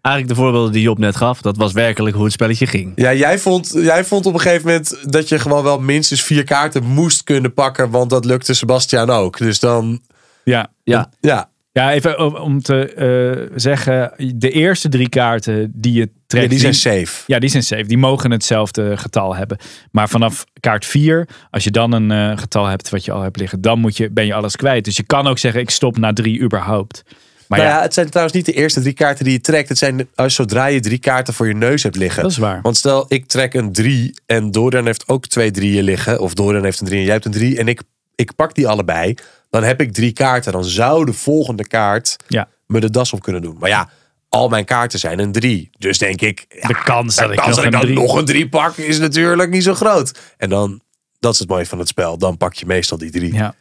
Eigenlijk 0.01 0.35
de 0.35 0.41
voorbeelden 0.41 0.71
die 0.71 0.81
Job 0.81 0.97
net 0.97 1.15
gaf, 1.15 1.41
dat 1.41 1.57
was 1.57 1.73
werkelijk 1.73 2.15
hoe 2.15 2.23
het 2.23 2.33
spelletje 2.33 2.67
ging. 2.67 2.91
ja 2.95 3.13
jij, 3.13 3.39
vond, 3.39 3.71
jij 3.73 4.05
vond 4.05 4.25
op 4.25 4.33
een 4.33 4.39
gegeven 4.39 4.65
moment 4.67 4.97
dat 5.13 5.29
je 5.29 5.39
gewoon 5.39 5.63
wel 5.63 5.79
minstens 5.79 6.21
vier 6.23 6.43
kaarten 6.43 6.83
moest 6.83 7.23
kunnen 7.23 7.53
pakken. 7.53 7.89
Want 7.89 8.09
dat 8.09 8.25
lukte 8.25 8.53
Sebastiaan 8.53 9.09
ook. 9.09 9.37
Dus 9.37 9.59
dan, 9.59 10.01
Ja. 10.43 10.67
Ja, 10.83 11.09
ja. 11.19 11.49
Ja, 11.73 11.93
even 11.93 12.41
om- 12.41 12.61
te 12.61 12.93
eh, 12.93 13.51
zeggen, 13.55 14.13
de 14.35 14.51
eerste 14.51 14.89
drie 14.89 15.09
kaarten 15.09 15.71
die 15.75 15.93
je 15.93 16.09
trekt, 16.27 16.43
ja 16.43 16.49
die 16.49 16.59
zijn 16.59 16.73
safe. 16.73 17.23
Ja, 17.27 17.39
die 17.39 17.49
zijn 17.49 17.63
safe. 17.63 17.83
Die 17.83 17.97
mogen 17.97 18.31
hetzelfde 18.31 18.97
getal 18.97 19.35
hebben. 19.35 19.57
Maar 19.91 20.09
vanaf 20.09 20.43
kaart 20.59 20.85
4, 20.85 21.27
als 21.49 21.63
je 21.63 21.71
dan 21.71 21.91
een 21.91 22.11
eh, 22.11 22.37
getal 22.37 22.65
hebt 22.65 22.89
wat 22.89 23.05
je 23.05 23.11
al 23.11 23.21
hebt 23.21 23.37
liggen, 23.37 23.61
dan 23.61 23.79
moet 23.79 23.97
je, 23.97 24.09
ben 24.09 24.25
je 24.25 24.33
alles 24.33 24.55
kwijt. 24.55 24.85
Dus 24.85 24.97
je 24.97 25.03
kan 25.03 25.27
ook 25.27 25.37
zeggen, 25.37 25.61
ik 25.61 25.69
stop 25.69 25.97
na 25.97 26.13
drie 26.13 26.41
überhaupt. 26.41 27.03
Maar 27.47 27.59
nou 27.59 27.71
ja, 27.71 27.77
ja, 27.77 27.81
het 27.83 27.93
zijn 27.93 28.09
trouwens 28.09 28.35
niet 28.35 28.45
de 28.45 28.53
eerste 28.53 28.81
drie 28.81 28.93
kaarten 28.93 29.23
die 29.23 29.33
je 29.33 29.41
trekt. 29.41 29.69
Het 29.69 29.77
zijn 29.77 30.07
als 30.15 30.35
zodra 30.35 30.65
je 30.65 30.79
drie 30.79 30.99
kaarten 30.99 31.33
voor 31.33 31.47
je 31.47 31.53
neus 31.53 31.83
hebt 31.83 31.95
liggen. 31.95 32.21
dat 32.21 32.31
is 32.31 32.37
waar. 32.37 32.59
Want 32.61 32.77
stel, 32.77 33.05
ik 33.07 33.25
trek 33.25 33.53
een 33.53 33.71
3 33.71 34.19
en 34.25 34.51
Dorian 34.51 34.85
heeft 34.85 35.07
ook 35.07 35.27
twee 35.27 35.51
drieën 35.51 35.83
liggen. 35.83 36.19
Of 36.19 36.33
Dorian 36.33 36.63
heeft 36.63 36.79
een 36.79 36.85
3 36.85 36.99
en 36.99 37.05
jij 37.05 37.13
hebt 37.13 37.25
een 37.25 37.31
3. 37.31 37.57
En 37.57 37.67
ik, 37.67 37.81
ik 38.15 38.35
pak 38.35 38.55
die 38.55 38.67
allebei. 38.67 39.15
Dan 39.51 39.63
heb 39.63 39.81
ik 39.81 39.93
drie 39.93 40.11
kaarten. 40.11 40.51
Dan 40.51 40.63
zou 40.65 41.05
de 41.05 41.13
volgende 41.13 41.67
kaart 41.67 42.15
Ja. 42.27 42.47
me 42.67 42.79
de 42.79 42.89
das 42.89 43.13
op 43.13 43.21
kunnen 43.21 43.41
doen. 43.41 43.55
Maar 43.59 43.69
ja, 43.69 43.89
al 44.29 44.49
mijn 44.49 44.65
kaarten 44.65 44.99
zijn 44.99 45.19
een 45.19 45.31
3. 45.31 45.69
Dus 45.77 45.97
denk 45.97 46.21
ik, 46.21 46.45
ja, 46.49 46.67
De 46.67 46.81
kans 46.83 47.15
dat 47.15 47.27
de 47.27 47.33
ik 47.33 47.39
nog 47.39 47.47
dat 47.47 47.57
ik 47.57 47.65
een 47.65 47.71
dan 47.71 47.81
drie- 47.81 47.95
nog 47.95 48.15
een 48.15 48.25
3 48.25 48.49
pak 48.49 48.75
is 48.77 48.99
natuurlijk 48.99 49.49
niet 49.49 49.63
zo 49.63 49.73
groot. 49.73 50.19
En 50.37 50.49
dan, 50.49 50.81
dat 51.19 51.33
is 51.33 51.39
het 51.39 51.49
mooie 51.49 51.65
van 51.65 51.79
het 51.79 51.87
spel. 51.87 52.17
Dan 52.17 52.37
pak 52.37 52.53
je 52.53 52.65
meestal 52.65 52.97
die 52.97 53.11
3. 53.11 53.33
Ja. 53.33 53.55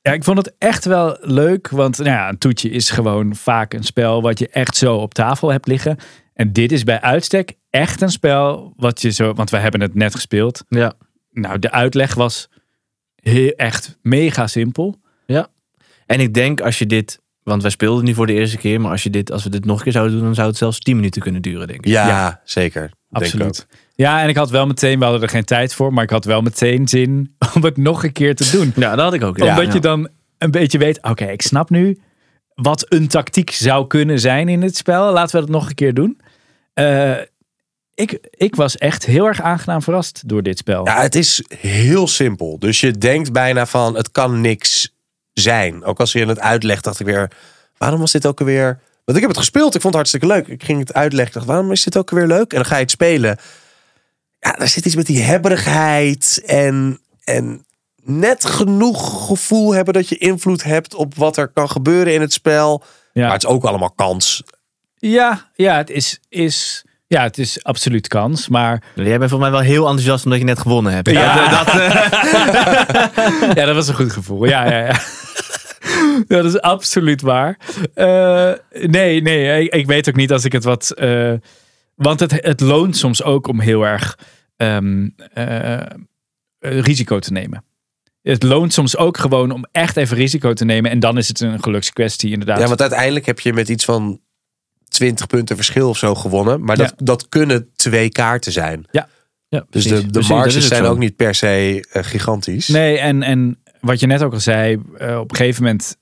Ja, 0.00 0.12
ik 0.12 0.24
vond 0.24 0.38
het 0.38 0.54
echt 0.58 0.84
wel 0.84 1.16
leuk. 1.20 1.68
Want 1.68 1.98
nou 1.98 2.10
ja, 2.10 2.28
een 2.28 2.38
toetje 2.38 2.70
is 2.70 2.90
gewoon 2.90 3.34
vaak 3.36 3.72
een 3.74 3.84
spel 3.84 4.22
wat 4.22 4.38
je 4.38 4.48
echt 4.48 4.76
zo 4.76 4.96
op 4.96 5.14
tafel 5.14 5.48
hebt 5.50 5.66
liggen. 5.66 5.96
En 6.34 6.52
dit 6.52 6.72
is 6.72 6.84
bij 6.84 7.00
uitstek 7.00 7.52
echt 7.70 8.00
een 8.00 8.10
spel 8.10 8.72
wat 8.76 9.00
je 9.02 9.10
zo... 9.10 9.32
Want 9.34 9.50
we 9.50 9.56
hebben 9.56 9.80
het 9.80 9.94
net 9.94 10.14
gespeeld. 10.14 10.64
ja. 10.68 10.92
Nou, 11.30 11.58
de 11.58 11.70
uitleg 11.70 12.14
was 12.14 12.48
heel, 13.14 13.50
echt 13.50 13.98
mega 14.02 14.46
simpel. 14.46 15.00
En 16.06 16.20
ik 16.20 16.34
denk 16.34 16.60
als 16.60 16.78
je 16.78 16.86
dit, 16.86 17.20
want 17.42 17.62
wij 17.62 17.70
speelden 17.70 18.04
nu 18.04 18.14
voor 18.14 18.26
de 18.26 18.32
eerste 18.32 18.56
keer, 18.56 18.80
maar 18.80 18.90
als, 18.90 19.02
je 19.02 19.10
dit, 19.10 19.32
als 19.32 19.44
we 19.44 19.50
dit 19.50 19.64
nog 19.64 19.76
een 19.76 19.82
keer 19.82 19.92
zouden 19.92 20.14
doen, 20.16 20.24
dan 20.24 20.34
zou 20.34 20.48
het 20.48 20.56
zelfs 20.56 20.78
10 20.78 20.96
minuten 20.96 21.22
kunnen 21.22 21.42
duren, 21.42 21.66
denk 21.66 21.84
ik. 21.84 21.86
Ja, 21.86 22.08
Ja. 22.08 22.40
zeker. 22.44 22.80
Denk 22.80 22.92
ik 22.92 23.16
ook. 23.16 23.22
Absoluut. 23.22 23.66
Ja, 23.94 24.22
en 24.22 24.28
ik 24.28 24.36
had 24.36 24.50
wel 24.50 24.66
meteen, 24.66 24.98
we 24.98 25.04
hadden 25.04 25.22
er 25.22 25.28
geen 25.28 25.44
tijd 25.44 25.74
voor, 25.74 25.92
maar 25.92 26.04
ik 26.04 26.10
had 26.10 26.24
wel 26.24 26.40
meteen 26.42 26.88
zin 26.88 27.34
om 27.54 27.64
het 27.64 27.76
nog 27.76 28.04
een 28.04 28.12
keer 28.12 28.34
te 28.34 28.50
doen. 28.50 28.72
Ja, 28.76 28.90
dat 28.90 29.04
had 29.04 29.14
ik 29.14 29.22
ook. 29.22 29.38
Omdat 29.40 29.66
ja. 29.66 29.72
je 29.72 29.80
dan 29.80 30.08
een 30.38 30.50
beetje 30.50 30.78
weet, 30.78 31.02
oké, 31.02 31.24
ik 31.24 31.42
snap 31.42 31.70
nu 31.70 31.98
wat 32.54 32.86
een 32.88 33.08
tactiek 33.08 33.50
zou 33.50 33.86
kunnen 33.86 34.20
zijn 34.20 34.48
in 34.48 34.62
het 34.62 34.76
spel. 34.76 35.12
Laten 35.12 35.34
we 35.34 35.46
dat 35.46 35.54
nog 35.54 35.68
een 35.68 35.74
keer 35.74 35.94
doen. 35.94 36.20
Eh, 36.74 37.14
ik, 37.94 38.18
ik 38.30 38.54
was 38.54 38.76
echt 38.76 39.06
heel 39.06 39.26
erg 39.26 39.40
aangenaam 39.40 39.82
verrast 39.82 40.28
door 40.28 40.42
dit 40.42 40.58
spel. 40.58 40.86
Ja, 40.86 41.00
het 41.00 41.14
is 41.14 41.44
heel 41.58 42.08
simpel. 42.08 42.58
Dus 42.58 42.80
je 42.80 42.90
denkt 42.90 43.32
bijna 43.32 43.66
van, 43.66 43.96
het 43.96 44.10
kan 44.10 44.40
niks 44.40 44.94
zijn. 45.40 45.84
Ook 45.84 46.00
als 46.00 46.12
je 46.12 46.26
het 46.26 46.40
uitlegt, 46.40 46.84
dacht 46.84 47.00
ik 47.00 47.06
weer, 47.06 47.30
waarom 47.76 48.00
was 48.00 48.12
dit 48.12 48.26
ook 48.26 48.40
alweer... 48.40 48.78
Want 49.04 49.18
ik 49.18 49.24
heb 49.24 49.30
het 49.34 49.44
gespeeld, 49.44 49.74
ik 49.74 49.80
vond 49.80 49.94
het 49.94 49.94
hartstikke 49.94 50.26
leuk. 50.26 50.46
Ik 50.46 50.64
ging 50.64 50.78
het 50.78 50.94
uitleggen, 50.94 51.34
dacht, 51.34 51.46
waarom 51.46 51.72
is 51.72 51.84
dit 51.84 51.96
ook 51.96 52.10
alweer 52.10 52.26
leuk? 52.26 52.50
En 52.50 52.56
dan 52.56 52.64
ga 52.64 52.74
je 52.74 52.82
het 52.82 52.90
spelen. 52.90 53.38
Ja, 54.40 54.58
er 54.58 54.68
zit 54.68 54.86
iets 54.86 54.96
met 54.96 55.06
die 55.06 55.22
hebberigheid 55.22 56.42
en, 56.46 57.00
en 57.24 57.64
net 58.02 58.44
genoeg 58.44 59.26
gevoel 59.26 59.74
hebben 59.74 59.94
dat 59.94 60.08
je 60.08 60.18
invloed 60.18 60.62
hebt 60.62 60.94
op 60.94 61.14
wat 61.14 61.36
er 61.36 61.48
kan 61.48 61.70
gebeuren 61.70 62.14
in 62.14 62.20
het 62.20 62.32
spel. 62.32 62.84
Ja. 63.12 63.22
Maar 63.22 63.32
het 63.32 63.42
is 63.42 63.48
ook 63.48 63.64
allemaal 63.64 63.90
kans. 63.90 64.42
Ja, 64.96 65.50
ja, 65.54 65.76
het 65.76 65.90
is, 65.90 66.20
is, 66.28 66.84
ja, 67.06 67.22
het 67.22 67.38
is 67.38 67.64
absoluut 67.64 68.08
kans. 68.08 68.48
Maar 68.48 68.82
Jij 68.94 69.18
bent 69.18 69.30
voor 69.30 69.40
mij 69.40 69.50
wel 69.50 69.60
heel 69.60 69.84
enthousiast 69.84 70.24
omdat 70.24 70.40
je 70.40 70.44
net 70.44 70.58
gewonnen 70.58 70.92
hebt. 70.92 71.10
Ja. 71.10 71.48
Dat, 71.48 71.66
dat, 71.66 71.80
eh, 71.80 71.90
ja, 73.58 73.64
dat 73.64 73.74
was 73.74 73.88
een 73.88 73.94
goed 73.94 74.12
gevoel. 74.12 74.44
Ja, 74.44 74.70
ja, 74.70 74.86
ja. 74.86 75.00
Ja, 76.28 76.36
dat 76.42 76.44
is 76.44 76.60
absoluut 76.60 77.20
waar. 77.20 77.58
Eh, 77.94 78.52
nee, 78.86 79.22
nee, 79.22 79.62
ik, 79.64 79.74
ik 79.74 79.86
weet 79.86 80.08
ook 80.08 80.16
niet 80.16 80.32
als 80.32 80.44
ik 80.44 80.52
het 80.52 80.64
wat. 80.64 80.90
eh, 80.90 81.32
want 81.94 82.20
het, 82.20 82.32
het 82.32 82.60
loont 82.60 82.96
soms 82.96 83.22
ook 83.22 83.46
om 83.46 83.60
heel 83.60 83.86
erg 83.86 84.18
ehm, 84.56 85.08
eh, 85.32 85.80
risico 86.58 87.18
te 87.18 87.32
nemen. 87.32 87.64
Het 88.22 88.42
loont 88.42 88.72
soms 88.72 88.96
ook 88.96 89.18
gewoon 89.18 89.50
om 89.50 89.64
echt 89.72 89.96
even 89.96 90.16
risico 90.16 90.52
te 90.52 90.64
nemen. 90.64 90.90
En 90.90 91.00
dan 91.00 91.18
is 91.18 91.28
het 91.28 91.40
een 91.40 91.62
gelukskwestie, 91.62 92.30
inderdaad. 92.32 92.58
Ja, 92.60 92.66
want 92.66 92.80
uiteindelijk 92.80 93.26
heb 93.26 93.40
je 93.40 93.52
met 93.52 93.68
iets 93.68 93.84
van 93.84 94.20
20 94.88 95.26
punten 95.26 95.56
verschil 95.56 95.88
of 95.88 95.98
zo 95.98 96.14
gewonnen. 96.14 96.64
Maar 96.64 96.76
dat, 96.76 96.88
Ja. 96.96 97.04
dat 97.04 97.28
kunnen 97.28 97.70
twee 97.76 98.08
kaarten 98.08 98.52
zijn. 98.52 98.86
ja, 98.90 99.08
Dus 99.48 99.62
precies. 99.70 99.90
de, 99.90 100.00
de 100.04 100.10
Precies, 100.10 100.30
marges 100.30 100.68
zijn 100.68 100.84
ook 100.84 100.98
niet 100.98 101.16
per 101.16 101.34
se 101.34 101.84
gigantisch. 101.90 102.68
Nee, 102.68 102.98
en, 102.98 103.22
en 103.22 103.58
wat 103.86 104.00
je 104.00 104.06
net 104.06 104.22
ook 104.22 104.32
al 104.32 104.40
zei, 104.40 104.82
eh, 104.98 105.18
op 105.18 105.30
een 105.30 105.36
gegeven 105.36 105.62
moment 105.62 105.96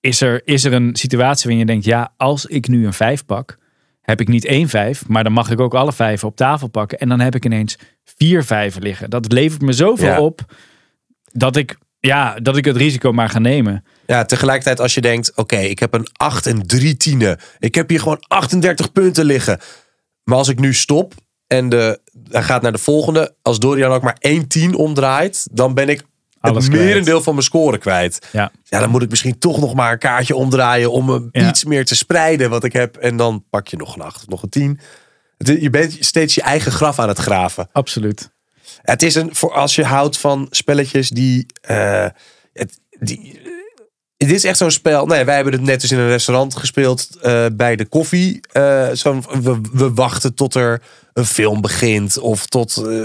is 0.00 0.20
er, 0.20 0.40
is 0.44 0.64
er 0.64 0.72
een 0.72 0.96
situatie 0.96 1.42
waarin 1.42 1.58
je 1.58 1.72
denkt, 1.72 1.84
ja, 1.84 2.12
als 2.16 2.46
ik 2.46 2.68
nu 2.68 2.86
een 2.86 2.92
vijf 2.92 3.24
pak, 3.24 3.58
heb 4.00 4.20
ik 4.20 4.28
niet 4.28 4.44
één 4.44 4.68
vijf, 4.68 5.08
maar 5.08 5.22
dan 5.24 5.32
mag 5.32 5.50
ik 5.50 5.60
ook 5.60 5.74
alle 5.74 5.92
vijven 5.92 6.28
op 6.28 6.36
tafel 6.36 6.68
pakken. 6.68 6.98
En 6.98 7.08
dan 7.08 7.20
heb 7.20 7.34
ik 7.34 7.44
ineens 7.44 7.78
vier 8.04 8.44
vijven 8.44 8.82
liggen. 8.82 9.10
Dat 9.10 9.32
levert 9.32 9.62
me 9.62 9.72
zoveel 9.72 10.06
Ja. 10.06 10.20
op 10.20 10.40
dat 11.32 11.56
ik, 11.56 11.78
ja, 11.98 12.40
dat 12.40 12.56
ik 12.56 12.64
het 12.64 12.76
risico 12.76 13.12
maar 13.12 13.28
ga 13.28 13.38
nemen. 13.38 13.84
Ja, 14.06 14.24
tegelijkertijd 14.24 14.80
als 14.80 14.94
je 14.94 15.00
denkt, 15.00 15.32
oké, 15.36 15.56
ik 15.58 15.78
heb 15.78 15.94
een 15.94 16.06
8 16.12 16.46
en 16.46 16.66
3 16.66 16.96
tienen. 16.96 17.38
Ik 17.58 17.74
heb 17.74 17.88
hier 17.88 17.98
gewoon 18.00 18.24
38 18.28 18.92
punten 18.92 19.24
liggen. 19.24 19.58
Maar 20.24 20.36
als 20.38 20.48
ik 20.48 20.58
nu 20.58 20.74
stop 20.74 21.14
en 21.46 21.68
de, 21.68 22.00
hij 22.28 22.42
gaat 22.42 22.62
naar 22.62 22.72
de 22.72 22.78
volgende. 22.78 23.34
Als 23.42 23.58
Dorian 23.58 23.92
ook 23.92 24.02
maar 24.02 24.16
1 24.18 24.48
10 24.48 24.74
omdraait, 24.74 25.48
dan 25.52 25.74
ben 25.74 25.88
ik 25.88 26.02
Alles 26.50 26.64
het 26.64 26.72
kwijt. 26.72 26.86
merendeel 26.88 27.22
van 27.22 27.32
mijn 27.34 27.44
score 27.46 27.78
kwijt. 27.78 28.26
Ja. 28.32 28.52
Ja, 28.64 28.80
dan 28.80 28.90
moet 28.90 29.02
ik 29.02 29.10
misschien 29.10 29.38
toch 29.38 29.60
nog 29.60 29.74
maar 29.74 29.92
een 29.92 29.98
kaartje 29.98 30.34
omdraaien 30.36 30.92
om 30.92 31.28
Ja. 31.32 31.48
iets 31.48 31.64
meer 31.64 31.84
te 31.84 31.96
spreiden 31.96 32.50
wat 32.50 32.64
ik 32.64 32.72
heb. 32.72 32.96
En 32.96 33.16
dan 33.16 33.44
pak 33.50 33.68
je 33.68 33.76
nog 33.76 33.94
een 33.94 34.02
8 34.02 34.16
of 34.16 34.26
nog 34.26 34.42
een 34.42 34.48
10. 34.48 34.80
Het- 35.38 35.60
Je 35.62 35.70
bent 35.70 35.96
steeds 36.00 36.34
je 36.34 36.42
eigen 36.42 36.72
graf 36.72 36.98
aan 36.98 37.08
het 37.08 37.18
graven. 37.18 37.68
Absoluut. 37.72 38.30
Het 38.82 39.02
is 39.02 39.14
een, 39.14 39.34
voor 39.34 39.52
als 39.52 39.74
je 39.74 39.84
houdt 39.84 40.18
van 40.18 40.46
spelletjes 40.50 41.08
die. 41.10 41.46
eh, 41.60 42.06
het, 42.52 42.80
die 43.00 43.40
dit 44.16 44.30
is 44.30 44.44
echt 44.44 44.58
zo'n 44.58 44.70
spel. 44.70 45.06
Nee, 45.06 45.24
wij 45.24 45.34
hebben 45.34 45.52
het 45.52 45.62
net 45.62 45.80
dus 45.80 45.92
in 45.92 45.98
een 45.98 46.08
restaurant 46.08 46.56
gespeeld 46.56 47.08
eh, 47.22 47.46
bij 47.52 47.76
de 47.76 47.86
koffie. 47.86 48.40
Eh, 48.52 48.90
zo, 48.90 49.20
we, 49.42 49.60
we 49.72 49.92
wachten 49.94 50.34
tot 50.34 50.54
er 50.54 50.82
een 51.12 51.24
film 51.24 51.60
begint. 51.60 52.18
Of 52.18 52.46
tot. 52.46 52.76
eh, 52.76 53.04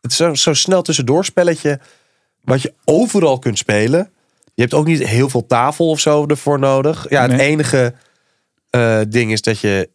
het 0.00 0.10
is 0.10 0.16
zo, 0.16 0.34
zo 0.34 0.54
snel 0.54 0.82
tussendoor 0.82 1.24
spelletje. 1.24 1.80
Wat 2.46 2.62
je 2.62 2.74
overal 2.84 3.38
kunt 3.38 3.58
spelen. 3.58 4.10
Je 4.54 4.62
hebt 4.62 4.74
ook 4.74 4.86
niet 4.86 5.06
heel 5.06 5.28
veel 5.28 5.46
tafel 5.46 5.88
of 5.88 6.00
zo 6.00 6.26
ervoor 6.26 6.58
nodig. 6.58 7.06
Ja, 7.08 7.22
het 7.22 7.30
Nee. 7.30 7.46
enige 7.46 7.94
eh, 8.70 9.00
ding 9.08 9.32
is 9.32 9.42
dat 9.42 9.60
je. 9.60 9.90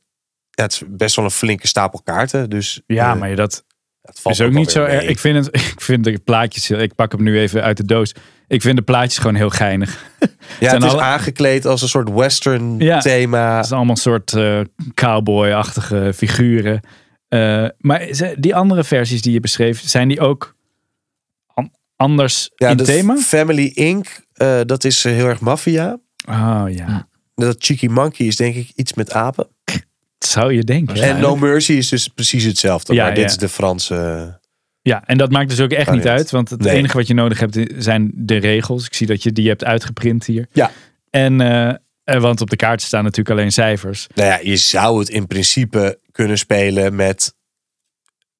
Ja, 0.49 0.63
het 0.63 0.71
is 0.73 0.81
best 0.87 1.15
wel 1.15 1.25
een 1.25 1.31
flinke 1.31 1.67
stapel 1.67 2.01
kaarten. 2.03 2.49
Dus 2.49 2.81
Ja, 2.87 3.13
eh, 3.13 3.19
maar 3.19 3.35
dat, 3.35 3.63
Het 4.01 4.19
valt 4.19 4.35
is 4.35 4.41
ook 4.45 4.51
niet 4.51 4.71
zo 4.71 4.83
erg. 4.83 5.03
Ik 5.03 5.19
vind, 5.19 5.45
het, 5.45 5.55
ik 5.73 5.81
vind 5.81 6.03
de 6.03 6.19
plaatjes, 6.19 6.69
ik 6.69 6.95
pak 6.95 7.11
hem 7.11 7.23
nu 7.23 7.39
even 7.39 7.63
uit 7.63 7.77
de 7.77 7.85
doos. 7.85 8.15
Ik 8.47 8.61
vind 8.61 8.75
de 8.77 8.83
plaatjes 8.83 9.17
gewoon 9.17 9.35
heel 9.35 9.49
geinig. 9.49 9.97
Ja, 10.59 10.73
het 10.73 10.83
is 10.83 10.91
alle- 10.91 11.01
aangekleed 11.01 11.65
als 11.65 11.81
een 11.81 11.87
soort 11.89 12.09
western 12.09 12.79
Ja. 12.79 12.99
thema. 12.99 13.55
Het 13.55 13.65
is 13.65 13.71
allemaal 13.71 13.95
een 13.95 14.01
soort 14.01 14.33
eh, 14.33 14.59
cowboy-achtige 14.93 16.11
figuren. 16.15 16.81
Maar 17.77 18.07
die 18.37 18.55
andere 18.55 18.83
versies 18.83 19.21
die 19.21 19.33
je 19.33 19.39
beschreef, 19.39 19.81
zijn 19.85 20.07
die 20.07 20.19
ook 20.19 20.55
anders 22.01 22.51
Ja, 22.55 22.69
in 22.69 22.77
de 22.77 22.83
thema? 22.83 23.15
Family 23.17 23.71
Inc., 23.73 24.07
eh, 24.33 24.59
dat 24.65 24.83
is 24.83 25.05
eh, 25.05 25.13
heel 25.13 25.27
erg 25.27 25.39
maffia. 25.39 25.99
Oh 26.29 26.63
ja, 26.69 27.07
Dat 27.35 27.55
Cheeky 27.59 27.87
Monkey 27.87 28.25
is 28.25 28.35
denk 28.35 28.55
ik 28.55 28.71
iets 28.75 28.93
met 28.93 29.13
apen. 29.13 29.47
dat 30.17 30.29
zou 30.29 30.53
je 30.53 30.63
denken. 30.63 30.95
En 30.95 31.19
No 31.19 31.35
Mercy 31.35 31.73
is 31.73 31.89
dus 31.89 32.07
precies 32.07 32.43
hetzelfde. 32.43 32.93
Ja, 32.93 33.03
maar 33.03 33.13
dit 33.13 33.23
ja. 33.23 33.29
is 33.29 33.37
de 33.37 33.49
Franse... 33.49 34.39
Ja, 34.83 35.03
en 35.05 35.17
dat 35.17 35.31
maakt 35.31 35.49
dus 35.49 35.59
ook 35.59 35.71
echt 35.71 35.91
niet 35.91 36.07
uit. 36.07 36.31
Want 36.31 36.49
het 36.49 36.61
Nee. 36.61 36.75
enige 36.75 36.97
wat 36.97 37.07
je 37.07 37.13
nodig 37.13 37.39
hebt 37.39 37.59
zijn 37.77 38.11
de 38.15 38.37
regels. 38.37 38.85
Ik 38.85 38.93
zie 38.93 39.07
dat 39.07 39.23
je 39.23 39.31
die 39.31 39.47
hebt 39.47 39.63
uitgeprint 39.63 40.25
hier. 40.25 40.47
Ja. 40.51 40.71
En, 41.09 41.41
eh, 41.41 41.69
eh, 42.03 42.21
want 42.21 42.41
op 42.41 42.49
de 42.49 42.55
kaart 42.55 42.81
staan 42.81 43.03
natuurlijk 43.03 43.37
alleen 43.37 43.51
cijfers. 43.51 44.07
Nou 44.15 44.27
ja, 44.29 44.39
je 44.43 44.55
zou 44.55 44.99
het 44.99 45.09
in 45.09 45.27
principe 45.27 45.99
kunnen 46.11 46.37
spelen 46.37 46.95
met 46.95 47.33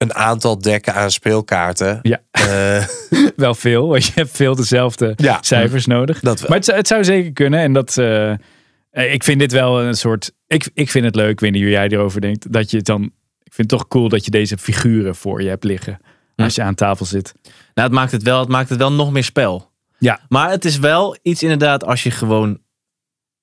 een 0.01 0.13
aantal 0.13 0.57
dekken 0.61 0.93
aan 0.93 1.11
speelkaarten. 1.11 1.99
Ja. 2.01 2.21
Eh, 2.31 2.85
Wel 3.35 3.55
veel, 3.55 3.87
want 3.87 4.05
je 4.05 4.11
hebt 4.15 4.29
veel 4.35 4.55
dezelfde 4.55 5.13
Ja. 5.15 5.37
cijfers 5.41 5.85
nodig. 5.85 6.19
dat 6.19 6.39
wel. 6.39 6.47
Maar 6.49 6.57
het, 6.57 6.65
zou- 6.65 6.77
het 6.77 6.87
zou 6.87 7.03
zeker 7.03 7.31
kunnen. 7.33 7.59
En 7.59 7.73
dat, 7.73 7.97
eh, 7.97 8.31
eh, 8.31 8.37
ik 9.13 9.23
vind 9.23 9.39
dit 9.39 9.51
wel 9.51 9.81
een 9.81 9.95
soort. 9.95 10.31
Ik, 10.47 10.69
ik 10.73 10.89
vind 10.89 11.05
het 11.05 11.15
leuk, 11.15 11.29
ik 11.29 11.39
weet 11.39 11.51
niet 11.51 11.61
hoe 11.61 11.71
jij 11.71 11.87
erover 11.87 12.21
denkt. 12.21 12.51
Dat 12.53 12.71
je 12.71 12.77
het 12.77 12.85
dan. 12.85 13.03
Ik 13.43 13.53
vind 13.53 13.71
het 13.71 13.79
toch 13.79 13.87
cool 13.87 14.09
dat 14.09 14.25
je 14.25 14.31
deze 14.31 14.57
figuren 14.57 15.15
voor 15.15 15.41
je 15.41 15.49
hebt 15.49 15.63
liggen. 15.63 15.99
Als 16.35 16.55
je 16.55 16.61
aan 16.61 16.75
tafel 16.75 17.05
zit. 17.05 17.33
Nou, 17.73 17.87
het 17.87 17.91
maakt 17.97 18.11
het 18.11 18.23
wel, 18.23 18.39
het 18.39 18.49
maakt 18.49 18.69
het 18.69 18.77
wel 18.77 18.91
nog 18.91 19.11
meer 19.11 19.23
spel. 19.23 19.71
Ja. 19.97 20.19
Maar 20.29 20.49
het 20.49 20.65
is 20.65 20.79
wel 20.79 21.17
iets 21.21 21.43
inderdaad 21.43 21.83
als 21.85 22.03
je 22.03 22.11
gewoon 22.11 22.59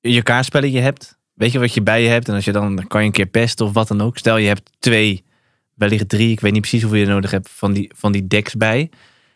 je 0.01 0.23
kaartspelletje 0.23 0.81
hebt. 0.81 1.19
Weet 1.35 1.53
je 1.53 1.59
wat 1.59 1.75
je 1.75 1.83
bij 1.83 2.03
je 2.03 2.09
hebt. 2.09 2.29
En 2.29 2.35
als 2.35 2.45
je 2.45 2.53
dan, 2.53 2.77
dan 2.77 2.87
kan 2.87 3.01
je 3.01 3.07
een 3.07 3.13
keer 3.13 3.27
pesten 3.27 3.67
of 3.67 3.73
wat 3.73 3.89
dan 3.89 4.01
ook. 4.01 4.19
Stel 4.19 4.37
je 4.37 4.47
hebt 4.47 4.71
twee, 4.79 5.25
wellicht 5.79 6.09
drie. 6.09 6.31
Ik 6.31 6.41
weet 6.41 6.53
niet 6.53 6.61
precies 6.61 6.83
hoeveel 6.83 7.01
je 7.01 7.07
nodig 7.07 7.31
hebt 7.31 7.49
van 7.53 7.73
die, 7.73 7.91
van 7.97 8.13
die 8.13 8.27
decks 8.27 8.55
bij. 8.55 8.91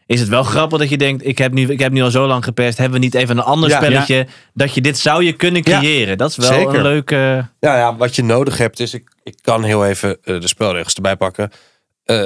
Is 0.06 0.20
het 0.20 0.28
wel 0.28 0.42
grappig 0.42 0.78
dat 0.78 0.88
je 0.88 0.96
denkt, 0.98 1.26
ik 1.26 1.38
heb 1.38 1.52
nu, 1.52 1.68
ik 1.68 1.78
heb 1.80 1.92
nu 1.92 2.02
al 2.02 2.10
zo 2.10 2.26
lang 2.26 2.44
gepest. 2.44 2.78
Hebben 2.78 2.98
we 2.98 3.04
niet 3.04 3.14
even 3.14 3.36
een 3.36 3.42
ander 3.44 3.68
Ja. 3.70 3.76
spelletje. 3.76 4.26
Dat 4.54 4.74
je 4.74 4.80
dit 4.80 4.98
zou 4.98 5.24
je 5.24 5.32
kunnen 5.32 5.62
Ja. 5.64 5.78
creëren. 5.78 6.18
Dat 6.18 6.30
is 6.30 6.36
wel 6.36 6.46
Zeker. 6.52 6.74
een 6.74 6.82
leuke... 6.82 7.48
Nou 7.60 7.76
ja, 7.78 7.96
wat 7.96 8.16
je 8.16 8.22
nodig 8.22 8.58
hebt 8.58 8.80
is, 8.80 8.94
ik, 8.94 9.10
ik 9.22 9.34
kan 9.42 9.64
heel 9.64 9.86
even 9.86 10.18
eh, 10.22 10.40
de 10.40 10.48
spelregels 10.48 10.94
erbij 10.94 11.16
pakken. 11.16 11.50
Eh 12.04 12.16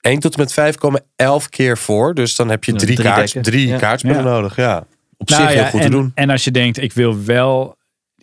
1 0.00 0.18
tot 0.18 0.34
en 0.34 0.40
met 0.40 0.52
5 0.52 0.76
komen 0.76 1.04
11 1.16 1.48
keer 1.48 1.78
voor. 1.78 2.14
Dus 2.14 2.36
dan 2.36 2.48
heb 2.48 2.64
je 2.64 2.72
Ja, 2.72 2.78
drie, 2.78 2.94
drie 2.96 3.06
kaart, 3.08 3.24
dekken. 3.32 3.42
drie 3.52 3.66
Ja. 3.68 3.78
kaartspellen 3.78 4.24
Ja. 4.24 4.30
nodig. 4.30 4.56
Ja. 4.56 4.86
Op 5.16 5.28
Nou 5.28 5.42
zich 5.42 5.52
ja, 5.52 5.56
heel 5.60 5.70
goed 5.70 5.80
en, 5.80 5.86
te 5.86 5.92
doen. 5.92 6.12
En 6.14 6.30
als 6.30 6.44
je 6.44 6.50
denkt, 6.50 6.82
ik 6.82 6.92
wil 6.92 7.24
wel. 7.24 7.76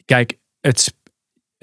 Kijk, 0.06 0.38
het, 0.62 0.94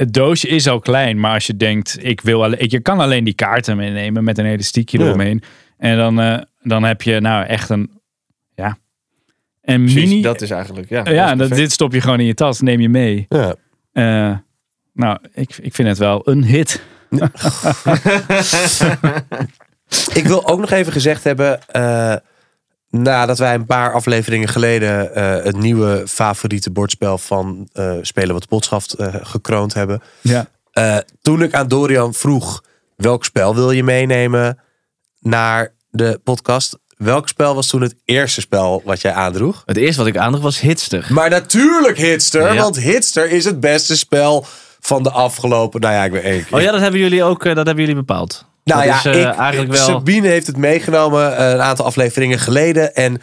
het 0.03 0.13
doosje 0.15 0.49
is 0.49 0.69
al 0.69 0.79
klein. 0.81 1.21
Maar 1.21 1.35
als 1.35 1.47
je 1.47 1.57
denkt, 1.57 1.99
ik 2.01 2.21
wil 2.21 2.45
alleen. 2.45 2.65
Je 2.69 2.81
kan 2.81 3.01
alleen 3.01 3.25
die 3.25 3.35
kaarten 3.35 3.77
meenemen 3.77 4.25
met 4.25 4.39
een 4.39 4.47
elastiekje 4.47 4.99
Ja. 4.99 5.05
eromheen. 5.05 5.43
En 5.79 5.97
dan, 5.97 6.21
eh, 6.21 6.39
dan 6.63 6.83
heb 6.83 7.03
je 7.03 7.21
nou 7.21 7.47
echt 7.47 7.69
een. 7.71 7.91
Ja. 8.55 8.79
Een 9.63 9.81
Precies, 9.85 10.09
mini. 10.09 10.23
dat 10.23 10.41
is 10.41 10.51
eigenlijk... 10.51 10.89
Ja, 10.89 11.03
ja, 11.11 11.35
dat, 11.35 11.49
dit 11.51 11.73
stop 11.73 11.93
je 11.93 12.01
gewoon 12.01 12.21
in 12.21 12.27
je 12.27 12.35
tas, 12.35 12.61
neem 12.61 12.81
je 12.81 12.89
mee. 12.89 13.27
Ja. 13.29 13.55
Eh, 13.93 14.37
nou, 14.93 15.19
ik, 15.33 15.57
ik 15.61 15.75
vind 15.75 15.89
het 15.89 15.99
wel 15.99 16.29
een 16.29 16.45
hit. 16.45 16.83
Ik 20.15 20.27
wil 20.27 20.49
ook 20.49 20.61
nog 20.61 20.71
even 20.71 20.93
gezegd 20.93 21.25
hebben, 21.25 21.67
eh, 21.69 22.17
nadat 22.93 23.39
wij 23.39 23.55
een 23.55 23.67
paar 23.67 23.93
afleveringen 23.93 24.49
geleden 24.49 25.15
eh, 25.15 25.45
het 25.45 25.57
nieuwe 25.57 26.03
favoriete 26.07 26.71
bordspel 26.71 27.19
van 27.19 27.69
eh, 27.73 27.93
Spelen 28.03 28.33
wat 28.33 28.43
de 28.43 28.49
Potschaft 28.49 28.93
eh, 28.93 29.15
gekroond 29.23 29.75
hebben. 29.75 30.03
Ja. 30.21 30.47
Eh, 30.73 30.97
toen 31.23 31.43
ik 31.43 31.55
aan 31.55 31.69
Dorian 31.69 32.15
vroeg, 32.15 32.63
welk 32.97 33.25
spel 33.25 33.55
wil 33.55 33.71
je 33.71 33.83
meenemen 33.85 34.59
naar 35.21 35.73
de 35.91 36.21
podcast? 36.25 36.79
Welk 36.97 37.29
spel 37.29 37.55
was 37.55 37.67
toen 37.67 37.81
het 37.83 37.95
eerste 38.05 38.41
spel 38.41 38.83
wat 38.85 39.01
jij 39.01 39.13
aandroeg? 39.13 39.63
Het 39.67 39.77
eerste 39.77 39.99
wat 39.99 40.07
ik 40.07 40.17
aandroeg 40.17 40.43
was 40.43 40.61
Hitster. 40.61 41.07
Maar 41.11 41.31
natuurlijk 41.31 41.99
Hitster, 41.99 42.55
Ja. 42.55 42.63
want 42.63 42.77
Hitster 42.79 43.31
is 43.31 43.45
het 43.45 43.61
beste 43.61 43.97
spel 43.97 44.47
van 44.81 45.03
de 45.03 45.11
afgelopen, 45.11 45.81
nou 45.81 45.95
ja, 45.95 46.05
ik 46.05 46.11
weet 46.13 46.23
één 46.23 46.45
keer. 46.45 46.57
Oh 46.57 46.63
ja, 46.63 46.71
dat 46.71 46.81
hebben 46.81 47.01
jullie 47.01 47.23
ook 47.23 47.45
dat 47.45 47.57
hebben 47.57 47.77
jullie 47.77 47.95
bepaald. 47.95 48.45
Nou 48.65 48.87
dat 48.87 49.03
ja, 49.05 49.11
is, 49.11 49.17
eh, 49.17 49.29
ik, 49.31 49.37
eigenlijk 49.37 49.73
wel... 49.73 49.85
Sabine 49.87 50.29
heeft 50.29 50.47
het 50.47 50.57
meegenomen 50.57 51.37
eh, 51.37 51.51
een 51.51 51.63
aantal 51.63 51.85
afleveringen 51.85 52.39
geleden. 52.39 52.95
En 52.95 53.21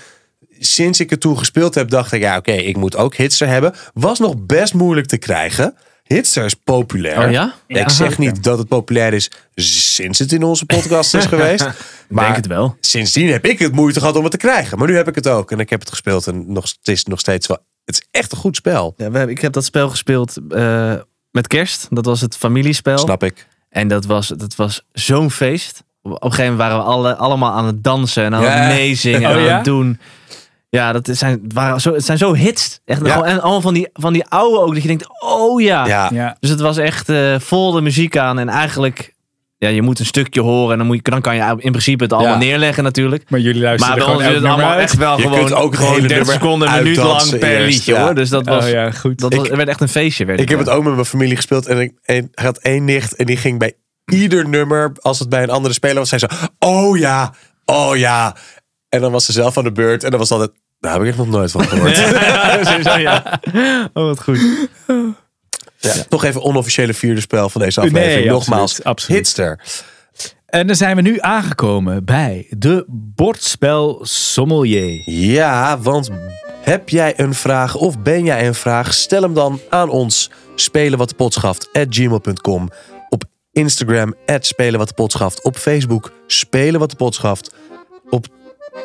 sinds 0.60 0.99
ik 0.99 1.10
het 1.10 1.21
toen 1.21 1.38
gespeeld 1.38 1.75
heb, 1.75 1.89
dacht 1.89 2.12
ik, 2.12 2.21
ja, 2.21 2.38
oké, 2.38 2.52
ik 2.52 2.78
moet 2.78 2.95
ook 2.95 3.15
Hitster 3.15 3.47
hebben. 3.47 3.73
Was 3.93 4.19
nog 4.19 4.36
best 4.38 4.73
moeilijk 4.73 5.08
te 5.08 5.17
krijgen. 5.17 5.75
Hitster 6.04 6.45
is 6.45 6.54
populair. 6.54 7.25
Oh 7.25 7.32
ja? 7.32 7.54
Ik 7.67 7.89
zeg 7.89 8.17
niet 8.17 8.43
dat 8.43 8.58
het 8.58 8.67
populair 8.67 9.13
is 9.13 9.32
sinds 9.56 10.19
het 10.19 10.32
in 10.32 10.43
onze 10.43 10.65
podcast 10.65 11.13
is 11.13 11.25
geweest. 11.36 11.65
Ik 11.65 11.73
Maar 12.10 12.23
denk 12.23 12.36
het 12.36 12.47
wel. 12.47 12.78
sindsdien 12.80 13.32
heb 13.32 13.45
ik 13.45 13.60
het 13.60 13.71
moeite 13.71 13.99
gehad 13.99 14.15
om 14.15 14.23
het 14.23 14.32
te 14.32 14.38
krijgen. 14.38 14.78
Maar 14.78 14.88
nu 14.88 14.95
heb 14.95 15.08
ik 15.08 15.15
het 15.15 15.28
ook. 15.28 15.52
En 15.52 15.60
ik 15.60 15.69
heb 15.69 15.80
het 15.80 15.89
gespeeld. 15.89 16.28
En 16.28 16.52
nog, 16.52 16.63
het 16.63 16.88
is 16.88 17.04
nog 17.04 17.19
steeds 17.19 17.47
wel. 17.47 17.58
Het 17.86 17.95
is 17.95 18.08
echt 18.12 18.32
een 18.32 18.38
goed 18.38 18.56
spel. 18.56 18.93
Ja, 18.97 19.12
we 19.12 19.17
hebben, 19.17 19.36
ik 19.36 19.41
heb 19.41 19.54
dat 19.54 19.65
spel 19.65 19.89
gespeeld 19.89 20.38
eh, 20.49 20.93
met 21.32 21.47
kerst. 21.47 21.88
Dat 21.89 22.06
was 22.06 22.21
het 22.21 22.38
familiespel. 22.38 22.97
Snap 22.97 23.23
ik. 23.23 23.47
En 23.69 23.88
dat 23.88 24.05
was, 24.05 24.27
dat 24.27 24.55
was 24.55 24.86
zo'n 24.91 25.32
feest. 25.32 25.84
Op 26.01 26.12
een 26.12 26.32
gegeven 26.32 26.51
moment 26.51 26.69
waren 26.69 26.77
we 26.86 26.91
alle, 26.91 27.15
allemaal 27.15 27.51
aan 27.51 27.65
het 27.65 27.84
dansen 27.84 28.23
en 28.23 28.36
aan 28.36 28.41
Ja. 28.41 28.49
het 28.49 28.75
meezingen 28.75 29.21
en 29.29 29.29
Oh 29.29 29.41
aan 29.41 29.43
ja? 29.47 29.55
het 29.55 29.65
doen. 29.65 29.99
Ja, 30.69 30.91
dat 30.91 31.10
zijn, 31.12 31.39
het 31.43 31.53
waren 31.53 31.82
zo, 31.82 31.93
het 31.93 32.05
zijn 32.05 32.17
zo 32.17 32.34
hits. 32.34 32.79
Echt, 32.86 33.05
Ja. 33.05 33.23
En 33.23 33.41
allemaal 33.41 33.62
van 33.62 33.73
die, 33.73 33.89
van 33.93 34.13
die 34.13 34.25
oude 34.25 34.60
ook. 34.60 34.73
Dat 34.73 34.82
je 34.82 34.88
denkt, 34.88 35.08
oh 35.19 35.62
ja. 35.62 35.86
Ja. 35.86 36.10
Ja. 36.13 36.38
Dus 36.39 36.49
het 36.49 36.60
was 36.60 36.77
echt 36.77 37.10
eh, 37.10 37.39
vol 37.39 37.71
de 37.71 37.82
muziek 37.82 38.17
aan. 38.17 38.39
En 38.39 38.49
eigenlijk, 38.49 39.13
ja, 39.60 39.69
je 39.69 39.82
moet 39.82 40.00
een 40.00 40.06
stukje 40.06 40.41
horen. 40.41 40.72
En 40.72 40.78
dan, 40.78 40.88
moet 40.88 40.95
je, 40.95 41.02
dan 41.12 41.22
kan 41.22 41.36
je 41.36 41.41
in 41.58 41.72
principe 41.72 42.04
het 42.04 42.13
allemaal 42.13 42.32
Ja. 42.34 42.38
neerleggen 42.38 42.84
natuurlijk. 42.84 43.30
Maar 43.30 43.39
jullie 43.39 43.62
luisteren 43.62 43.98
Maar 43.98 44.06
gewoon 44.06 44.22
het 44.24 44.43
allemaal 44.43 44.69
uit. 44.72 44.82
echt 44.82 44.98
wel 44.98 45.15
Je 45.17 45.22
gewoon, 45.22 45.38
kunt 45.39 45.54
ook 45.54 45.76
gewoon 45.76 45.93
hele 45.93 46.08
30 46.08 46.17
nummer 46.17 46.34
seconden, 46.41 46.67
een 46.74 46.84
minuut 46.84 46.98
lang 46.98 47.39
per 47.39 47.50
eerst, 47.62 47.65
liedje 47.76 47.93
ja. 47.93 48.04
hoor. 48.04 48.15
Dus 48.15 48.30
dat 48.30 48.45
was, 48.45 48.63
Oh 48.65 48.69
ja, 48.69 48.91
goed. 48.91 49.19
dat 49.19 49.34
was, 49.34 49.48
werd 49.50 49.69
echt 49.69 49.82
een 49.82 49.89
feestje. 49.89 50.26
Werd 50.26 50.39
Ik 50.39 50.50
het 50.50 50.58
heb 50.58 50.67
het 50.67 50.76
ook 50.78 50.84
met 50.84 50.93
mijn 50.93 51.06
familie 51.06 51.36
gespeeld. 51.36 51.65
En 51.67 51.80
ik 51.80 51.91
en 52.04 52.15
ik 52.15 52.39
had 52.39 52.58
één 52.58 52.86
nicht. 52.86 53.15
En 53.15 53.26
die 53.26 53.38
ging 53.38 53.60
bij 53.60 53.74
ieder 54.06 54.50
nummer, 54.50 54.91
als 55.02 55.19
het 55.19 55.30
bij 55.30 55.43
een 55.43 55.50
andere 55.50 55.74
speler 55.74 55.98
was, 55.98 56.10
zei 56.10 56.22
ze: 56.22 56.30
Oh 56.60 56.98
ja, 56.98 57.34
oh 57.65 57.98
ja. 57.98 58.36
En 58.89 59.02
dan 59.02 59.12
was 59.12 59.26
ze 59.26 59.32
zelf 59.32 59.58
aan 59.58 59.63
de 59.63 59.72
beurt. 59.72 60.04
En 60.04 60.10
dan 60.10 60.19
was 60.19 60.32
altijd. 60.32 60.52
Daar 60.80 60.93
heb 60.93 61.02
ik 61.02 61.08
echt 61.08 61.17
nog 61.17 61.28
nooit 61.30 61.52
van 61.52 61.63
gehoord. 61.67 61.98
Ja, 62.26 62.63
sowieso, 62.63 62.98
ja. 62.98 63.39
Oh, 63.93 64.04
wat 64.04 64.22
goed. 64.24 64.39
Ja, 65.79 65.93
Toch 66.09 66.23
even 66.23 66.41
onofficiële 66.43 66.93
vierde 66.93 67.21
spel 67.21 67.49
van 67.49 67.61
deze 67.61 67.79
Nee, 67.79 67.89
aflevering. 67.89 68.17
absoluut, 68.31 68.47
Nogmaals, 68.49 68.83
absoluut. 68.83 69.17
Hitster. 69.17 69.59
En 70.45 70.67
dan 70.67 70.75
zijn 70.75 70.95
we 70.95 71.01
nu 71.01 71.17
aangekomen 71.19 72.05
bij 72.05 72.45
de 72.49 72.85
bordspel 72.87 73.99
sommelier. 74.01 75.01
Ja, 75.05 75.79
want 75.79 76.09
heb 76.61 76.89
jij 76.89 77.13
een 77.19 77.33
vraag 77.33 77.75
of 77.75 77.99
ben 77.99 78.23
jij 78.23 78.47
een 78.47 78.53
vraag? 78.55 78.93
Stel 78.93 79.21
hem 79.21 79.33
dan 79.33 79.59
aan 79.69 79.89
ons. 79.89 80.29
Spelen 80.55 80.97
wat 80.97 81.09
de 81.09 81.15
pot 81.15 81.33
schaft 81.33 81.69
at 81.73 81.87
gmail.com. 81.89 82.69
Op 83.09 83.23
Instagram 83.51 84.13
at 84.25 84.45
spelen 84.45 84.79
wat 84.79 84.87
de 84.87 84.93
pot 84.93 85.11
schaft. 85.11 85.43
Op 85.43 85.55
Facebook 85.57 86.11
spelen 86.27 86.79
wat 86.79 86.89
de 86.89 86.95
pot 86.95 87.15
schaft. 87.15 87.53
Op, 88.09 88.25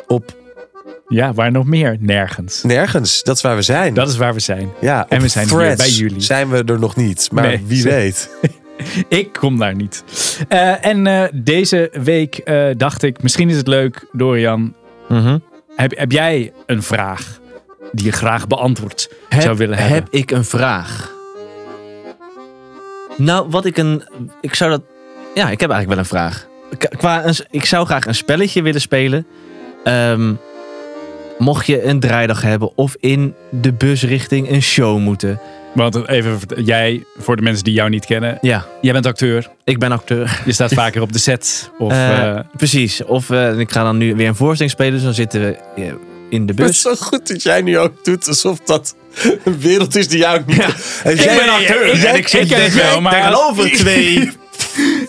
op 0.07 0.35
Ja, 1.07 1.33
waar 1.33 1.51
nog 1.51 1.65
meer? 1.65 1.97
Nergens. 1.99 2.63
nergens. 2.63 3.23
Dat 3.23 3.35
is 3.35 3.41
waar 3.41 3.55
we 3.55 3.61
zijn. 3.61 3.93
Dat 3.93 4.09
is 4.09 4.17
waar 4.17 4.33
we 4.33 4.39
zijn. 4.39 4.69
ja, 4.81 5.05
en 5.09 5.21
we 5.21 5.27
zijn 5.27 5.47
hier 5.49 5.75
bij 5.75 5.89
jullie. 5.89 6.21
Zijn 6.21 6.49
we 6.49 6.63
er 6.63 6.79
nog 6.79 6.95
niet, 6.95 7.29
maar 7.31 7.43
Nee, 7.43 7.63
wie 7.65 7.83
weet. 7.93 8.29
Ik 9.07 9.33
kom 9.33 9.57
daar 9.57 9.75
niet. 9.75 10.03
Eh, 10.47 10.85
en 10.85 11.07
eh, 11.07 11.23
deze 11.33 11.91
week 12.03 12.37
eh, 12.37 12.67
dacht 12.77 13.03
ik, 13.03 13.23
misschien 13.23 13.49
is 13.49 13.57
het 13.57 13.67
leuk, 13.67 14.07
Dorian. 14.11 14.75
Mhm. 15.09 15.37
Heb, 15.75 15.97
heb 15.97 16.11
jij 16.11 16.53
een 16.65 16.83
vraag 16.83 17.39
die 17.91 18.05
je 18.05 18.11
graag 18.11 18.47
beantwoord 18.47 19.09
zou 19.39 19.57
willen 19.57 19.77
hebben? 19.77 19.95
Heb 19.95 20.07
ik 20.09 20.31
een 20.31 20.45
vraag? 20.45 21.13
Nou, 23.17 23.49
wat 23.49 23.65
ik 23.65 23.77
een... 23.77 24.03
Ik 24.41 24.55
zou 24.55 24.71
dat... 24.71 24.81
Ja, 25.35 25.49
ik 25.49 25.59
heb 25.59 25.69
eigenlijk 25.69 25.87
wel 25.89 25.97
een 25.97 26.05
vraag. 26.05 26.47
Qua 26.97 27.25
een, 27.25 27.35
ik 27.49 27.65
zou 27.65 27.85
graag 27.85 28.05
een 28.05 28.15
spelletje 28.15 28.61
willen 28.61 28.81
spelen. 28.81 29.27
Ehm, 29.83 30.33
mocht 31.37 31.65
je 31.67 31.83
een 31.83 31.99
draaidag 31.99 32.41
hebben 32.41 32.71
of 32.77 32.95
in 32.99 33.33
de 33.49 33.73
bus 33.73 34.03
richting 34.03 34.49
een 34.51 34.61
show 34.61 34.99
moeten. 34.99 35.39
Want 35.73 36.07
even, 36.07 36.39
jij, 36.63 37.03
voor 37.17 37.35
de 37.35 37.41
mensen 37.41 37.63
die 37.63 37.73
jou 37.73 37.89
niet 37.89 38.05
kennen, 38.05 38.37
Ja, 38.41 38.65
jij 38.81 38.93
bent 38.93 39.05
acteur. 39.05 39.49
ik 39.63 39.79
ben 39.79 39.91
acteur. 39.91 40.41
Je 40.45 40.51
staat 40.53 40.73
vaker 40.83 41.01
op 41.01 41.13
de 41.13 41.19
set. 41.19 41.71
Of, 41.77 41.91
Eh, 41.91 42.27
eh, 42.29 42.39
precies. 42.57 43.03
Of 43.03 43.29
eh, 43.29 43.59
ik 43.59 43.71
ga 43.71 43.83
dan 43.83 43.97
nu 43.97 44.15
weer 44.15 44.27
een 44.27 44.35
voorstelling 44.35 44.71
spelen. 44.73 44.93
Dus 44.93 45.03
dan 45.03 45.13
zitten 45.13 45.41
we 45.41 45.57
in 46.29 46.45
de 46.45 46.53
Het 46.55 46.59
is 46.61 46.65
bus. 46.65 46.81
zo 46.81 46.95
goed 47.05 47.27
dat 47.27 47.43
jij 47.43 47.61
nu 47.61 47.77
ook 47.77 48.03
doet 48.05 48.27
alsof 48.27 48.59
dat 48.59 48.95
een 49.43 49.59
wereld 49.59 49.95
is 49.95 50.07
die 50.07 50.17
jou 50.17 50.41
niet... 50.45 50.57
En 51.03 51.11
Ik 51.11 51.19
jij- 51.23 51.35
ben 51.37 51.49
acteur 51.49 51.85
ik- 51.85 52.03
en 52.03 52.09
ik- 52.13 52.17
ik 52.17 52.27
zit 52.27 52.47
tegen- 52.47 52.77
wel, 52.81 53.01
maar- 53.01 53.13
tegenover 53.13 53.71
twee 53.71 54.29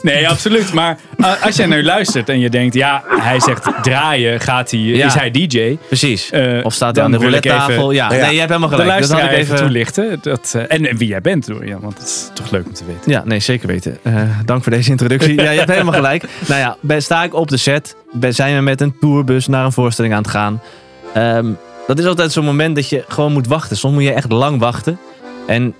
nee, 0.02 0.28
absoluut. 0.28 0.72
Maar 0.72 0.98
uh, 1.16 1.42
als 1.44 1.56
jij 1.56 1.66
nu 1.66 1.82
luistert 1.82 2.28
en 2.28 2.40
je 2.40 2.50
denkt, 2.50 2.74
ja, 2.74 3.02
hij 3.08 3.40
zegt 3.40 3.68
draaien, 3.82 4.40
gaat 4.40 4.70
hij, 4.70 4.80
Ja. 4.80 5.06
is 5.06 5.14
hij 5.14 5.30
DJ? 5.30 5.76
Precies. 5.86 6.30
Eh, 6.30 6.64
of 6.64 6.74
staat 6.74 6.94
hij 6.96 7.04
aan 7.04 7.10
de 7.10 7.16
roulette 7.16 7.48
tafel? 7.48 7.90
Ja, 7.90 8.12
Ja. 8.12 8.20
nee, 8.20 8.32
je 8.32 8.38
hebt 8.38 8.48
helemaal 8.50 8.68
De 8.68 8.76
gelijk. 8.76 9.00
Dat 9.00 9.10
had 9.10 9.20
ik 9.20 9.26
even 9.30 9.38
even... 9.40 9.56
toelichten. 9.56 10.18
Dat, 10.22 10.52
eh, 10.56 10.62
en, 10.76 10.86
en 10.88 10.96
wie 10.96 11.08
jij 11.08 11.20
bent, 11.20 11.48
hoor. 11.48 11.66
Ja, 11.66 11.78
want 11.80 11.96
dat 11.96 12.06
is 12.06 12.30
toch 12.34 12.50
leuk 12.50 12.66
om 12.66 12.72
te 12.72 12.84
weten. 12.86 13.10
Ja, 13.10 13.22
nee, 13.24 13.40
zeker 13.40 13.66
weten. 13.66 13.98
Eh, 14.02 14.14
dank 14.44 14.62
voor 14.62 14.72
deze 14.72 14.90
introductie. 14.90 15.34
Ja, 15.46 15.50
je 15.50 15.58
hebt 15.58 15.70
helemaal 15.70 15.92
gelijk. 15.94 16.24
Nou 16.48 16.60
ja, 16.60 16.76
ben, 16.80 17.02
sta 17.02 17.24
ik 17.24 17.34
op 17.34 17.48
de 17.48 17.56
set, 17.56 17.96
ben, 18.12 18.34
zijn 18.34 18.54
we 18.56 18.60
met 18.62 18.80
een 18.80 18.94
tourbus 19.00 19.46
naar 19.46 19.64
een 19.64 19.72
voorstelling 19.72 20.14
aan 20.14 20.22
het 20.22 20.30
gaan. 20.30 20.62
Ehm, 21.14 21.46
dat 21.86 21.98
is 21.98 22.04
altijd 22.06 22.32
zo'n 22.32 22.44
moment 22.44 22.74
dat 22.74 22.88
je 22.88 23.04
gewoon 23.08 23.32
moet 23.32 23.46
wachten. 23.46 23.76
Soms 23.76 23.94
moet 23.94 24.02
je 24.02 24.12
echt 24.12 24.32
lang 24.32 24.58
wachten. 24.60 24.98
En 25.46 25.74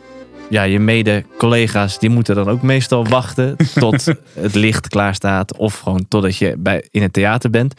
ja, 0.50 0.62
je 0.62 0.78
mede-collega's 0.78 1.98
die 1.98 2.10
moeten 2.10 2.34
dan 2.34 2.48
ook 2.48 2.62
meestal 2.62 3.06
wachten 3.06 3.56
tot 3.74 4.04
het 4.32 4.54
licht 4.54 4.88
klaar 4.88 5.14
staat. 5.14 5.56
Of 5.56 5.78
gewoon 5.78 6.08
totdat 6.08 6.36
je 6.36 6.56
bij, 6.58 6.86
in 6.90 7.02
het 7.02 7.12
theater 7.12 7.50
bent. 7.50 7.74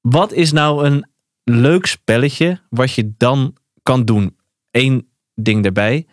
Wat 0.00 0.32
is 0.32 0.52
nou 0.52 0.86
een 0.86 1.08
leuk 1.44 1.86
spelletje 1.86 2.60
wat 2.70 2.92
je 2.92 3.12
dan 3.16 3.56
kan 3.82 4.04
doen? 4.04 4.36
Eén 4.70 5.08
ding 5.34 5.64
erbij. 5.64 6.06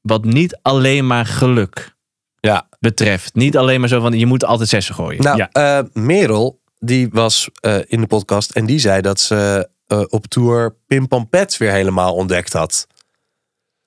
Wat 0.00 0.24
niet 0.24 0.58
alleen 0.62 1.06
maar 1.06 1.26
geluk 1.26 1.94
Ja. 2.40 2.68
betreft. 2.80 3.34
Niet 3.34 3.56
alleen 3.56 3.80
maar 3.80 3.88
zo 3.88 4.00
van 4.00 4.18
je 4.18 4.26
moet 4.26 4.44
altijd 4.44 4.68
zessen 4.68 4.94
gooien. 4.94 5.22
Nou, 5.22 5.36
Ja. 5.36 5.50
eh, 5.50 5.84
Merel, 5.92 6.60
die 6.78 7.08
was 7.10 7.48
eh, 7.60 7.78
in 7.86 8.00
de 8.00 8.06
podcast 8.06 8.50
en 8.50 8.66
die 8.66 8.78
zei 8.78 9.00
dat 9.00 9.20
ze 9.20 9.68
eh, 9.86 10.02
op 10.08 10.26
tour 10.26 10.76
Pim 10.86 11.08
Pam 11.08 11.28
Pet 11.28 11.56
weer 11.56 11.70
helemaal 11.72 12.14
ontdekt 12.14 12.52
had. 12.52 12.86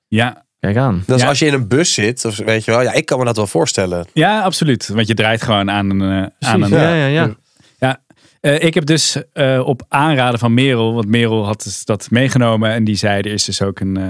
Ja, 0.08 0.45
Kijk 0.66 0.78
aan. 0.78 1.04
Dus 1.08 1.22
Ja. 1.22 1.28
als 1.28 1.40
je 1.40 1.46
in 1.46 1.54
een 1.54 1.68
bus 1.68 1.94
zit, 1.94 2.26
of 2.26 2.38
weet 2.38 2.66
je 2.66 2.72
wel, 2.72 2.82
ja, 2.82 2.92
ik 2.94 3.06
kan 3.06 3.20
me 3.20 3.26
dat 3.26 3.36
wel 3.36 3.48
voorstellen. 3.48 4.08
ja, 4.14 4.42
absoluut. 4.42 4.88
Want 4.88 5.08
je 5.08 5.14
draait 5.14 5.42
gewoon 5.42 5.72
aan 5.72 5.90
een... 5.90 6.02
eh, 6.40 6.50
aan 6.50 6.62
een 6.62 6.70
ja, 6.70 6.96
ja, 6.96 7.06
ja. 7.06 7.36
Ja, 7.80 8.02
eh, 8.42 8.64
ik 8.64 8.74
heb 8.74 8.86
dus 8.86 9.18
eh, 9.34 9.62
op 9.66 9.86
aanraden 9.90 10.40
van 10.40 10.54
Merel, 10.54 10.94
want 10.94 11.08
Merel 11.08 11.46
had 11.46 11.64
dus 11.64 11.86
dat 11.86 12.08
meegenomen 12.12 12.72
en 12.72 12.84
die 12.84 12.96
zei 12.96 13.18
er 13.22 13.32
is 13.32 13.44
dus 13.44 13.62
ook 13.62 13.80
een, 13.80 13.98
eh, 13.98 14.04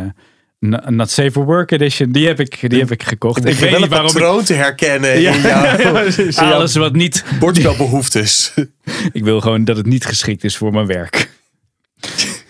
een 0.59 0.95
Not 0.95 1.09
Safe 1.09 1.31
for 1.31 1.45
Work 1.45 1.71
edition. 1.71 2.11
Die 2.11 2.27
heb 2.27 2.39
ik, 2.39 2.69
die 2.69 2.79
heb 2.79 2.91
ik 2.91 3.03
gekocht. 3.03 3.45
Ik, 3.45 3.55
weet 3.57 3.71
wel 3.71 3.79
niet 3.79 3.89
waarom 3.89 4.39
ik 4.39 4.45
te 4.45 4.53
herkennen 4.53 5.13
in 5.15 5.21
jouw 5.21 5.95
alles 6.53 6.75
wat 6.75 6.93
niet. 6.93 7.23
bordspelbehoeftes. 7.39 8.53
Ik 9.11 9.23
wil 9.23 9.41
gewoon 9.41 9.63
dat 9.65 9.77
het 9.77 9.85
niet 9.85 10.05
geschikt 10.05 10.43
is 10.43 10.57
voor 10.57 10.71
mijn 10.71 10.85
werk. 10.87 11.29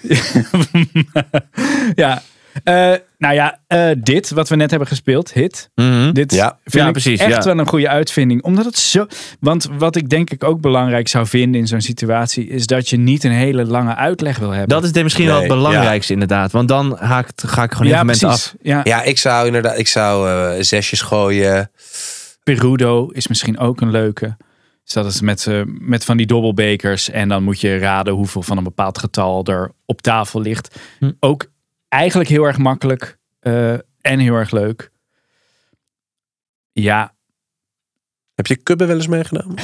ja. 1.95 2.21
Eh, 2.63 2.93
nou 3.17 3.33
ja, 3.33 3.59
eh, 3.67 3.89
dit 3.97 4.29
wat 4.29 4.49
we 4.49 4.55
net 4.55 4.69
hebben 4.69 4.87
gespeeld, 4.87 5.33
hit. 5.33 5.69
Mhm. 5.75 6.11
Dit 6.11 6.33
Ja. 6.33 6.57
vind 6.63 6.73
Ja, 6.73 6.85
ik 6.85 6.91
precies, 6.91 7.19
echt 7.19 7.29
ja. 7.35 7.41
wel 7.41 7.59
een 7.59 7.67
goede 7.67 7.89
uitvinding. 7.89 8.43
Omdat 8.43 8.65
het 8.65 8.77
zo. 8.77 9.05
Want 9.39 9.69
wat 9.77 9.95
ik 9.95 10.09
denk 10.09 10.29
ik 10.29 10.43
ook 10.43 10.61
belangrijk 10.61 11.07
zou 11.07 11.27
vinden 11.27 11.61
in 11.61 11.67
zo'n 11.67 11.81
situatie, 11.81 12.47
is 12.47 12.67
dat 12.67 12.89
je 12.89 12.97
niet 12.97 13.23
een 13.23 13.31
hele 13.31 13.65
lange 13.65 13.95
uitleg 13.95 14.37
wil 14.37 14.49
hebben. 14.49 14.81
Dat 14.81 14.95
is 14.95 15.03
misschien 15.03 15.25
wel 15.25 15.39
het 15.39 15.47
belangrijkste 15.47 16.13
inderdaad. 16.13 16.51
Want 16.51 16.67
dan 16.67 16.97
haakt, 16.99 17.43
ga 17.47 17.63
ik 17.63 17.71
gewoon 17.71 17.87
ja, 17.87 17.93
even 17.93 18.05
mensen 18.05 18.29
af. 18.29 18.55
Ja. 18.61 18.81
Ja, 18.83 19.03
ik 19.03 19.17
zou 19.17 19.45
inderdaad, 19.45 19.77
ik 19.77 19.87
zou 19.87 20.29
eh, 20.29 20.63
zesjes 20.63 21.01
gooien. 21.01 21.71
Perudo 22.43 23.09
is 23.09 23.27
misschien 23.27 23.57
ook 23.59 23.81
een 23.81 23.91
leuke. 23.91 24.37
Dus 24.83 24.93
dat 24.93 25.05
is 25.05 25.21
met, 25.21 25.47
met 25.65 26.05
van 26.05 26.17
die 26.17 26.25
dobbelbekers. 26.25 27.09
En 27.09 27.29
dan 27.29 27.43
moet 27.43 27.61
je 27.61 27.77
raden 27.77 28.13
hoeveel 28.13 28.41
van 28.41 28.57
een 28.57 28.63
bepaald 28.63 28.97
getal 28.97 29.43
er 29.45 29.71
op 29.85 30.01
tafel 30.01 30.41
ligt. 30.41 30.75
Hm. 30.99 31.11
Ook 31.19 31.45
eigenlijk 31.95 32.29
heel 32.29 32.43
erg 32.43 32.57
makkelijk. 32.57 33.17
eh, 33.39 33.73
en 34.01 34.19
heel 34.19 34.35
erg 34.35 34.51
leuk. 34.51 34.91
Ja, 36.71 37.13
Heb 38.35 38.47
je 38.47 38.55
kubben 38.55 38.87
wel 38.87 38.95
eens 38.95 39.07
meegenomen? 39.07 39.55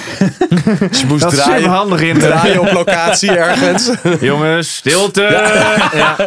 Ze 0.98 1.06
moest 1.08 1.22
Dat 1.22 1.34
draaien, 1.34 1.70
handig 1.70 2.02
in. 2.02 2.20
draaien 2.20 2.60
op 2.60 2.72
locatie 2.72 3.32
ergens. 3.32 3.92
Jongens, 4.30 4.76
stilte. 4.76 5.22
Ja. 5.94 6.16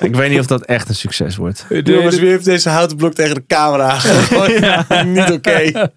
Ik 0.00 0.14
weet 0.14 0.30
niet 0.30 0.38
of 0.40 0.46
dat 0.46 0.64
echt 0.64 0.88
een 0.88 0.94
succes 0.94 1.36
wordt. 1.36 1.66
Jongens, 1.84 2.18
wie 2.18 2.28
heeft 2.28 2.44
deze 2.44 2.68
houten 2.68 2.96
blok 2.96 3.14
tegen 3.14 3.34
de 3.34 3.46
camera 3.46 3.98
gegooid? 3.98 5.04
Niet 5.04 5.30
oké. 5.30 5.90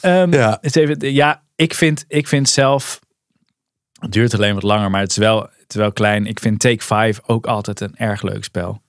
Ehm, 0.00 0.32
Ja. 0.32 0.58
eens 0.60 0.74
even, 0.74 1.12
ja, 1.12 1.42
ik 1.54 1.74
vind, 1.74 2.04
ik 2.08 2.28
vind 2.28 2.48
zelf. 2.48 3.00
Het 4.00 4.12
duurt 4.12 4.34
alleen 4.34 4.54
wat 4.54 4.62
langer, 4.62 4.90
maar 4.90 5.00
het 5.00 5.10
is 5.10 5.16
wel, 5.16 5.40
het 5.42 5.68
is 5.68 5.76
wel 5.76 5.92
klein. 5.92 6.26
Ik 6.26 6.40
vind 6.40 6.60
Take 6.60 6.84
5 6.84 7.20
ook 7.26 7.46
altijd 7.46 7.80
een 7.80 7.96
erg 7.96 8.22
leuk 8.22 8.44
spel. 8.44 8.82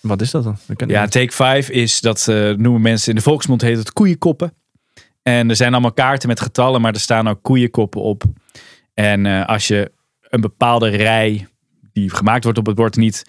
Wat 0.00 0.20
is 0.20 0.30
dat 0.30 0.44
dan? 0.44 0.58
Dat 0.66 0.88
Ja. 0.90 1.06
Take 1.06 1.32
5 1.32 1.68
is 1.68 2.00
dat 2.00 2.28
eh, 2.28 2.50
noemen 2.50 2.80
mensen 2.80 3.08
in 3.08 3.16
de 3.16 3.22
volksmond 3.22 3.62
heet 3.62 3.76
het 3.76 3.92
koeienkoppen. 3.92 4.52
En 5.22 5.48
er 5.50 5.56
zijn 5.56 5.72
allemaal 5.72 5.92
kaarten 5.92 6.28
met 6.28 6.40
getallen, 6.40 6.80
maar 6.80 6.92
er 6.92 7.00
staan 7.00 7.28
ook 7.28 7.42
koeienkoppen 7.42 8.00
op. 8.00 8.22
En 8.94 9.26
eh, 9.26 9.46
als 9.46 9.66
je 9.68 9.92
een 10.20 10.40
bepaalde 10.40 10.88
rij 10.88 11.48
die 11.92 12.10
gemaakt 12.10 12.44
wordt 12.44 12.58
op 12.58 12.66
het 12.66 12.76
bord 12.76 12.96
niet 12.96 13.24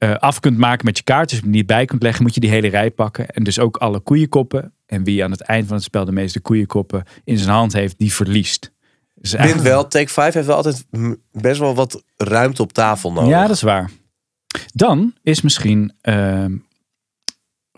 eh, 0.00 0.14
af 0.14 0.40
kunt 0.40 0.58
maken 0.58 0.84
met 0.84 0.96
je 0.96 1.02
kaart, 1.04 1.30
dus 1.30 1.42
niet 1.42 1.66
bij 1.66 1.84
kunt 1.84 2.02
leggen, 2.02 2.22
moet 2.22 2.34
je 2.34 2.40
die 2.40 2.50
hele 2.50 2.68
rij 2.68 2.90
pakken. 2.90 3.28
En 3.28 3.44
dus 3.44 3.58
ook 3.58 3.76
alle 3.76 4.00
koeienkoppen. 4.00 4.74
En 4.86 5.04
wie 5.04 5.24
aan 5.24 5.30
het 5.30 5.40
eind 5.40 5.66
van 5.66 5.76
het 5.76 5.84
spel 5.84 6.04
de 6.04 6.12
meeste 6.12 6.40
koeienkoppen 6.40 7.04
in 7.24 7.38
zijn 7.38 7.50
hand 7.50 7.72
heeft, 7.72 7.98
die 7.98 8.12
verliest. 8.12 8.60
Dus 8.60 8.70
Ik 9.32 9.38
vind 9.38 9.40
eigenlijk- 9.40 9.68
wel, 9.68 9.88
Take 9.88 10.08
5 10.12 10.34
heeft 10.34 10.46
wel 10.46 10.56
altijd 10.56 10.86
best 11.32 11.60
wel 11.60 11.74
wat 11.74 12.04
ruimte 12.16 12.62
op 12.62 12.72
tafel 12.72 13.12
nodig. 13.12 13.30
Ja, 13.30 13.46
dat 13.46 13.56
is 13.56 13.62
waar. 13.62 13.90
Dan 14.74 15.14
is 15.22 15.40
misschien 15.40 15.92
ehm 16.00 16.56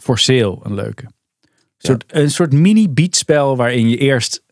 For 0.01 0.19
Sale 0.19 0.59
een 0.63 0.75
leuke. 0.75 1.05
Een 1.05 1.11
soort, 1.79 2.05
een 2.07 2.31
soort 2.31 2.53
mini 2.53 2.89
beatspel 2.89 3.57
waarin 3.57 3.89
je 3.89 3.97
eerst 3.97 4.45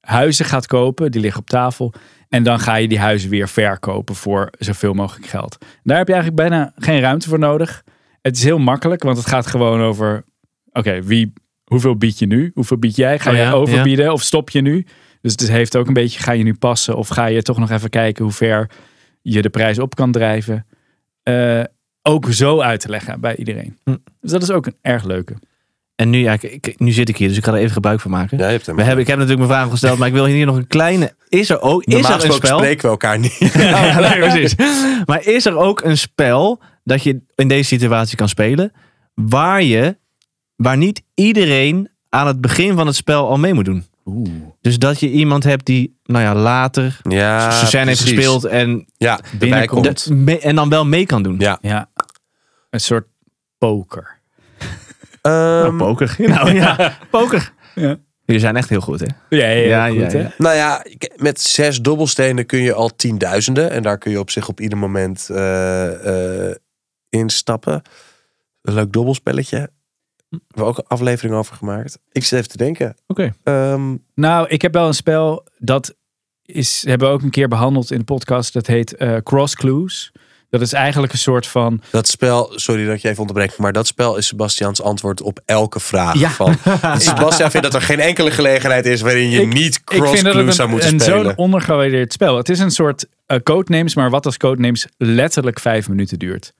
huizen 0.00 0.44
gaat 0.44 0.66
kopen. 0.66 1.10
Die 1.10 1.20
liggen 1.20 1.40
op 1.40 1.48
tafel. 1.50 1.92
En 2.34 2.42
dan 2.42 2.60
ga 2.60 2.74
je 2.74 2.88
die 2.88 2.98
huizen 2.98 3.30
weer 3.30 3.48
verkopen 3.48 4.14
voor 4.14 4.50
zoveel 4.58 4.92
mogelijk 4.94 5.26
geld. 5.26 5.58
Daar 5.82 5.96
heb 5.96 6.06
je 6.06 6.12
eigenlijk 6.12 6.48
bijna 6.48 6.72
geen 6.76 7.00
ruimte 7.00 7.28
voor 7.28 7.38
nodig. 7.38 7.84
Het 8.22 8.36
is 8.36 8.44
heel 8.44 8.58
makkelijk, 8.58 9.02
want 9.02 9.16
het 9.16 9.26
gaat 9.26 9.46
gewoon 9.46 9.80
over... 9.80 10.24
Oké, 10.72 11.02
wie, 11.02 11.32
hoeveel 11.64 11.96
bied 11.96 12.18
je 12.18 12.26
nu? 12.26 12.50
Hoeveel 12.54 12.78
bied 12.78 12.96
jij? 12.96 13.18
Ga 13.18 13.30
Oh 13.30 13.36
je 13.36 13.42
ja, 13.42 13.52
overbieden 13.52 14.12
of 14.12 14.22
stop 14.22 14.50
je 14.50 14.60
nu? 14.60 14.86
Dus 15.20 15.32
het 15.32 15.48
heeft 15.48 15.76
ook 15.76 15.86
een 15.86 15.92
beetje, 15.92 16.20
ga 16.20 16.32
je 16.32 16.44
nu 16.44 16.54
passen? 16.54 16.96
Of 16.96 17.08
ga 17.08 17.26
je 17.26 17.42
toch 17.42 17.58
nog 17.58 17.70
even 17.70 17.90
kijken 17.90 18.24
hoe 18.24 18.32
ver 18.32 18.70
je 19.22 19.42
de 19.42 19.50
prijs 19.50 19.78
op 19.78 19.94
kan 19.94 20.12
drijven? 20.12 20.66
Eh, 21.22 21.62
ook 22.02 22.32
zo 22.32 22.60
uit 22.60 22.80
te 22.80 22.88
leggen 22.88 23.20
bij 23.20 23.36
iedereen. 23.36 23.78
Hm. 23.84 23.96
Dus 24.20 24.30
dat 24.30 24.42
is 24.42 24.50
ook 24.50 24.66
een 24.66 24.78
erg 24.80 25.04
leuke. 25.04 25.34
En 25.96 26.10
nu, 26.10 26.18
ja, 26.18 26.32
ik, 26.32 26.42
ik- 26.42 26.78
nu 26.78 26.90
zit 26.90 27.08
ik 27.08 27.16
hier, 27.16 27.28
dus 27.28 27.36
ik 27.36 27.44
ga 27.44 27.52
er 27.52 27.58
even 27.58 27.72
gebruik 27.72 28.00
van 28.00 28.10
maken. 28.10 28.38
Ja, 28.38 28.44
je 28.46 28.52
hebt 28.52 28.66
hem. 28.66 28.76
We 28.76 28.82
hebben, 28.82 29.00
ik 29.00 29.06
heb 29.06 29.18
natuurlijk 29.18 29.46
mijn 29.46 29.58
vraag 29.60 29.70
gesteld, 29.70 29.98
maar 29.98 30.08
ik 30.08 30.14
wil 30.14 30.24
hier 30.24 30.46
nog 30.46 30.56
een 30.56 30.66
kleine. 30.66 31.14
Is 31.28 31.50
er 31.50 31.60
ook 31.60 31.84
is 31.84 32.08
er 32.08 32.24
een 32.24 32.32
spel? 32.32 32.58
spreken 32.58 32.82
we 32.82 32.88
elkaar 32.88 33.18
niet. 33.18 33.38
Ja, 33.54 34.00
nee, 34.00 34.18
precies. 34.18 34.54
Maar 35.04 35.26
is 35.26 35.46
er 35.46 35.56
ook 35.56 35.82
een 35.82 35.98
spel 35.98 36.60
dat 36.84 37.02
je 37.02 37.20
in 37.34 37.48
deze 37.48 37.64
situatie 37.68 38.16
kan 38.16 38.28
spelen, 38.28 38.72
waar 39.14 39.62
je, 39.62 39.96
waar 40.56 40.76
niet 40.76 41.02
iedereen 41.14 41.90
aan 42.08 42.26
het 42.26 42.40
begin 42.40 42.74
van 42.76 42.86
het 42.86 42.96
spel 42.96 43.28
al 43.28 43.38
mee 43.38 43.54
moet 43.54 43.64
doen? 43.64 43.84
Oeh. 44.04 44.28
Dus 44.60 44.78
dat 44.78 45.00
je 45.00 45.10
iemand 45.10 45.44
hebt 45.44 45.64
die, 45.66 45.98
nou 46.04 46.24
ja, 46.24 46.34
later 46.34 47.00
Ja, 47.08 47.66
zijn 47.66 47.86
heeft 47.88 48.00
gespeeld 48.00 48.44
en, 48.44 48.86
Ja, 48.96 49.16
erbij 49.18 49.38
Binnenkomt. 49.38 49.84
komt. 49.86 50.06
de- 50.08 50.14
me- 50.14 50.38
en 50.38 50.54
dan 50.56 50.68
wel 50.68 50.84
mee 50.86 51.06
kan 51.06 51.22
doen. 51.22 51.36
Ja. 51.38 51.58
Ja, 51.62 51.88
een 52.70 52.80
soort 52.80 53.06
poker. 53.58 54.20
Nou, 55.28 55.66
Ehm, 55.66 55.76
poker. 55.76 56.16
Nou 56.28 56.52
ja, 56.54 56.96
poker. 57.10 57.52
Ja. 57.74 57.96
Jullie 58.24 58.40
zijn 58.40 58.56
echt 58.56 58.68
heel 58.68 58.80
goed, 58.80 59.00
hè? 59.00 59.06
Ja, 59.36 59.46
ja, 59.48 59.66
Ja, 59.66 59.88
goed, 59.88 59.96
ja, 60.12 60.18
hè? 60.18 60.24
ja. 60.24 60.32
Nou 60.38 60.54
ja, 60.56 60.84
met 61.16 61.40
zes 61.40 61.80
dobbelstenen 61.80 62.46
kun 62.46 62.58
je 62.58 62.72
al 62.74 62.96
tienduizenden. 62.96 63.70
En 63.70 63.82
daar 63.82 63.98
kun 63.98 64.10
je 64.10 64.18
op 64.18 64.30
zich 64.30 64.48
op 64.48 64.60
ieder 64.60 64.78
moment 64.78 65.28
eh, 65.30 66.48
eh, 66.50 66.56
instappen. 67.08 67.82
Een 68.62 68.74
leuk 68.74 68.92
dobbelspelletje. 68.92 69.70
We 70.28 70.40
hebben 70.48 70.66
ook 70.66 70.78
een 70.78 70.86
aflevering 70.86 71.34
over 71.34 71.56
gemaakt. 71.56 71.98
Ik 72.12 72.24
zit 72.24 72.38
even 72.38 72.50
te 72.50 72.56
denken. 72.56 72.96
Oké. 73.06 73.34
Ehm, 73.42 73.96
Nou, 74.14 74.48
ik 74.48 74.62
heb 74.62 74.72
wel 74.72 74.86
een 74.86 74.94
spel 74.94 75.46
dat 75.58 75.94
is, 76.42 76.84
hebben 76.86 77.08
we 77.08 77.14
ook 77.14 77.22
een 77.22 77.30
keer 77.30 77.48
behandeld 77.48 77.90
in 77.90 77.98
de 77.98 78.04
podcast. 78.04 78.52
Dat 78.52 78.66
heet 78.66 78.94
eh, 78.96 79.16
Cross 79.16 79.54
Clues. 79.54 80.12
Dat 80.58 80.62
is 80.62 80.72
eigenlijk 80.72 81.12
een 81.12 81.18
soort 81.18 81.46
van. 81.46 81.80
dat 81.90 82.08
spel, 82.08 82.52
sorry 82.54 82.86
dat 82.86 83.00
je 83.00 83.08
even 83.08 83.20
onderbreekt, 83.20 83.58
maar 83.58 83.72
dat 83.72 83.86
spel 83.86 84.16
is 84.16 84.26
Sebastians 84.26 84.82
antwoord 84.82 85.22
op 85.22 85.40
elke 85.44 85.80
vraag. 85.80 86.18
Ja. 86.18 86.30
Van, 86.30 86.54
Sebastian 86.98 87.50
vindt 87.50 87.66
dat 87.66 87.74
er 87.74 87.82
geen 87.86 88.00
enkele 88.00 88.30
gelegenheid 88.30 88.86
is 88.86 89.00
waarin 89.00 89.30
je 89.30 89.40
Ik- 89.40 89.52
niet 89.52 89.84
cross 89.84 90.20
zou 90.20 90.38
een, 90.38 90.44
moeten 90.70 90.92
een 90.92 91.00
spelen. 91.00 91.24
zo'n 91.24 91.36
ondergewaardeerd 91.36 92.12
spel. 92.12 92.36
Het 92.36 92.48
is 92.48 92.58
een 92.58 92.70
soort 92.70 93.06
eh, 93.26 93.38
codenames, 93.42 93.94
maar 93.94 94.10
wat 94.10 94.26
als 94.26 94.36
codenames 94.36 94.86
letterlijk 94.96 95.60
vijf 95.60 95.88
minuten 95.88 96.18
duurt. 96.18 96.52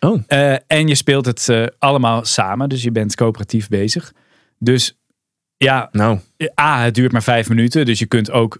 Oh. 0.00 0.22
Eh, 0.26 0.52
en 0.66 0.88
je 0.88 0.94
speelt 0.94 1.26
het 1.26 1.48
eh, 1.48 1.66
allemaal 1.78 2.24
samen, 2.24 2.68
dus 2.68 2.82
je 2.82 2.92
bent 2.92 3.14
coöperatief 3.14 3.68
bezig. 3.68 4.12
Dus 4.58 4.96
ja, 5.56 5.88
Nou, 5.92 6.18
A, 6.60 6.82
het 6.82 6.94
duurt 6.94 7.12
maar 7.12 7.22
vijf 7.22 7.48
minuten. 7.48 7.84
Dus 7.86 7.98
je 7.98 8.06
kunt 8.06 8.30
ook 8.30 8.58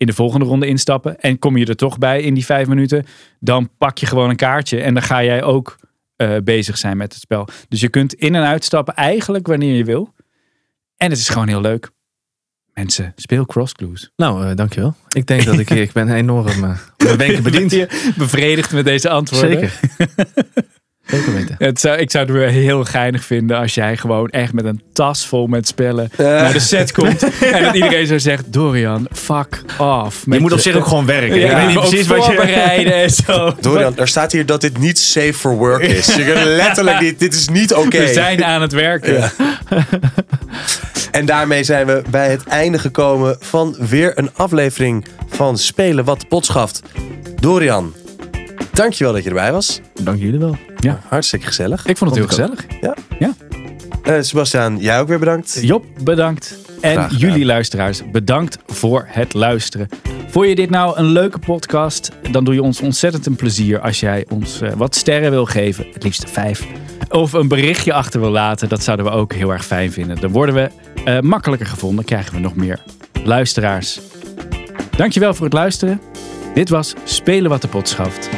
in 0.00 0.06
de 0.06 0.12
volgende 0.12 0.44
ronde 0.44 0.66
instappen. 0.66 1.20
En 1.20 1.38
kom 1.38 1.56
je 1.56 1.66
er 1.66 1.76
toch 1.76 1.98
bij 1.98 2.22
in 2.22 2.34
die 2.34 2.44
vijf 2.44 2.66
minuten, 2.66 3.04
dan 3.40 3.70
pak 3.78 3.98
je 3.98 4.06
gewoon 4.06 4.30
een 4.30 4.36
kaartje. 4.36 4.80
En 4.80 4.94
dan 4.94 5.02
ga 5.02 5.24
jij 5.24 5.42
ook 5.42 5.76
eh, 6.16 6.36
bezig 6.44 6.78
zijn 6.78 6.96
met 6.96 7.12
het 7.12 7.22
spel. 7.22 7.48
Dus 7.68 7.80
je 7.80 7.88
kunt 7.88 8.14
in 8.14 8.34
en 8.34 8.42
uitstappen 8.42 8.94
eigenlijk 8.94 9.46
wanneer 9.46 9.76
je 9.76 9.84
wil. 9.84 10.14
En 10.96 11.10
het 11.10 11.18
is 11.18 11.28
gewoon 11.28 11.48
heel 11.48 11.60
leuk. 11.60 11.90
Mensen, 12.72 13.12
speel 13.16 13.46
Cross 13.46 13.72
Clues. 13.72 14.10
Nou, 14.16 14.46
eh, 14.46 14.56
dankjewel. 14.56 14.94
Ik 15.08 15.26
denk 15.26 15.44
dat 15.44 15.58
ik, 15.58 15.70
ik 15.70 15.92
ben 15.92 16.14
enorm 16.14 16.64
uh, 16.64 16.78
mijn 16.96 17.16
wenken 17.26 17.42
bediend. 17.42 17.86
Bevredigd 18.16 18.72
met 18.72 18.84
deze 18.84 19.08
antwoorden? 19.08 19.70
Zeker. 19.70 20.28
Zeker 21.10 21.34
weten. 21.34 21.54
Het 21.58 21.80
zou, 21.80 21.98
ik 21.98 22.10
zou 22.10 22.24
het 22.24 22.34
weer 22.34 22.48
heel 22.48 22.84
geinig 22.84 23.24
vinden 23.24 23.56
als 23.56 23.74
jij 23.74 23.96
gewoon 23.96 24.28
echt 24.28 24.52
met 24.52 24.64
een 24.64 24.82
tas 24.92 25.26
vol 25.26 25.46
met 25.46 25.66
spellen 25.66 26.10
naar 26.16 26.52
de 26.52 26.58
set 26.58 26.92
komt. 26.92 27.22
en 27.52 27.62
dat 27.62 27.74
iedereen 27.74 28.06
zo 28.06 28.18
zegt, 28.18 28.52
Dorian, 28.52 29.08
fuck 29.12 29.62
off. 29.78 30.22
Je 30.30 30.40
moet 30.40 30.52
op 30.52 30.58
zich 30.58 30.76
ook 30.76 30.86
gewoon 30.86 31.06
werken. 31.06 31.38
Ja, 31.38 31.50
ik 31.50 31.56
weet 31.56 31.66
niet 31.66 31.88
precies 31.88 32.06
wat 32.06 32.26
je... 32.26 32.32
voorbereiden 32.32 32.94
en 32.94 33.10
zo. 33.10 33.54
Dorian, 33.60 33.98
er 33.98 34.08
staat 34.08 34.32
hier 34.32 34.46
dat 34.46 34.60
dit 34.60 34.78
niet 34.78 34.98
safe 34.98 35.34
for 35.34 35.56
work 35.56 35.82
is. 35.82 36.14
Je 36.14 36.24
kunt 36.24 36.44
letterlijk 36.44 37.00
niet, 37.00 37.18
dit 37.18 37.34
is 37.34 37.48
niet 37.48 37.74
oké. 37.74 37.98
We 37.98 38.12
zijn 38.12 38.44
aan 38.44 38.60
het 38.62 38.72
werken. 38.72 39.12
Ja. 39.12 39.32
En 41.10 41.26
daarmee 41.26 41.64
zijn 41.64 41.86
we 41.86 42.02
bij 42.10 42.30
het 42.30 42.44
einde 42.44 42.78
gekomen 42.78 43.36
van 43.40 43.76
weer 43.78 44.18
een 44.18 44.30
aflevering 44.34 45.06
van 45.28 45.58
Spelen 45.58 46.04
wat 46.04 46.20
de 46.20 46.26
pot 46.26 46.44
schaft. 46.44 46.82
Dorian, 47.40 47.94
dankjewel 48.80 49.12
dat 49.12 49.22
je 49.22 49.28
erbij 49.28 49.52
was. 49.52 49.80
Dank 50.02 50.18
jullie 50.18 50.38
wel. 50.38 50.56
Ja. 50.76 51.00
Hartstikke 51.08 51.46
gezellig. 51.46 51.86
Ik 51.86 51.96
vond 51.96 52.10
het 52.10 52.18
heel 52.18 52.28
Vond 52.28 52.50
ik 52.50 52.58
gezellig. 52.58 52.98
Eh, 54.02 54.22
Sebastiaan, 54.22 54.78
jij 54.78 55.00
ook 55.00 55.08
weer 55.08 55.18
bedankt. 55.18 55.58
Job, 55.62 55.84
bedankt. 56.02 56.58
En 56.80 57.08
jullie 57.16 57.44
luisteraars, 57.44 58.02
bedankt 58.10 58.58
voor 58.66 59.06
het 59.08 59.34
luisteren. 59.34 59.88
Vond 60.28 60.48
je 60.48 60.54
dit 60.54 60.70
nou 60.70 60.98
een 60.98 61.04
leuke 61.04 61.38
podcast? 61.38 62.10
Dan 62.30 62.44
doe 62.44 62.54
je 62.54 62.62
ons 62.62 62.80
ontzettend 62.80 63.26
een 63.26 63.36
plezier 63.36 63.80
als 63.80 64.00
jij 64.00 64.26
ons 64.28 64.60
eh, 64.60 64.72
wat 64.72 64.94
sterren 64.94 65.30
wil 65.30 65.44
geven. 65.44 65.86
Het 65.92 66.02
liefst 66.02 66.30
vijf. 66.30 66.66
Of 67.08 67.32
een 67.32 67.48
berichtje 67.48 67.92
achter 67.92 68.20
wil 68.20 68.30
laten. 68.30 68.68
Dat 68.68 68.82
zouden 68.82 69.06
we 69.06 69.12
ook 69.12 69.32
heel 69.32 69.52
erg 69.52 69.64
fijn 69.64 69.92
vinden. 69.92 70.20
Dan 70.20 70.30
worden 70.30 70.54
we 70.54 70.70
eh, 71.04 71.20
makkelijker 71.20 71.66
gevonden. 71.66 72.04
Krijgen 72.04 72.34
we 72.34 72.40
nog 72.40 72.54
meer 72.54 72.82
luisteraars. 73.24 74.00
Dankjewel 74.96 75.34
voor 75.34 75.44
het 75.44 75.54
luisteren. 75.54 76.00
Dit 76.54 76.68
was 76.68 76.94
Spelen 77.04 77.50
wat 77.50 77.62
de 77.62 77.68
pot 77.68 77.88
schaft. 77.88 78.28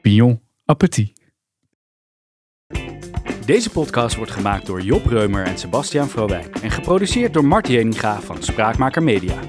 Pion 0.00 0.40
appetit. 0.64 1.12
Deze 3.46 3.70
podcast 3.70 4.16
wordt 4.16 4.32
gemaakt 4.32 4.66
door 4.66 4.80
Job 4.80 5.06
Reumer 5.06 5.46
en 5.46 5.58
Sebastian 5.58 6.08
Vrowijk 6.08 6.56
en 6.56 6.70
geproduceerd 6.70 7.32
door 7.32 7.44
Mart 7.44 7.68
Jeninga 7.68 8.20
van 8.20 8.42
Spraakmaker 8.42 9.02
Media. 9.02 9.40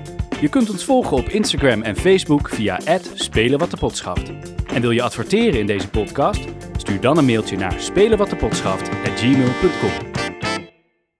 Je 0.42 0.50
kunt 0.50 0.70
ons 0.70 0.86
volgen 0.86 1.18
op 1.18 1.30
Instagram 1.30 1.82
en 1.82 1.96
Facebook 1.96 2.50
via 2.50 2.80
Spelen 3.14 3.60
wat 3.60 3.72
de 3.72 3.78
pot 3.78 3.98
schaft. 3.98 4.32
En 4.74 4.82
wil 4.82 4.92
je 4.92 5.02
adverteren 5.02 5.60
in 5.60 5.66
deze 5.66 5.90
podcast? 5.90 6.48
Stuur 6.78 7.02
dan 7.02 7.18
een 7.18 7.26
mailtje 7.26 7.58
naar 7.58 7.80
spelenwatdepotSchaft@gmail.com. 7.80 10.11